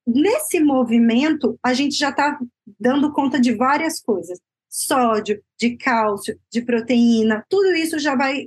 nesse 0.05 0.59
movimento, 0.59 1.57
a 1.63 1.73
gente 1.73 1.95
já 1.95 2.09
está 2.09 2.39
dando 2.79 3.11
conta 3.13 3.39
de 3.39 3.53
várias 3.53 3.99
coisas. 4.01 4.39
Sódio, 4.69 5.41
de 5.59 5.75
cálcio, 5.75 6.39
de 6.49 6.61
proteína, 6.61 7.45
tudo 7.49 7.75
isso 7.75 7.99
já 7.99 8.15
vai 8.15 8.45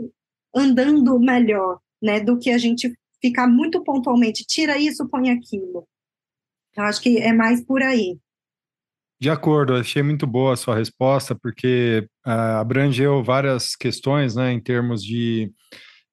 andando 0.54 1.18
melhor, 1.18 1.78
né, 2.04 2.20
do 2.20 2.38
que 2.38 2.50
a 2.50 2.58
gente 2.58 2.92
ficar 3.20 3.48
muito 3.48 3.82
pontualmente, 3.82 4.44
tira 4.46 4.76
isso, 4.76 5.08
põe 5.08 5.30
aquilo. 5.30 5.88
Eu 6.76 6.84
acho 6.84 7.00
que 7.00 7.16
é 7.16 7.32
mais 7.32 7.64
por 7.64 7.82
aí. 7.82 8.18
De 9.18 9.30
acordo, 9.30 9.74
achei 9.74 10.02
muito 10.02 10.26
boa 10.26 10.52
a 10.52 10.56
sua 10.56 10.76
resposta, 10.76 11.34
porque 11.34 12.06
uh, 12.26 12.60
abrangeu 12.60 13.24
várias 13.24 13.74
questões, 13.74 14.36
né, 14.36 14.52
em 14.52 14.60
termos 14.60 15.02
de 15.02 15.50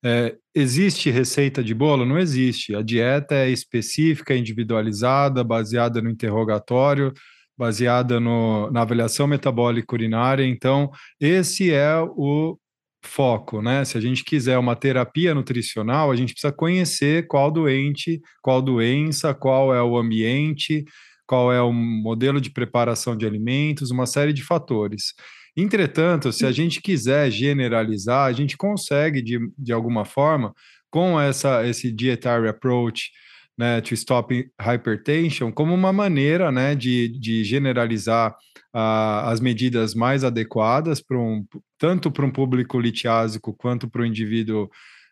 é, 0.03 0.35
existe 0.55 1.11
receita 1.11 1.61
de 1.61 1.73
bolo? 1.73 2.05
Não 2.05 2.17
existe. 2.17 2.73
A 2.73 2.81
dieta 2.81 3.35
é 3.35 3.49
específica, 3.49 4.35
individualizada, 4.35 5.43
baseada 5.43 6.01
no 6.01 6.09
interrogatório, 6.09 7.13
baseada 7.57 8.19
no, 8.19 8.71
na 8.71 8.81
avaliação 8.81 9.27
metabólica 9.27 9.93
urinária. 9.93 10.45
Então, 10.45 10.89
esse 11.19 11.71
é 11.71 11.99
o 11.99 12.57
foco, 13.03 13.61
né? 13.61 13.83
Se 13.83 13.97
a 13.97 14.01
gente 14.01 14.23
quiser 14.23 14.57
uma 14.57 14.75
terapia 14.75 15.33
nutricional, 15.33 16.11
a 16.11 16.15
gente 16.15 16.33
precisa 16.33 16.53
conhecer 16.53 17.27
qual 17.27 17.51
doente, 17.51 18.21
qual 18.41 18.61
doença, 18.61 19.33
qual 19.33 19.73
é 19.73 19.81
o 19.81 19.97
ambiente, 19.97 20.85
qual 21.25 21.51
é 21.51 21.61
o 21.61 21.71
modelo 21.71 22.39
de 22.39 22.49
preparação 22.51 23.15
de 23.15 23.25
alimentos, 23.25 23.91
uma 23.91 24.05
série 24.05 24.33
de 24.33 24.43
fatores. 24.43 25.13
Entretanto, 25.55 26.31
se 26.31 26.45
a 26.45 26.51
gente 26.51 26.81
quiser 26.81 27.29
generalizar, 27.31 28.27
a 28.27 28.31
gente 28.31 28.55
consegue, 28.55 29.21
de, 29.21 29.39
de 29.57 29.73
alguma 29.73 30.05
forma, 30.05 30.53
com 30.89 31.19
essa, 31.19 31.65
esse 31.67 31.91
dietary 31.91 32.47
approach, 32.47 33.11
né, 33.57 33.81
to 33.81 33.93
stop 33.93 34.49
hypertension, 34.59 35.51
como 35.51 35.73
uma 35.73 35.91
maneira 35.91 36.51
né, 36.51 36.75
de, 36.75 37.09
de 37.19 37.43
generalizar 37.43 38.35
as 38.73 39.39
medidas 39.39 39.93
mais 39.93 40.23
adequadas 40.23 41.01
para 41.01 41.17
um, 41.17 41.45
tanto 41.77 42.09
para 42.09 42.25
um 42.25 42.31
público 42.31 42.79
litiásico 42.79 43.53
quanto 43.53 43.89
para 43.89 44.01
o 44.01 44.05
indivíduo 44.05 44.69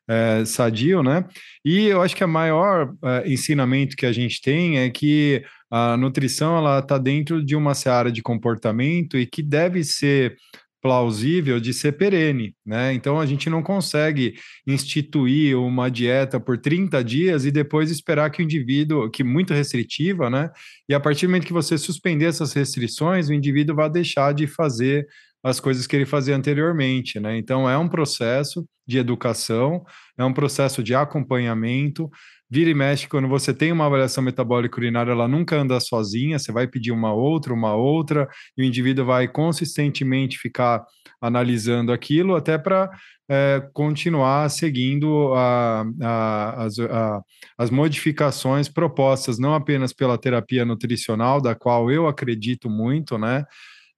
é, 0.10 0.44
sadio, 0.44 1.04
né? 1.04 1.26
E 1.64 1.86
eu 1.86 2.02
acho 2.02 2.16
que 2.16 2.24
o 2.24 2.28
maior 2.28 2.94
é, 3.04 3.32
ensinamento 3.32 3.96
que 3.96 4.06
a 4.06 4.12
gente 4.12 4.42
tem 4.42 4.80
é 4.80 4.90
que 4.90 5.44
a 5.70 5.96
nutrição 5.98 6.58
ela 6.58 6.80
está 6.80 6.98
dentro 6.98 7.46
de 7.46 7.56
uma 7.56 7.76
seara 7.76 8.12
de 8.12 8.24
comportamento 8.24 9.18
e 9.18 9.28
que 9.28 9.44
deve 9.44 9.84
ser 9.84 10.36
plausível 10.82 11.60
de 11.60 11.74
ser 11.74 11.94
perene, 11.94 12.56
né? 12.66 12.94
Então 12.94 13.20
a 13.20 13.26
gente 13.26 13.50
não 13.50 13.62
consegue 13.62 14.36
instituir 14.66 15.58
uma 15.58 15.90
dieta 15.90 16.40
por 16.40 16.58
30 16.58 17.04
dias 17.04 17.46
e 17.46 17.52
depois 17.52 17.92
esperar 17.92 18.30
que 18.30 18.42
o 18.42 18.44
indivíduo, 18.44 19.10
que 19.10 19.24
muito 19.24 19.54
restritiva, 19.54 20.30
né? 20.30 20.50
E 20.88 20.94
a 20.94 21.00
partir 21.00 21.26
do 21.26 21.30
momento 21.30 21.48
que 21.48 21.54
você 21.54 21.78
suspender 21.78 22.26
essas 22.26 22.54
restrições, 22.54 23.30
o 23.30 23.34
indivíduo 23.34 23.76
vai 23.76 23.90
deixar 23.90 24.34
de 24.34 24.48
fazer 24.48 25.08
as 25.44 25.60
coisas 25.60 25.88
que 25.88 25.96
ele 25.96 26.06
fazia 26.06 26.36
anteriormente, 26.36 27.20
né? 27.20 27.38
Então 27.38 27.70
é 27.70 27.78
um 27.78 27.88
processo 27.88 28.66
de 28.88 28.98
educação, 28.98 29.84
é 30.18 30.26
um 30.26 30.34
processo 30.34 30.84
de 30.84 30.96
acompanhamento. 30.96 32.10
Vira 32.52 32.70
e 32.72 32.74
mexe, 32.74 33.08
quando 33.08 33.28
você 33.28 33.54
tem 33.54 33.72
uma 33.72 33.86
avaliação 33.86 34.24
metabólica 34.24 34.80
urinária, 34.80 35.12
ela 35.12 35.28
nunca 35.28 35.56
anda 35.56 35.80
sozinha, 35.80 36.40
você 36.40 36.52
vai 36.52 36.66
pedir 36.66 36.92
uma 36.92 37.14
outra, 37.14 37.54
uma 37.54 37.76
outra, 37.76 38.28
e 38.58 38.64
o 38.64 38.66
indivíduo 38.66 39.06
vai 39.06 39.28
consistentemente 39.28 40.40
ficar 40.40 40.84
analisando 41.22 41.92
aquilo 41.92 42.36
até 42.36 42.58
para 42.58 42.90
é, 43.30 43.62
continuar 43.72 44.50
seguindo 44.50 45.32
a, 45.36 45.86
a, 46.02 46.64
as, 46.64 46.80
a, 46.80 47.22
as 47.56 47.70
modificações 47.70 48.68
propostas, 48.68 49.38
não 49.38 49.54
apenas 49.54 49.94
pela 49.94 50.18
terapia 50.18 50.66
nutricional, 50.66 51.40
da 51.40 51.54
qual 51.54 51.92
eu 51.92 52.08
acredito 52.08 52.68
muito, 52.68 53.16
né? 53.20 53.46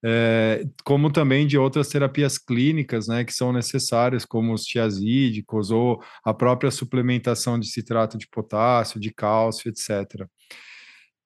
É, 0.04 0.64
como 0.84 1.12
também 1.12 1.45
de 1.45 1.58
outras 1.58 1.88
terapias 1.88 2.38
clínicas, 2.38 3.08
né, 3.08 3.24
que 3.24 3.34
são 3.34 3.54
necessárias, 3.54 4.26
como 4.26 4.54
os 4.54 4.64
tiazídicos 4.64 5.72
ou 5.72 6.02
a 6.24 6.34
própria 6.34 6.72
suplementação 6.72 7.60
de 7.60 7.68
citrato 7.68 8.18
de 8.18 8.28
potássio, 8.28 8.99
de 8.99 9.14
cálcio, 9.14 9.70
etc. 9.70 10.28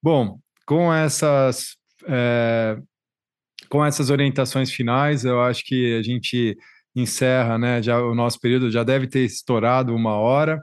Bom, 0.02 0.40
com 0.66 0.94
essas 0.94 1.78
é, 2.08 2.78
com 3.70 3.84
essas 3.84 4.10
orientações 4.10 4.72
finais, 4.72 5.26
eu 5.26 5.42
acho 5.42 5.64
que 5.66 5.96
a 5.98 6.04
gente 6.04 6.58
encerra, 6.96 7.58
né? 7.58 7.82
Já 7.82 8.02
o 8.02 8.16
nosso 8.16 8.40
período 8.40 8.72
já 8.72 8.84
deve 8.84 9.08
ter 9.08 9.22
estourado 9.22 9.94
uma 9.96 10.16
hora. 10.16 10.62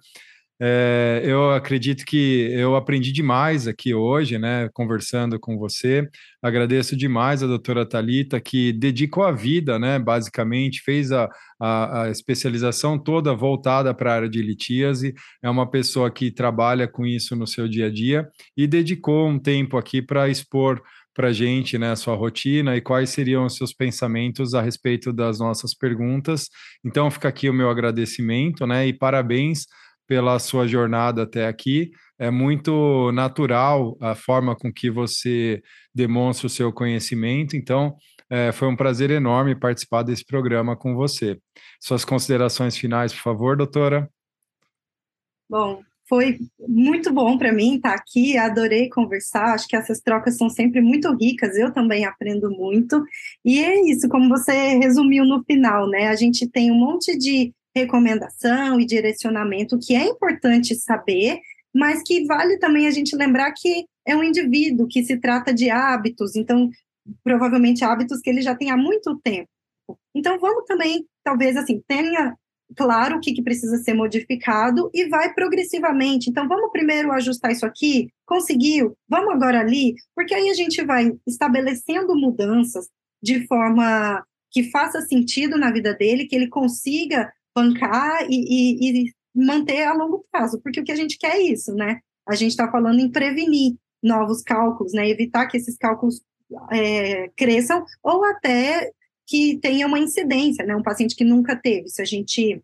É, 0.65 1.23
eu 1.25 1.51
acredito 1.51 2.05
que 2.05 2.49
eu 2.53 2.77
aprendi 2.77 3.11
demais 3.11 3.67
aqui 3.67 3.93
hoje, 3.93 4.39
né, 4.39 4.69
conversando 4.73 5.37
com 5.41 5.59
você. 5.59 6.09
Agradeço 6.41 6.97
demais 6.97 7.43
a 7.43 7.49
doutora 7.49 7.85
Talita 7.85 8.41
que 8.41 8.73
dedicou 8.73 9.25
a 9.25 9.33
vida, 9.33 9.77
né, 9.77 9.99
basicamente, 9.99 10.81
fez 10.81 11.11
a, 11.11 11.29
a, 11.61 12.03
a 12.03 12.11
especialização 12.11 12.97
toda 12.97 13.35
voltada 13.35 13.93
para 13.93 14.13
a 14.13 14.15
área 14.15 14.29
de 14.29 14.41
litíase. 14.41 15.15
É 15.43 15.51
uma 15.51 15.69
pessoa 15.69 16.13
que 16.13 16.31
trabalha 16.31 16.87
com 16.87 17.05
isso 17.05 17.35
no 17.35 17.47
seu 17.47 17.67
dia 17.67 17.87
a 17.87 17.91
dia 17.91 18.29
e 18.57 18.65
dedicou 18.65 19.29
um 19.29 19.41
tempo 19.41 19.77
aqui 19.77 20.01
para 20.01 20.29
expor 20.29 20.81
para 21.13 21.29
a 21.29 21.33
gente 21.33 21.77
né, 21.77 21.91
a 21.91 21.97
sua 21.97 22.15
rotina 22.15 22.77
e 22.77 22.81
quais 22.81 23.11
seriam 23.11 23.45
os 23.47 23.57
seus 23.57 23.75
pensamentos 23.75 24.55
a 24.55 24.63
respeito 24.63 25.13
das 25.13 25.41
nossas 25.41 25.75
perguntas. 25.75 26.49
Então, 26.85 27.11
fica 27.11 27.29
aqui 27.29 27.51
o 27.51 27.53
meu 27.53 27.69
agradecimento 27.69 28.65
né, 28.65 28.87
e 28.87 28.93
parabéns 28.93 29.67
pela 30.13 30.39
sua 30.39 30.69
jornada 30.69 31.23
até 31.23 31.47
aqui. 31.47 31.91
É 32.19 32.31
muito 32.31 33.11
natural 33.13 33.97
a 33.99 34.15
forma 34.15 34.55
com 34.55 34.71
que 34.71 34.91
você 34.91 35.63
demonstra 35.95 36.47
o 36.47 36.51
seu 36.51 36.71
conhecimento. 36.71 37.57
Então, 37.57 37.97
é, 38.29 38.53
foi 38.53 38.69
um 38.69 38.77
prazer 38.77 39.11
enorme 39.11 39.59
participar 39.59 40.03
desse 40.03 40.23
programa 40.23 40.77
com 40.77 40.95
você. 40.95 41.39
Suas 41.81 42.05
considerações 42.05 42.77
finais, 42.77 43.11
por 43.15 43.23
favor, 43.23 43.57
doutora. 43.57 44.07
Bom, 45.49 45.81
foi 46.07 46.41
muito 46.69 47.11
bom 47.11 47.39
para 47.39 47.51
mim 47.51 47.77
estar 47.77 47.95
aqui, 47.95 48.37
adorei 48.37 48.91
conversar, 48.91 49.55
acho 49.55 49.67
que 49.67 49.77
essas 49.77 49.99
trocas 49.99 50.37
são 50.37 50.51
sempre 50.51 50.83
muito 50.83 51.11
ricas, 51.17 51.57
eu 51.57 51.73
também 51.73 52.05
aprendo 52.05 52.51
muito, 52.51 53.03
e 53.43 53.65
é 53.65 53.81
isso, 53.91 54.09
como 54.11 54.29
você 54.29 54.53
resumiu 54.79 55.25
no 55.25 55.43
final, 55.45 55.89
né, 55.89 56.09
a 56.09 56.15
gente 56.15 56.47
tem 56.47 56.71
um 56.71 56.79
monte 56.79 57.17
de 57.17 57.55
recomendação 57.75 58.81
e 58.81 58.87
direcionamento, 58.87 59.79
que 59.79 59.95
é 59.95 60.07
importante 60.07 60.75
saber, 60.75 61.41
mas 61.75 62.03
que 62.03 62.25
vale 62.27 62.59
também 62.59 62.87
a 62.87 62.91
gente 62.91 63.17
lembrar 63.17 63.53
que 63.53 63.87
é 64.07 64.15
um 64.15 64.23
indivíduo, 64.23 64.89
que 64.89 65.05
se 65.05 65.17
trata 65.19 65.55
de 65.55 65.71
hábitos, 65.71 66.37
então, 66.37 66.71
provavelmente 67.25 67.85
hábitos 67.85 68.21
que 68.21 68.31
ele 68.31 68.43
já 68.43 68.55
tem 68.55 68.71
há 68.71 68.77
muito 68.77 69.19
tempo. 69.23 69.49
Então, 70.15 70.39
vamos 70.39 70.65
também, 70.67 71.07
talvez, 71.25 71.57
assim, 71.57 71.83
tenha 71.87 72.37
claro 72.77 73.17
o 73.17 73.21
que, 73.21 73.33
que 73.33 73.43
precisa 73.43 73.77
ser 73.79 73.95
modificado 73.95 74.91
e 74.95 75.09
vai 75.09 75.33
progressivamente. 75.35 76.31
Então, 76.31 76.49
vamos 76.49 76.71
primeiro 76.73 77.13
ajustar 77.13 77.53
isso 77.53 77.67
aqui, 77.67 78.09
conseguiu, 78.27 78.97
vamos 79.09 79.35
agora 79.35 79.61
ali, 79.61 79.95
porque 80.15 80.35
aí 80.35 80.49
a 80.49 80.55
gente 80.55 80.83
vai 80.85 81.13
estabelecendo 81.27 82.15
mudanças 82.15 82.89
de 83.23 83.47
forma 83.47 84.25
que 84.51 84.71
faça 84.71 85.01
sentido 85.03 85.57
na 85.57 85.73
vida 85.73 85.95
dele, 85.95 86.27
que 86.27 86.37
ele 86.37 86.49
consiga 86.49 87.33
bancar 87.55 88.27
e, 88.29 88.35
e, 88.35 89.05
e 89.05 89.13
manter 89.35 89.85
a 89.85 89.95
longo 89.95 90.25
prazo, 90.31 90.61
porque 90.63 90.81
o 90.81 90.85
que 90.85 90.93
a 90.93 90.97
gente 90.97 91.19
quer 91.19 91.37
é 91.37 91.43
isso, 91.43 91.75
né? 91.75 92.01
A 92.27 92.35
gente 92.35 92.51
está 92.51 92.71
falando 92.71 93.01
em 93.01 93.11
prevenir 93.11 93.75
novos 94.03 94.43
cálculos, 94.43 94.93
né? 94.93 95.09
Evitar 95.09 95.47
que 95.47 95.57
esses 95.57 95.77
cálculos 95.77 96.21
é, 96.71 97.29
cresçam 97.37 97.85
ou 98.03 98.25
até 98.25 98.91
que 99.27 99.59
tenha 99.59 99.87
uma 99.87 99.99
incidência, 99.99 100.65
né? 100.65 100.77
Um 100.77 100.83
paciente 100.83 101.17
que 101.17 101.25
nunca 101.25 101.57
teve. 101.57 101.89
Se 101.89 102.03
a 102.03 102.05
gente 102.05 102.63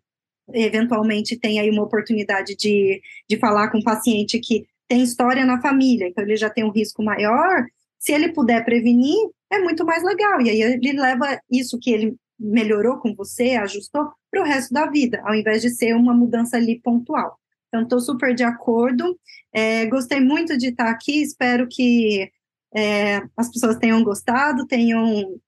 eventualmente 0.51 1.37
tem 1.37 1.59
aí 1.59 1.69
uma 1.69 1.83
oportunidade 1.83 2.55
de, 2.55 3.01
de 3.29 3.37
falar 3.37 3.69
com 3.69 3.77
um 3.77 3.83
paciente 3.83 4.39
que 4.39 4.65
tem 4.87 5.03
história 5.03 5.45
na 5.45 5.61
família, 5.61 6.07
então 6.07 6.23
ele 6.23 6.35
já 6.35 6.49
tem 6.49 6.63
um 6.63 6.71
risco 6.71 7.03
maior, 7.03 7.63
se 7.99 8.11
ele 8.11 8.33
puder 8.33 8.65
prevenir, 8.65 9.15
é 9.51 9.59
muito 9.59 9.85
mais 9.85 10.03
legal. 10.03 10.41
E 10.41 10.49
aí 10.49 10.61
ele 10.61 10.93
leva 10.93 11.39
isso 11.51 11.77
que 11.79 11.91
ele 11.91 12.15
melhorou 12.39 12.97
com 12.97 13.13
você, 13.13 13.55
ajustou 13.55 14.09
para 14.31 14.41
o 14.41 14.45
resto 14.45 14.73
da 14.73 14.85
vida, 14.89 15.21
ao 15.25 15.35
invés 15.35 15.61
de 15.61 15.69
ser 15.69 15.93
uma 15.93 16.13
mudança 16.13 16.57
ali 16.57 16.79
pontual. 16.79 17.37
Então, 17.67 17.83
estou 17.83 17.99
super 17.99 18.33
de 18.33 18.43
acordo. 18.43 19.17
É, 19.53 19.85
gostei 19.87 20.19
muito 20.19 20.57
de 20.57 20.67
estar 20.67 20.89
aqui, 20.89 21.21
espero 21.21 21.67
que 21.69 22.31
é, 22.75 23.17
as 23.35 23.51
pessoas 23.51 23.77
tenham 23.77 24.03
gostado, 24.03 24.65
tenham 24.65 25.39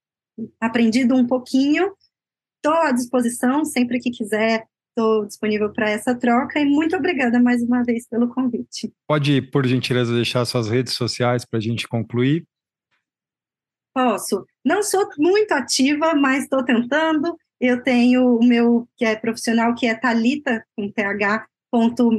aprendido 0.60 1.14
um 1.14 1.26
pouquinho. 1.26 1.92
Estou 2.56 2.80
à 2.80 2.92
disposição, 2.92 3.64
sempre 3.64 3.98
que 3.98 4.10
quiser, 4.10 4.64
estou 4.90 5.26
disponível 5.26 5.72
para 5.72 5.90
essa 5.90 6.14
troca 6.14 6.60
e 6.60 6.64
muito 6.64 6.96
obrigada 6.96 7.40
mais 7.40 7.62
uma 7.62 7.82
vez 7.82 8.06
pelo 8.06 8.28
convite. 8.28 8.92
Pode, 9.06 9.42
por 9.42 9.66
gentileza, 9.66 10.14
deixar 10.14 10.44
suas 10.44 10.68
redes 10.68 10.92
sociais 10.92 11.44
para 11.44 11.58
a 11.58 11.62
gente 11.62 11.88
concluir? 11.88 12.46
Posso. 13.94 14.46
Não 14.64 14.82
sou 14.82 15.06
muito 15.18 15.52
ativa, 15.52 16.14
mas 16.14 16.44
estou 16.44 16.64
tentando. 16.64 17.36
Eu 17.60 17.82
tenho 17.82 18.38
o 18.38 18.44
meu 18.44 18.88
que 18.96 19.04
é 19.04 19.14
profissional, 19.14 19.74
que 19.74 19.86
é 19.86 19.94
Talita 19.94 20.64
com 20.76 20.90
th 20.90 21.02
ponto, 21.70 22.10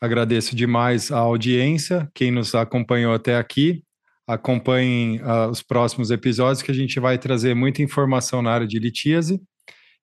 Agradeço 0.00 0.54
demais 0.54 1.10
a 1.10 1.18
audiência, 1.18 2.08
quem 2.14 2.30
nos 2.30 2.54
acompanhou 2.54 3.12
até 3.14 3.36
aqui. 3.36 3.82
Acompanhem 4.26 5.20
uh, 5.22 5.48
os 5.50 5.62
próximos 5.62 6.10
episódios 6.10 6.62
que 6.62 6.70
a 6.70 6.74
gente 6.74 7.00
vai 7.00 7.16
trazer 7.16 7.54
muita 7.54 7.82
informação 7.82 8.42
na 8.42 8.50
área 8.50 8.66
de 8.66 8.78
litíase. 8.78 9.40